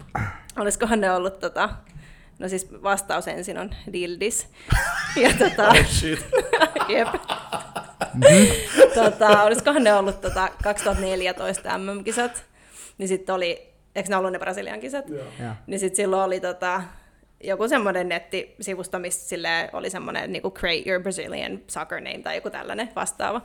[0.56, 1.68] olisikohan ne ollut tota,
[2.38, 4.48] No siis vastaus ensin on Dildis.
[5.16, 6.26] Ja tota, oh shit.
[6.88, 7.08] jep.
[8.14, 8.90] Mm-hmm.
[9.04, 12.44] tota, olisikohan ne ollut tota 2014 MM-kisat.
[12.98, 15.10] Niin sitten oli, eikö ne ollut ne Brasilian kisat?
[15.10, 15.56] Yeah.
[15.66, 16.82] Niin sitten silloin oli tota,
[17.44, 19.36] joku semmoinen nettisivusto, missä
[19.72, 23.40] oli semmoinen niinku create your Brazilian soccer name tai joku tällainen vastaava.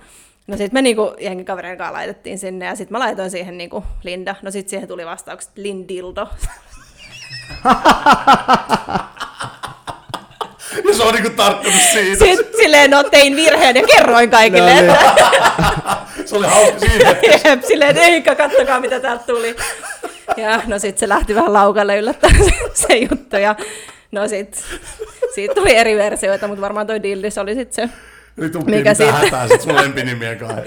[0.47, 1.15] No sitten me niinku
[1.45, 4.35] kavereiden kanssa laitettiin sinne ja sitten mä laitoin siihen niinku Linda.
[4.41, 6.27] No sitten siihen tuli vastaukset Lindildo.
[10.87, 12.25] Ja se on niinku tarttunut siitä.
[12.25, 14.81] Sitten silleen, no tein virheen ja kerroin kaikille.
[14.81, 16.27] No, niin.
[16.27, 17.09] se oli hauska siinä.
[17.45, 19.55] Jep, silleen, eikä kattokaa mitä täältä tuli.
[20.37, 23.37] Ja no sitten se lähti vähän laukalle yllättäen se, se juttu.
[23.37, 23.55] Ja
[24.11, 24.63] no sitten
[25.35, 27.93] siitä tuli eri versioita, mutta varmaan toi Dildis oli sitten se
[28.37, 29.11] Eli mikä siitä...
[29.11, 30.63] hätää sit sun lempinimiä kai.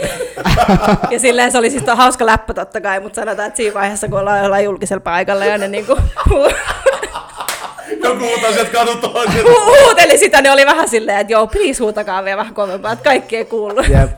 [1.10, 4.18] ja silleen se oli siis hauska läppä totta kai, mutta sanotaan, että siinä vaiheessa, kun
[4.18, 5.98] ollaan jollain julkisella paikalla ja ne niinku...
[8.04, 9.44] Joku huutaa sieltä kadun toisen.
[9.66, 13.36] Huuteli sitä, ne oli vähän silleen, että joo, please huutakaa vielä vähän kovempaa, että kaikki
[13.36, 13.82] ei kuulu.
[13.88, 14.10] Yep.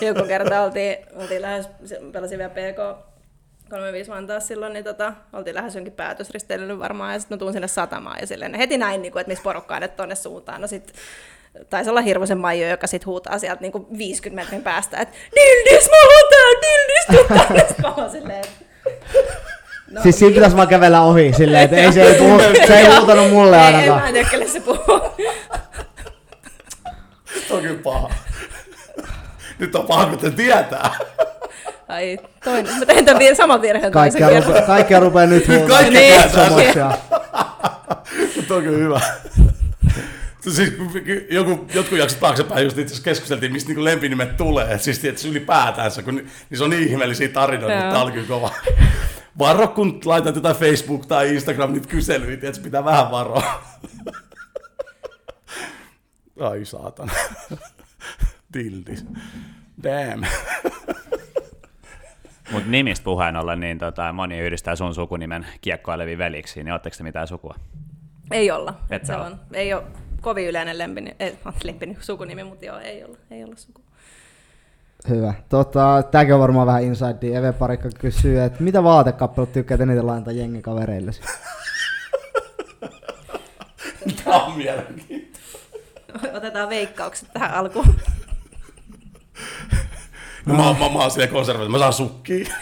[0.00, 1.68] Joku kerta oltiin, oltiin lähes,
[2.12, 3.08] pelasin vielä PK
[3.70, 7.68] 35 Vantaassa silloin, niin tota, oltiin lähes jonkin päätösristeilyyn varmaan, ja sitten mä tuun sinne
[7.68, 10.60] satamaan, ja silleen, heti näin, niin kuin, että missä porukka on, että tonne suuntaan.
[10.60, 10.94] No sitten
[11.70, 15.96] taisi olla Hirvosen Maiju, joka sit huutaa sieltä niin 50 metrin päästä, että Dildis, mä
[15.96, 18.10] oon täällä, Dildis, tuu tänne.
[18.10, 18.44] silleen,
[19.90, 22.96] No, siis siinä pitäisi vaan kävellä ohi silleen, että ei se, ei puhu, se ei
[22.96, 23.82] huutanut mulle ainakaan.
[23.84, 25.00] Ei, mä en tiedä, kelle se puhuu.
[27.50, 28.10] on kyllä paha.
[29.58, 30.90] Nyt on paha, kun te tietää.
[31.88, 32.78] Ai, toinen.
[32.78, 35.84] Mä tein tämän vir- saman virheen kaikkea, rupe- kaikkea rupeaa nyt huutamaan.
[35.84, 36.96] Kaikkea niin.
[38.36, 39.00] Mutta on kyllä hyvä.
[40.40, 40.72] Siis,
[41.30, 44.78] joku, jotkut jaksot taaksepäin just itse keskusteltiin, mistä niin lempinimet tulee.
[44.78, 48.50] Siis tietysti ylipäätänsä, kun niin se on niin ihmeellisiä tarinoita, mutta tämä oli kyllä kova.
[49.38, 53.62] Varo, kun laitat jotain Facebook tai Instagram niitä kyselyitä, että pitää vähän varoa.
[56.40, 57.12] Ai saatana.
[58.52, 59.06] Tildis.
[59.82, 60.24] Damn.
[62.52, 67.02] Mutta nimistä puheen ollen, niin tota, moni yhdistää sun sukunimen kiekkoileviin veliksi, niin ootteko te
[67.02, 67.54] mitään sukua?
[68.30, 68.74] Ei olla.
[68.90, 69.40] Et se on.
[69.52, 69.82] Ei ole
[70.20, 73.87] kovin yleinen lempini, ei, lempini sukunimi, mutta joo, ei olla, ei olla suku.
[75.08, 75.34] Hyvä.
[75.48, 77.36] Tota, tämäkin on varmaan vähän inside.
[77.38, 81.20] Eve Parikka kysyy, että mitä vaatekappelut tykkäät eniten lainata jengikavereillesi?
[84.24, 85.58] Tämä on mielenkiintoista.
[86.32, 87.94] Otetaan veikkaukset tähän alkuun.
[90.46, 92.48] No, mä, mä, mä oon siellä konservatiivinen, mä saan sukkia.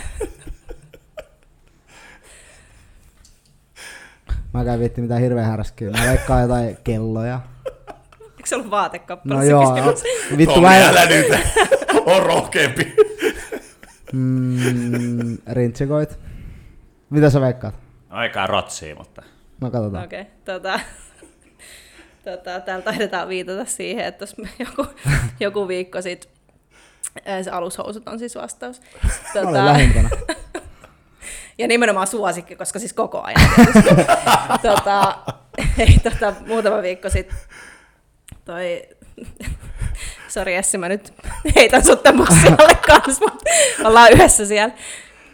[4.54, 5.90] Mä käyn viitti mitään hirveän härskiä.
[5.90, 7.40] Mä veikkaan jotain kelloja.
[8.46, 9.94] Eikö se ollut vaatekappale no joo, no,
[10.38, 10.88] vittu Tommi, mä...
[10.88, 11.26] älä nyt,
[12.06, 12.96] on rohkeampi.
[14.12, 16.18] mm, rintsikoit.
[17.10, 17.74] Mitä sä veikkaat?
[18.10, 19.22] Aikaa rotsii, mutta...
[19.60, 20.04] No katsotaan.
[20.04, 20.80] Okei, okay, tota,
[22.24, 24.86] tota, täällä taidetaan viitata siihen, että jos joku,
[25.40, 26.32] joku viikko sitten,
[27.42, 28.80] se alushousut on siis vastaus.
[29.32, 30.08] Tota, Mä olen lähimpänä.
[31.58, 33.50] ja nimenomaan suosikki, koska siis koko ajan.
[34.62, 35.18] tota,
[35.78, 37.36] ei, tota, muutama viikko sitten
[38.46, 38.88] toi
[40.28, 41.12] Sori Essi, mä nyt
[41.56, 42.26] heitän sut tämän
[42.86, 43.50] kanssa, mutta
[43.84, 44.74] ollaan yhdessä siellä.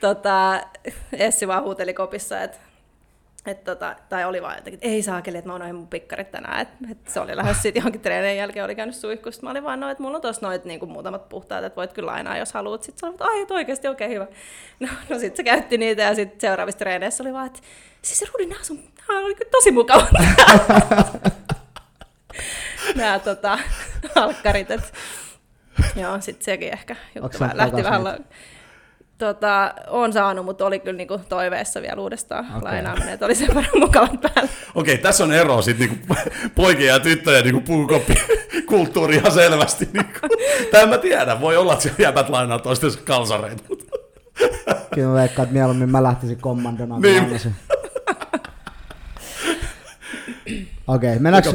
[0.00, 0.60] Tota,
[1.12, 2.58] Essi vaan huuteli kopissa, että
[3.46, 6.60] et tota, tai oli vaan jotenkin, että ei saakeli, että mä unohdin mun pikkarit tänään.
[6.60, 9.42] Et, et se oli lähes sitten johonkin treenien jälkeen, oli käynyt suihkusta.
[9.42, 12.12] Mä olin vaan, no, että mulla on tossa noit niinku, muutamat puhtaat, että voit kyllä
[12.12, 12.82] lainaa, jos haluat.
[12.82, 14.26] Sitten oli, että ai, että oikeasti okei, okay, hyvä.
[14.80, 17.60] No, no sitten se käytti niitä ja sitten seuraavissa treeneissä oli vaan, että
[18.02, 18.78] siis Rudi, nämä, sun,
[19.08, 20.06] nämä oli kyllä tosi mukava.
[22.94, 23.58] nämä tota,
[24.14, 24.70] alkkarit.
[24.70, 24.92] Et,
[25.96, 28.18] joo, sitten sekin ehkä juttu vähän, lähti vähän la-
[29.18, 32.62] Tota, on saanut, mutta oli kyllä niinku toiveessa vielä uudestaan okay.
[32.62, 34.50] lainaaminen, että oli sen verran mukavat päällä.
[34.74, 36.14] Okei, okay, tässä on ero sitten niinku
[36.54, 39.88] poikien ja tyttöjen niinku puukoppikulttuuri ihan selvästi.
[39.92, 40.18] Niinku.
[40.70, 43.62] Tämä mä tiedän, voi olla, että jäbät lainaa toistensa kalsareita.
[44.94, 46.98] Kyllä mä veikkaan, että mieluummin mä lähtisin kommandona.
[46.98, 47.40] Niin.
[50.86, 51.52] Okei, okay, mennäänkö,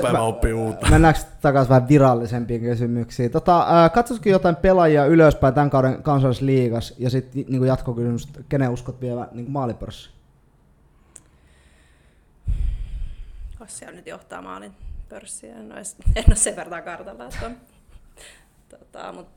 [0.89, 3.31] mennäänkö takaisin vähän virallisempiin kysymyksiin?
[3.31, 9.01] Tota, äh, katsositko jotain pelaajia ylöspäin tämän kauden kansallisliigas ja sitten niin jatkokysymys, kenen uskot
[9.01, 10.09] vielä niin maalipörssi?
[13.67, 14.73] Siellä nyt johtaa maalin
[15.09, 17.57] pörssiä, en, olisi, en ole sen verran kartalla, että on.
[18.69, 19.27] Tota, mut,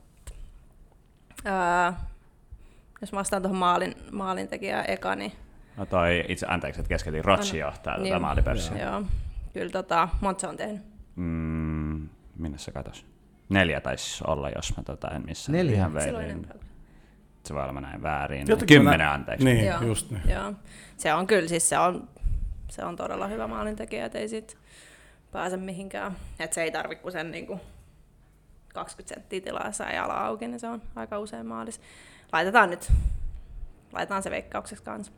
[1.45, 2.05] ää,
[3.01, 5.31] jos vastaan tuohon maalin, maalintekijään eka, niin...
[5.77, 8.77] No toi itse, anteeksi, että keskeltiin, Rochi johtaa tätä niin, maalipörssiä.
[8.77, 9.03] Joo.
[9.53, 10.81] Kyllä tota, monta on tehnyt.
[11.15, 13.05] Mm, minne se katos?
[13.49, 15.75] Neljä taisi olla, jos mä tota en missään Neljä.
[15.75, 16.17] ihan vein.
[16.17, 16.47] Niin
[17.45, 18.47] se voi olla näin väärin.
[18.47, 19.13] Jotenkin Kymmenen, mä...
[19.13, 19.45] anteeksi.
[19.45, 19.81] Niin, Joo.
[19.81, 20.29] just niin.
[20.29, 20.53] Joo.
[20.97, 22.07] Se on kyllä, siis se on,
[22.69, 24.57] se on todella hyvä maalintekijä, että ei sit
[25.31, 26.15] pääse mihinkään.
[26.39, 27.59] Et se ei tarvi kuin sen niin kuin
[28.73, 31.81] 20 senttiä tilaa ja ala auki, niin se on aika usein maalis.
[32.31, 32.91] Laitetaan nyt,
[33.93, 35.11] laitetaan se veikkaukseksi kanssa.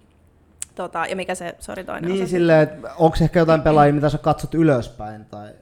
[0.76, 4.54] Tota, ja mikä se, sori toinen Niin silleen, onko ehkä jotain pelaajia, mitä sä katsot
[4.54, 5.54] ylöspäin, tai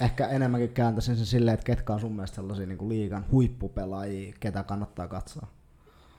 [0.00, 4.62] ehkä enemmänkin kääntäisin sen silleen, että ketkä on sun mielestä sellaisia niin liigan huippupelaajia, ketä
[4.62, 5.46] kannattaa katsoa.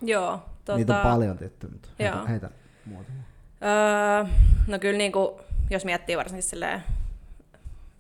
[0.02, 0.40] Joo.
[0.66, 0.78] Tota...
[0.78, 2.28] Niitä on paljon tietty, mutta heitä, Joo.
[2.28, 2.50] heitä
[2.86, 3.18] muutama.
[3.64, 4.26] Öö,
[4.68, 5.30] no kyllä niin kuin,
[5.70, 6.84] jos miettii varsinkin silleen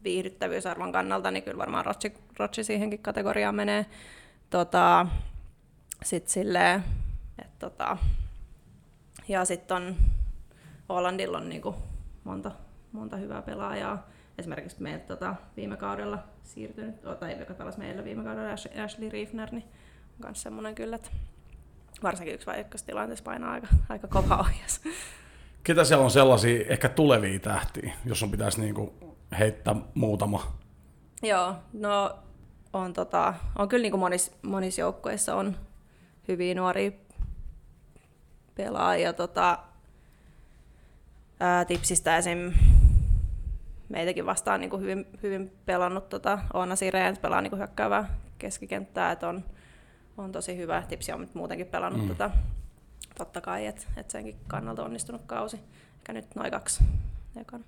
[0.04, 3.86] viihdyttävyysarvon kannalta, niin kyllä varmaan Rotsi, Rotsi siihenkin kategoriaan menee.
[4.50, 5.08] Tota,
[6.04, 6.84] Sitten silleen,
[7.40, 7.98] että tota,
[9.28, 9.96] ja sitten on
[10.90, 11.76] Hollandilla on niinku
[12.24, 12.52] monta,
[12.92, 14.08] monta hyvää pelaajaa.
[14.38, 19.64] Esimerkiksi meiltä tota, viime kaudella siirtynyt, tai joka pelasi meillä viime kaudella Ashley Riefner, niin
[19.64, 21.10] on myös semmoinen kyllä, että
[22.04, 24.82] varsinkin yksi vai tilanteessa painaa aika, aika kova ohjas.
[25.64, 28.94] Ketä siellä on sellaisia ehkä tulevia tähtiä, jos on pitäisi niinku
[29.40, 30.54] heittää muutama?
[31.22, 32.20] Joo, no
[32.74, 35.58] on, tota, on kyllä niin monissa monis joukkueissa on
[36.28, 36.92] hyviä nuoria
[38.56, 39.14] pelaajia.
[39.14, 39.60] Tota,
[41.40, 42.54] ää, tipsistä esim.
[43.90, 49.12] meitäkin vastaan niin kuin hyvin, hyvin pelannut tota, Oona Sireen, pelaa niin kuin hyökkäävää keskikenttää,
[49.12, 49.44] että on,
[50.18, 50.84] on tosi hyvä.
[50.90, 52.08] Tipsi on muutenkin pelannut mm.
[52.08, 52.32] tota,
[53.18, 55.60] totta kai, että et senkin kannalta onnistunut kausi.
[55.98, 56.84] Ehkä nyt noin kaksi
[57.36, 57.64] ekana.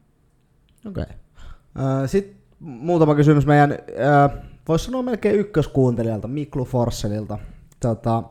[0.88, 1.04] Okei.
[1.04, 2.08] Okay.
[2.08, 3.78] Sitten muutama kysymys meidän,
[4.68, 7.38] voisi sanoa melkein ykköskuuntelijalta, Miklu Forsselilta.
[7.80, 8.24] Tota,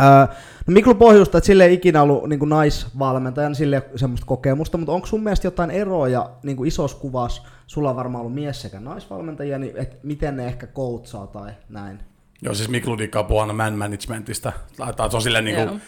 [0.00, 0.36] Öö,
[0.66, 5.06] no Miklu pohjusta, että sille ei ikinä ollut niin naisvalmentajan sille semmoista kokemusta, mutta onko
[5.06, 9.58] sun mielestä jotain eroja niin kuin isossa kuvassa, sulla on varmaan ollut mies sekä naisvalmentajia,
[9.58, 11.98] niin että miten ne ehkä coachaa tai näin?
[12.42, 15.80] Joo, siis Miklu dikkaa puhua man managementista, laittaa se on silleen niin kuin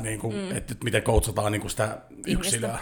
[0.00, 0.56] niin kuin, mm.
[0.56, 2.78] että mitä coachataan niin kuin sitä yksilöä.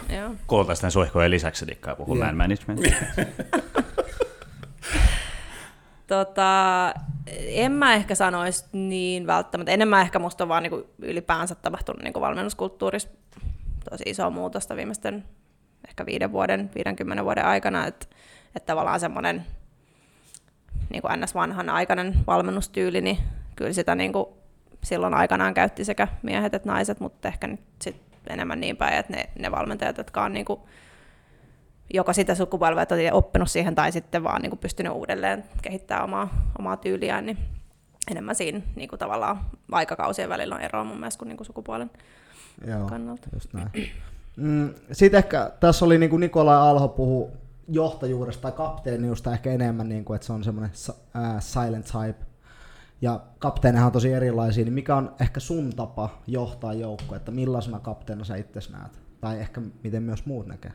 [0.47, 3.05] Kultaisten suihkojen lisäksi dikkaa puhua man managementista.
[6.13, 6.93] Tota,
[7.47, 9.71] en mä ehkä sanoisi niin välttämättä.
[9.71, 13.09] Enemmän ehkä musta on vaan niinku ylipäänsä tapahtunut niinku valmennuskulttuurissa
[13.89, 15.23] tosi iso muutosta viimeisten
[15.87, 18.05] ehkä viiden vuoden, 50 vuoden aikana, että
[18.55, 19.45] et tavallaan semmoinen
[20.89, 21.35] niin ns.
[21.35, 23.17] vanhan aikainen valmennustyyli, niin
[23.55, 24.25] kyllä sitä niin kuin
[24.83, 29.13] silloin aikanaan käytti sekä miehet että naiset, mutta ehkä nyt sit enemmän niin päin, että
[29.13, 30.59] ne, ne valmentajat, jotka on niin kuin
[31.93, 36.51] joko sitä sukupolvea on oppinut siihen tai sitten vaan niin kuin pystynyt uudelleen kehittämään omaa,
[36.59, 37.37] omaa tyyliään, niin
[38.11, 39.39] enemmän siinä niin kuin tavallaan
[39.71, 41.91] aikakausien välillä on eroa mun mielestä kuin, niin kuin sukupuolen
[42.67, 43.27] Joo, kannalta.
[43.33, 43.69] Just näin.
[44.37, 47.31] Mm, Sitten ehkä tässä oli niin kuin Nikolai Alho puhu
[47.67, 50.71] johtajuudesta tai kapteeniusta ehkä enemmän, niin kuin, että se on semmoinen
[51.39, 52.25] silent type.
[53.01, 57.79] ja kapteenehan on tosi erilaisia, niin mikä on ehkä sun tapa johtaa joukkoa, että millaisena
[57.79, 58.91] kapteena sä itse näet?
[59.21, 60.71] Tai ehkä miten myös muut näkee?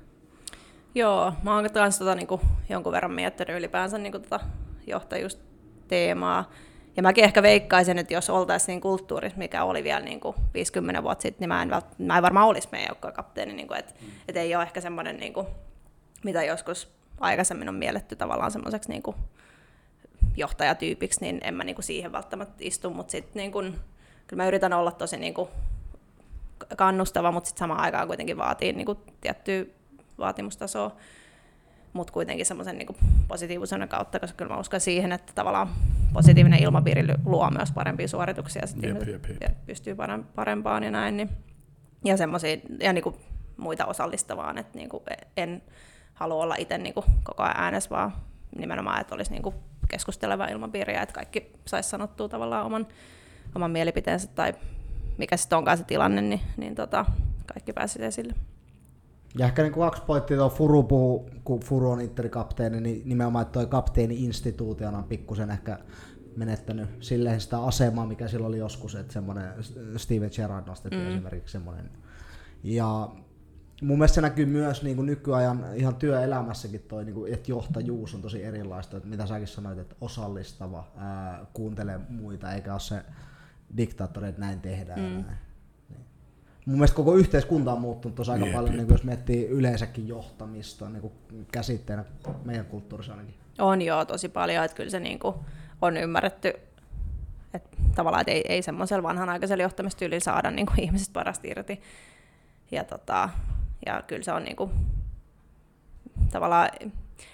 [0.94, 4.40] Joo, mä oon kans tota, niinku, jonkun verran miettinyt ylipäänsä niinku, tota,
[4.86, 6.50] johtajuusteemaa.
[6.96, 11.02] Ja mäkin ehkä veikkaisin, että jos oltaisiin siinä kulttuurissa, mikä oli vielä niin kuin 50
[11.02, 13.52] vuotta sitten, niin mä en, mä en varmaan olisi meidän joukkojen kapteeni.
[13.52, 13.94] Niin kuin, että,
[14.28, 15.46] et ei ole ehkä semmoinen, niin kuin,
[16.24, 16.90] mitä joskus
[17.20, 19.16] aikaisemmin on mielletty tavallaan semmoiseksi niin kuin
[20.36, 23.80] johtajatyypiksi, niin en mä niin kuin siihen välttämättä istu, mutta sitten niin kuin,
[24.26, 25.48] kyllä mä yritän olla tosi niin kuin
[26.76, 29.64] kannustava, mutta sitten samaan aikaan kuitenkin vaatii niin kuin tiettyä
[30.18, 30.96] vaatimustasoa
[31.92, 32.96] mutta kuitenkin semmoisen niin
[33.28, 35.68] positiivisen kautta, koska kyllä mä uskon siihen, että tavallaan
[36.12, 39.66] positiivinen ilmapiiri luo myös parempia suorituksia, sitten jep, jep, jep.
[39.66, 39.96] pystyy
[40.34, 41.16] parempaan ja näin.
[41.16, 41.30] Niin,
[42.04, 43.14] ja semmoisia, ja niin kuin
[43.56, 45.02] muita osallistavaan, että niin kuin
[45.36, 45.62] en
[46.14, 48.12] halua olla itse niin kuin koko ajan äänes, vaan
[48.58, 49.54] nimenomaan, että olisi niin kuin
[49.88, 52.86] keskusteleva ilmapiiri ja että kaikki saisi sanottua tavallaan oman,
[53.54, 54.54] oman mielipiteensä tai
[55.18, 57.04] mikä sitten onkaan se tilanne, niin, niin tota,
[57.46, 58.34] kaikki pääsisi esille.
[59.38, 63.60] Ja ehkä niin kaksi pointtia tuo Furu puhuu, kun Furu on Interi-kapteeni, niin nimenomaan, että
[63.60, 65.78] tuo kapteeni-instituutiona on pikkusen ehkä
[66.36, 69.52] menettänyt silleen sitä asemaa, mikä sillä oli joskus, että semmoinen
[69.96, 71.08] Steven Gerrard nostettiin mm.
[71.08, 71.90] esimerkiksi semmoinen.
[72.62, 73.08] Ja
[73.82, 78.14] mun mielestä se näkyy myös niin kuin nykyajan ihan työelämässäkin toi, niin kuin, että johtajuus
[78.14, 83.02] on tosi erilaista, että mitä säkin sanoit, että osallistava, ää, kuuntelee muita, eikä ole se
[83.76, 85.00] diktaattori, että näin tehdään.
[85.00, 85.06] Mm.
[85.06, 85.47] Näin
[86.68, 91.00] mun mielestä koko yhteiskunta on muuttunut tosi aika paljon, niin jos miettii yleensäkin johtamista niin
[91.00, 91.12] kuin
[91.52, 92.04] käsitteenä
[92.44, 93.34] meidän kulttuurissa ainakin.
[93.58, 95.34] On joo, tosi paljon, että kyllä se niin kuin
[95.82, 96.52] on ymmärretty,
[97.54, 101.80] että tavallaan että ei, ei semmoisella vanhanaikaisella johtamistyylillä saada niin kuin ihmisistä parasta irti.
[102.70, 103.28] Ja, tota,
[103.86, 104.70] ja kyllä se on niin kuin,
[106.30, 106.68] tavallaan,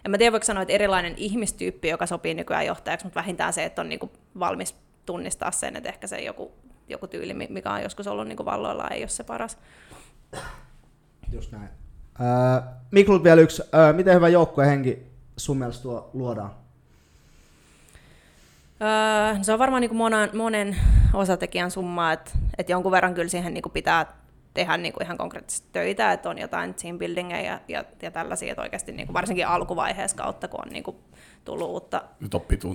[0.05, 3.65] en mä tiedä voiko sanoa, että erilainen ihmistyyppi, joka sopii nykyään johtajaksi, mutta vähintään se,
[3.65, 4.75] että on niin kuin valmis
[5.07, 6.53] tunnistaa sen, että ehkä se joku
[6.89, 9.59] joku tyyli, mikä on joskus ollut niin valloilla, ei ole se paras.
[11.33, 11.69] Just näin.
[12.21, 13.63] Äh, Miklut vielä yksi.
[13.63, 15.07] Äh, miten hyvä joukkueen henki
[15.37, 16.51] sun mielestä tuo luodaan?
[18.83, 20.77] Öö, se on varmaan niin monen, monen
[21.15, 24.07] osatekijän summa, että, että jonkun verran kyllä siihen niin pitää
[24.55, 28.63] tehdä niin ihan konkreettisesti töitä, että on jotain team buildingia ja, ja, ja tällaisia, että
[28.63, 30.85] oikeasti niin varsinkin alkuvaiheessa kautta, kun on niin
[31.45, 32.03] tullut uutta,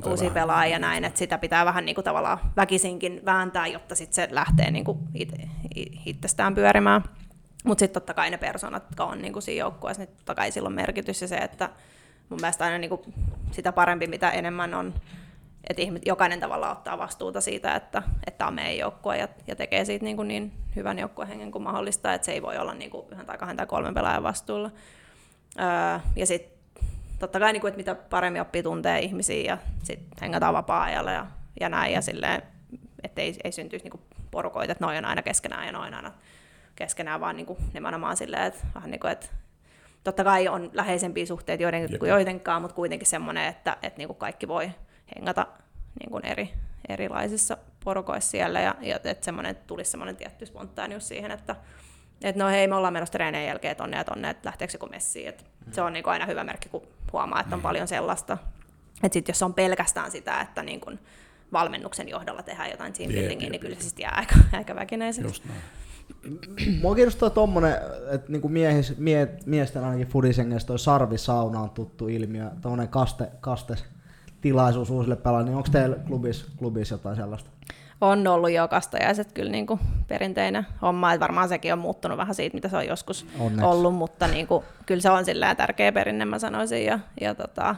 [0.10, 4.14] uusia pelaajia ja näin, että sitä pitää vähän niin kuin tavallaan väkisinkin vääntää, jotta sit
[4.14, 5.34] se lähtee niin kuin it,
[6.06, 7.04] itsestään pyörimään.
[7.64, 10.52] Mutta sitten totta kai ne persoonat, jotka on niin kuin siinä joukkueessa, niin totta kai
[10.52, 11.70] sillä on merkitys ja se, että
[12.30, 13.02] mun mielestä aina niin kuin
[13.52, 14.94] sitä parempi, mitä enemmän on,
[15.70, 19.86] että ihmiset, jokainen tavalla ottaa vastuuta siitä, että, että on meidän joukkue ja, ja tekee
[19.86, 23.06] siitä niin, kuin niin hyvän joukkuehengen kuin mahdollista, että se ei voi olla niin kuin
[23.12, 24.72] yhden tai kahden tai kolmen pelaajan vastuulla.
[25.60, 26.60] Öö, ja sitten
[27.20, 31.26] totta kai, niin kuin, että mitä paremmin oppii tuntee ihmisiä ja sitten hengataan vapaa-ajalla ja,
[31.60, 32.42] ja näin, ja silleen,
[33.04, 36.12] että ei, ei syntyisi niin kuin porukoita, että noin on aina keskenään ja noin aina
[36.76, 39.28] keskenään, vaan niin kuin nimenomaan silleen, että, vähän niin kuin, että
[40.04, 44.18] totta kai on läheisempiä suhteita joiden, kuin joidenkaan, mutta kuitenkin semmoinen, että, että niin kuin
[44.18, 44.72] kaikki voi
[45.16, 45.48] hengata
[46.00, 46.54] niin kuin eri,
[46.90, 51.56] erilaisissa porukoissa siellä, ja, ja että semmoinen, tulisi semmoinen tietty spontaanius siihen, että,
[52.24, 55.30] että no hei, me ollaan menossa treeneen jälkeen tonne ja tonne, että lähteekö joku messiin.
[55.30, 55.72] Että mm.
[55.72, 57.64] Se on niin kuin aina hyvä merkki, kun huomaa, että on mm.
[57.64, 58.38] paljon sellaista.
[59.04, 61.00] Että sitten jos on pelkästään sitä, että niin kuin
[61.52, 65.44] valmennuksen johdolla tehdään jotain team buildingia, niin kyllä se sitten jää aika, aika väkinäiseksi.
[66.82, 67.76] Mua kiinnostaa tuommoinen,
[68.12, 73.76] että niinku miehes, mie, miesten ainakin fudisengessä toi sarvisauna on tuttu ilmiö, tuommoinen kaste, kaste
[74.42, 77.50] tilaisuus uusille pelaajille, niin onko teillä klubissa, klubissa jotain sellaista?
[78.02, 82.36] on ollut jo kastajaiset kyllä niin kuin perinteinen homma, että varmaan sekin on muuttunut vähän
[82.36, 83.66] siitä, mitä se on joskus Onneksi.
[83.66, 87.76] ollut, mutta niin kuin, kyllä se on silleen tärkeä perinne, mä sanoisin, ja, ja tota,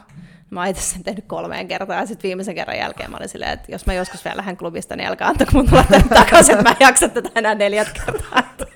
[0.50, 3.52] mä oon itse sen tehnyt kolmeen kertaan, ja sitten viimeisen kerran jälkeen mä olin silleen,
[3.52, 6.76] että jos mä joskus vielä lähden klubista, niin älkää antako mun tulla takaisin, että mä
[6.80, 8.66] en jaksa tätä enää neljät kertaa, että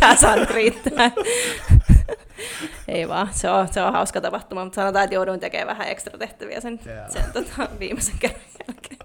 [0.00, 1.10] tämä saa nyt riittää.
[2.88, 6.18] Ei vaan, se on, se on hauska tapahtuma, mutta sanotaan, että jouduin tekemään vähän ekstra
[6.18, 7.10] tehtäviä sen, yeah.
[7.10, 8.98] sen tota, viimeisen kerran jälkeen.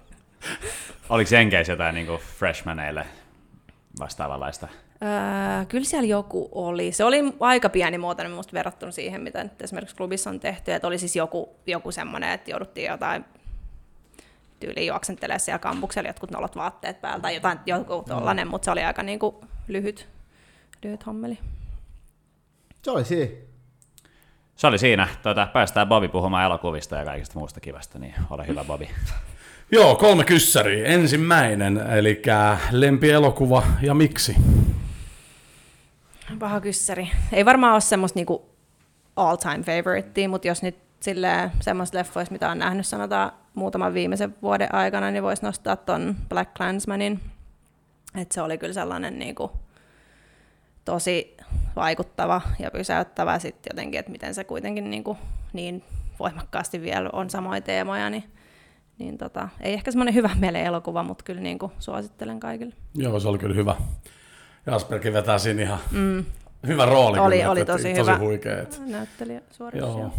[1.08, 3.06] Oliko Jenkeissä jotain niin freshmaneille
[4.00, 4.68] vastaavanlaista?
[5.02, 6.92] Öö, kyllä siellä joku oli.
[6.92, 10.72] Se oli aika pieni muotoinen minusta verrattuna siihen, mitä nyt esimerkiksi klubissa on tehty.
[10.72, 13.24] Että oli siis joku, joku semmoinen, että jouduttiin jotain
[14.60, 18.82] tyyliin juoksentelemaan siellä kampuksella jotkut nolot vaatteet päältä tai jotain, joku tollanen, mutta se oli
[18.82, 19.36] aika niin kuin
[19.68, 20.08] lyhyt,
[20.82, 21.38] lyhyt hommeli.
[22.82, 23.30] Se oli siinä.
[24.56, 25.08] Se oli siinä.
[25.22, 28.90] Tuota, päästään Bobi puhumaan elokuvista ja kaikista muusta kivasta, niin ole hyvä Bobi.
[29.72, 30.86] Joo, kolme kyssäriä.
[30.86, 32.22] Ensimmäinen, eli
[32.70, 34.36] lempielokuva ja miksi?
[36.38, 37.10] Paha kyssäri.
[37.32, 38.50] Ei varmaan ole semmoista niinku
[39.16, 40.76] all time favorite, mutta jos nyt
[41.60, 46.54] semmoista leffoista, mitä on nähnyt, sanotaan muutaman viimeisen vuoden aikana, niin voisi nostaa ton Black
[46.54, 47.20] Clansmanin.
[48.14, 49.50] Et se oli kyllä sellainen niin kuin,
[50.84, 51.36] tosi
[51.76, 55.18] vaikuttava ja pysäyttävä sitten jotenkin, että miten se kuitenkin niin, kuin,
[55.52, 55.82] niin
[56.18, 58.24] voimakkaasti vielä on samoja teemoja, niin,
[58.98, 62.74] niin tota, ei ehkä semmoinen hyvä meille elokuva, mutta kyllä niin kuin, suosittelen kaikille.
[62.94, 63.76] Joo, se oli kyllä hyvä.
[64.66, 66.24] Jasperkin vetää siinä ihan mm.
[66.66, 67.18] hyvä rooli.
[67.18, 68.62] Oli, kyllä, oli että tosi, tosi hyvä huikea.
[68.62, 69.88] Että, näyttelijä suoritus.
[69.88, 69.98] joo.
[69.98, 70.12] Joo.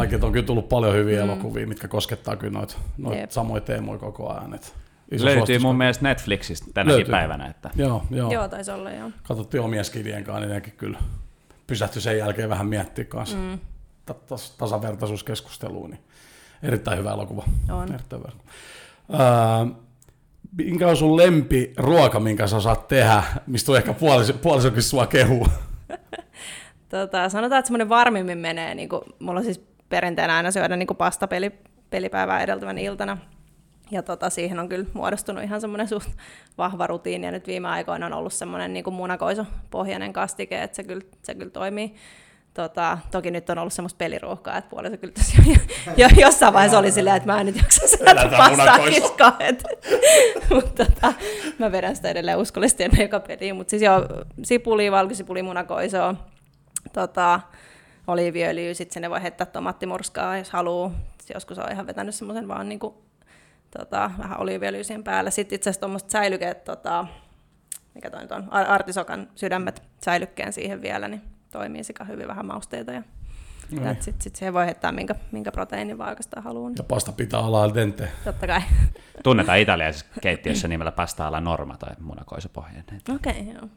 [0.00, 1.30] On kyllä tullut paljon hyviä mm.
[1.30, 4.54] elokuvia, mitkä koskettaa kyllä noita noit samoja teemoja koko ajan.
[4.54, 4.68] Että
[5.10, 5.62] iso Löytyy suositus.
[5.62, 7.12] mun mielestä Netflixistä tänäkin Löytyy.
[7.12, 7.46] päivänä.
[7.46, 8.32] Että Joo, joo.
[8.32, 9.10] Joo, taisi olla joo.
[9.22, 10.98] Katsottiin omien skidien kanssa, niin nekin kyllä
[11.66, 13.58] pysähtyi sen jälkeen vähän miettiä kanssa mm.
[14.58, 15.90] tasavertaisuuskeskusteluun.
[15.90, 16.00] Niin
[16.62, 17.44] erittäin hyvä elokuva.
[17.70, 17.94] On.
[17.94, 18.32] Erittäin hyvä.
[19.12, 19.74] Öö,
[20.56, 25.06] minkä on sun lempi ruoka, minkä sä osaat tehdä, mistä on ehkä puoliso, puolisokin sua
[25.06, 25.46] kehuu?
[26.88, 30.86] Tota, sanotaan, että semmoinen varmimmin menee, niin kuin, mulla on siis perinteenä aina syödä niin
[30.98, 31.52] pasta peli,
[31.90, 33.18] pelipäivää edeltävän iltana.
[33.90, 36.08] Ja tota, siihen on kyllä muodostunut ihan semmoinen suht
[36.58, 41.04] vahva rutiini, ja nyt viime aikoina on ollut semmoinen niin munakoisopohjainen kastike, että se kyllä,
[41.22, 41.94] se kyllä toimii.
[42.54, 45.56] Tota, toki nyt on ollut semmoista peliruuhkaa, että puoliso kyllä tosiaan jo,
[45.96, 49.32] jo, jossain vaiheessa oli silleen, että mä en nyt jaksa Elätään pastaa kiskoa.
[50.50, 51.12] Mutta tota,
[51.58, 53.54] mä vedän sitä edelleen uskollisesti ennen joka peliä.
[53.54, 54.08] Mutta siis joo,
[54.42, 56.14] sipuli, valkosipuli, munakoisoa,
[56.92, 57.40] tota,
[58.06, 60.90] oliiviöljyä, sitten sinne voi heittää tomaattimurskaa, jos haluaa.
[61.34, 63.04] Joskus on ihan vetänyt semmoisen vaan niinku,
[63.78, 65.30] tota, vähän oliiviöljyä siihen päälle.
[65.30, 67.06] Sitten itse asiassa tuommoista säilykeet, tota,
[67.94, 72.46] mikä toi nyt on, ar- artisokan sydämet säilykkeen siihen vielä, niin toimii sika hyvin vähän
[72.46, 72.92] mausteita.
[72.92, 73.02] Ja
[73.70, 73.94] No niin.
[74.02, 76.70] sitten sit siihen voi heittää minkä, minkä proteiinin vaan oikeastaan haluaa.
[76.70, 78.08] Niin Ja pasta pitää olla al dente.
[78.24, 78.60] totta kai.
[79.24, 82.84] tunnetaan italialaisessa keittiössä nimellä pasta alla norma tai munakoisopohjainen.
[83.14, 83.68] Okei, okay, joo.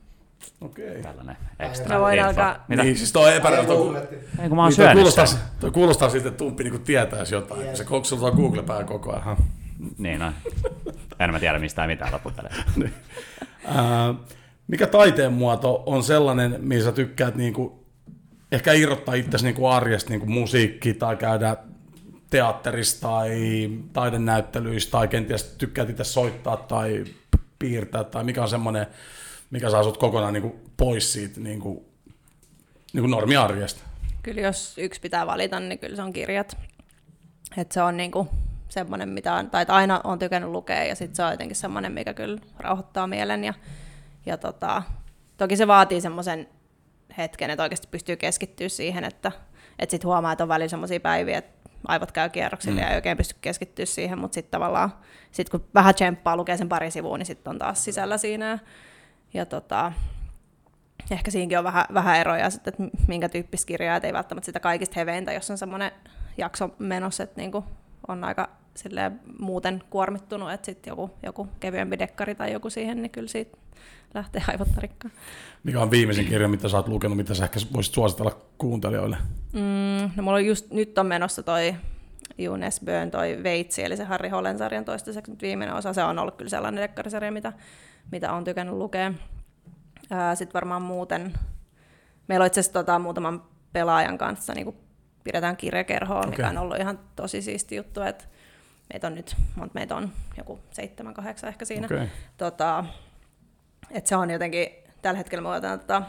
[0.62, 1.02] Okei.
[1.02, 2.42] Tällainen ekstra No voidaan info.
[2.42, 2.84] alkaa- Mitä?
[2.84, 5.40] Niin, siis toi on kun- Ei, kun mä oon Niin, toi, syönyt kuulostaa, sen.
[5.60, 7.62] toi kuulostaa siltä, että Tumppi niin tietäisi jotain.
[7.62, 7.76] Yeah.
[7.76, 9.38] Se koksultaa Google päällä koko ajan.
[9.98, 10.34] Niin no.
[11.20, 12.64] En mä tiedä mistään mitään loppupeleissä.
[12.76, 12.94] Niin.
[14.68, 17.86] Mikä taiteen muoto on sellainen, missä sä tykkäät niinku,
[18.52, 21.58] ehkä irrottaa itsesi niinku arjesta niinku musiikki tai käydä
[22.30, 23.32] teatterissa tai
[23.94, 27.06] taidenäyttelyissä tai kenties tykkäät itse soittaa tai
[27.60, 28.88] piirtää tai mikä on semmoinen,
[29.52, 31.86] mikä saa sut kokonaan niinku pois siitä niinku,
[32.94, 33.82] niinku normiarjesta.
[34.24, 36.58] Kyllä jos yksi pitää valita, niin kyllä se on kirjat.
[37.58, 38.28] Et se on niinku
[38.80, 42.14] semmoinen, mitä on, tai aina on tykännyt lukea, ja sitten se on jotenkin semmoinen, mikä
[42.14, 43.44] kyllä rauhoittaa mielen.
[43.44, 43.54] Ja,
[44.26, 44.84] ja tota,
[45.38, 46.50] toki se vaatii semmoisen
[47.18, 49.32] hetken, että oikeasti pystyy keskittyä siihen, että,
[49.80, 52.84] että sitten huomaa, että on välillä semmoisia päiviä, että aivot käy kierroksille mm.
[52.84, 54.94] ja ei oikein pysty keskittyä siihen, mutta sitten tavallaan,
[55.32, 58.50] sit kun vähän tsemppaa, lukee sen pari sivua, niin sitten on taas sisällä siinä.
[58.50, 58.60] Ja,
[59.34, 59.92] ja tota,
[61.12, 64.60] ehkä siinäkin on vähän, vähän eroja, sitten, että minkä tyyppistä kirjaa, että ei välttämättä sitä
[64.60, 65.92] kaikista heveintä, jos on semmoinen
[66.38, 67.64] jakso menossa, että niinku
[68.08, 73.10] on aika silleen muuten kuormittunut, että sitten joku, joku kevyempi dekkari tai joku siihen, niin
[73.10, 73.58] kyllä siitä
[74.14, 75.14] lähtee aivot rikkaan.
[75.64, 79.18] Mikä on viimeisin kirja, mitä sä oot lukenut, mitä sä ehkä voisit suositella kuuntelijoille?
[79.54, 81.76] Mm, no mulla on just nyt on menossa toi
[82.38, 85.94] Junes Bön, toi Veitsi, eli se Harry Hollen sarjan toistaiseksi nyt viimeinen osa.
[85.94, 87.54] Se on ollut kyllä sellainen dekkarisarja, mitä,
[88.12, 89.14] mitä on tykännyt lukea.
[90.34, 91.34] Sitten varmaan muuten,
[92.28, 93.44] meillä on itse asiassa tota, muutaman
[93.74, 94.76] pelaajan kanssa niin
[95.24, 96.30] pidetään kirjakerhoa, okay.
[96.30, 98.26] mikä on ollut ihan tosi siisti juttu, että
[98.94, 101.86] meitä on nyt, monta meitä on joku seitsemän, kahdeksan ehkä siinä.
[101.86, 102.08] Okei.
[102.38, 102.86] Tota,
[103.92, 104.68] et se on jotenkin,
[105.02, 106.02] tällä hetkellä me otetaan tota,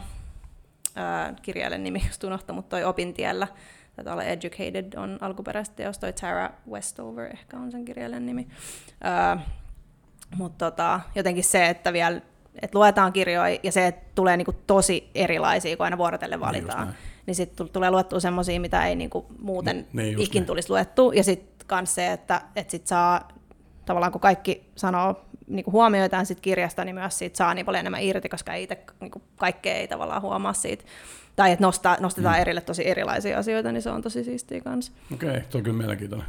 [0.95, 3.47] ää, kirjailijan nimi just unohtu, mutta toi Opintiellä,
[3.95, 8.47] taitaa olla Educated on alkuperäisesti teos, toi Tara Westover ehkä on sen kirjailijan nimi.
[10.35, 12.21] Mutta tota, jotenkin se, että vielä
[12.61, 16.85] että luetaan kirjoja ja se, että tulee niinku tosi erilaisia, kun aina vuorotellen valitaan.
[16.87, 16.97] näin.
[17.25, 21.13] Niin sitten tulee luettua semmoisia, mitä ei niinku muuten Niin, just ikin tulisi luettua.
[21.13, 23.27] Ja sitten myös se, että, että sit saa,
[23.85, 28.03] tavallaan kun kaikki sanoo niinku huomioitaan sit kirjasta, niin myös siitä saa niin paljon enemmän
[28.03, 30.83] irti, koska ei itse niinku kaikkea ei tavallaan huomaa siitä.
[31.35, 32.41] Tai että nostaa, nostetaan mm.
[32.41, 34.91] erille tosi erilaisia asioita, niin se on tosi siistiä kanssa.
[35.13, 36.27] Okei, okay, tuo on kyllä mielenkiintoinen.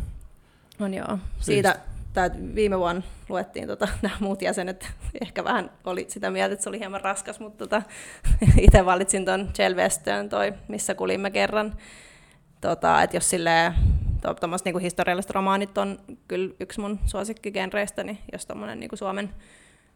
[0.80, 1.18] On joo.
[1.40, 1.76] Siitä
[2.12, 4.88] tää, viime vuonna luettiin tota, nämä muut jäsenet.
[5.20, 7.82] Ehkä vähän oli sitä mieltä, että se oli hieman raskas, mutta tota,
[8.66, 11.76] itse valitsin tuon Chelvestön, toi, missä kulimme kerran.
[12.60, 13.74] Tota, että jos silleen,
[14.40, 15.98] tuommoiset niinku historialliset romaanit on
[16.28, 19.30] kyllä yksi mun suosikkigenreistä, niin jos tuommoinen niinku Suomen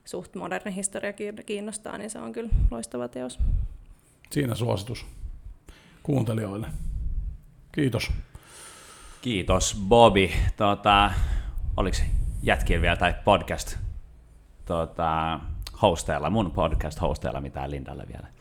[0.04, 1.12] suht moderni historia
[1.46, 3.38] kiinnostaa, niin se on kyllä loistava teos.
[4.30, 5.06] Siinä suositus
[6.02, 6.66] kuuntelijoille.
[7.72, 8.12] Kiitos.
[9.22, 10.28] Kiitos Bobby.
[10.56, 11.10] Tota,
[11.76, 11.96] oliko
[12.42, 13.76] jätkien vielä tai podcast
[14.64, 15.40] tota,
[15.82, 18.33] hosteilla, mun podcast hosteilla mitään Lindalle vielä?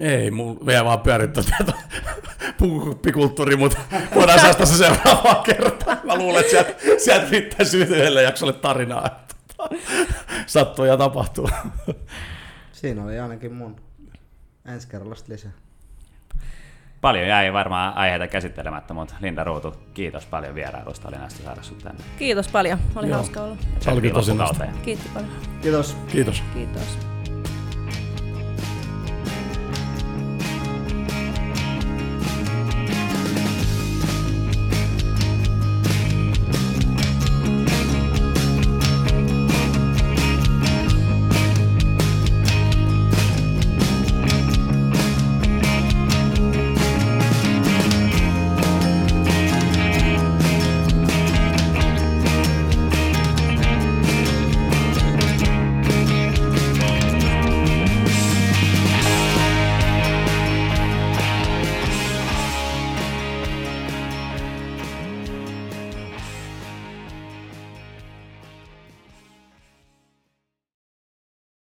[0.00, 1.72] Ei, mulla vielä vaan pyörittää tätä
[2.58, 3.78] pukukulttuuri, mutta
[4.14, 6.00] voidaan säästää se seuraavaan kertaan.
[6.04, 6.74] Mä luulen, että sieltä,
[7.04, 9.06] sieltä riittäisi yhdelle jaksolle tarinaa.
[9.06, 9.34] että
[10.46, 11.50] Sattuu ja tapahtuu.
[12.72, 13.76] Siinä oli ainakin mun
[14.66, 15.50] ensi kerralla lisää.
[17.00, 21.08] Paljon jäi varmaan aiheita käsittelemättä, mutta Linda Ruutu, kiitos paljon vierailusta.
[21.08, 22.04] Oli näistä saada sut tänne.
[22.18, 23.16] Kiitos paljon, oli Joo.
[23.16, 23.56] hauska olla.
[23.80, 24.82] Se oli kyllä tosi Loppukauteen.
[24.82, 25.32] Kiitti paljon.
[25.62, 25.96] Kiitos.
[26.12, 26.42] Kiitos.
[26.54, 27.07] Kiitos.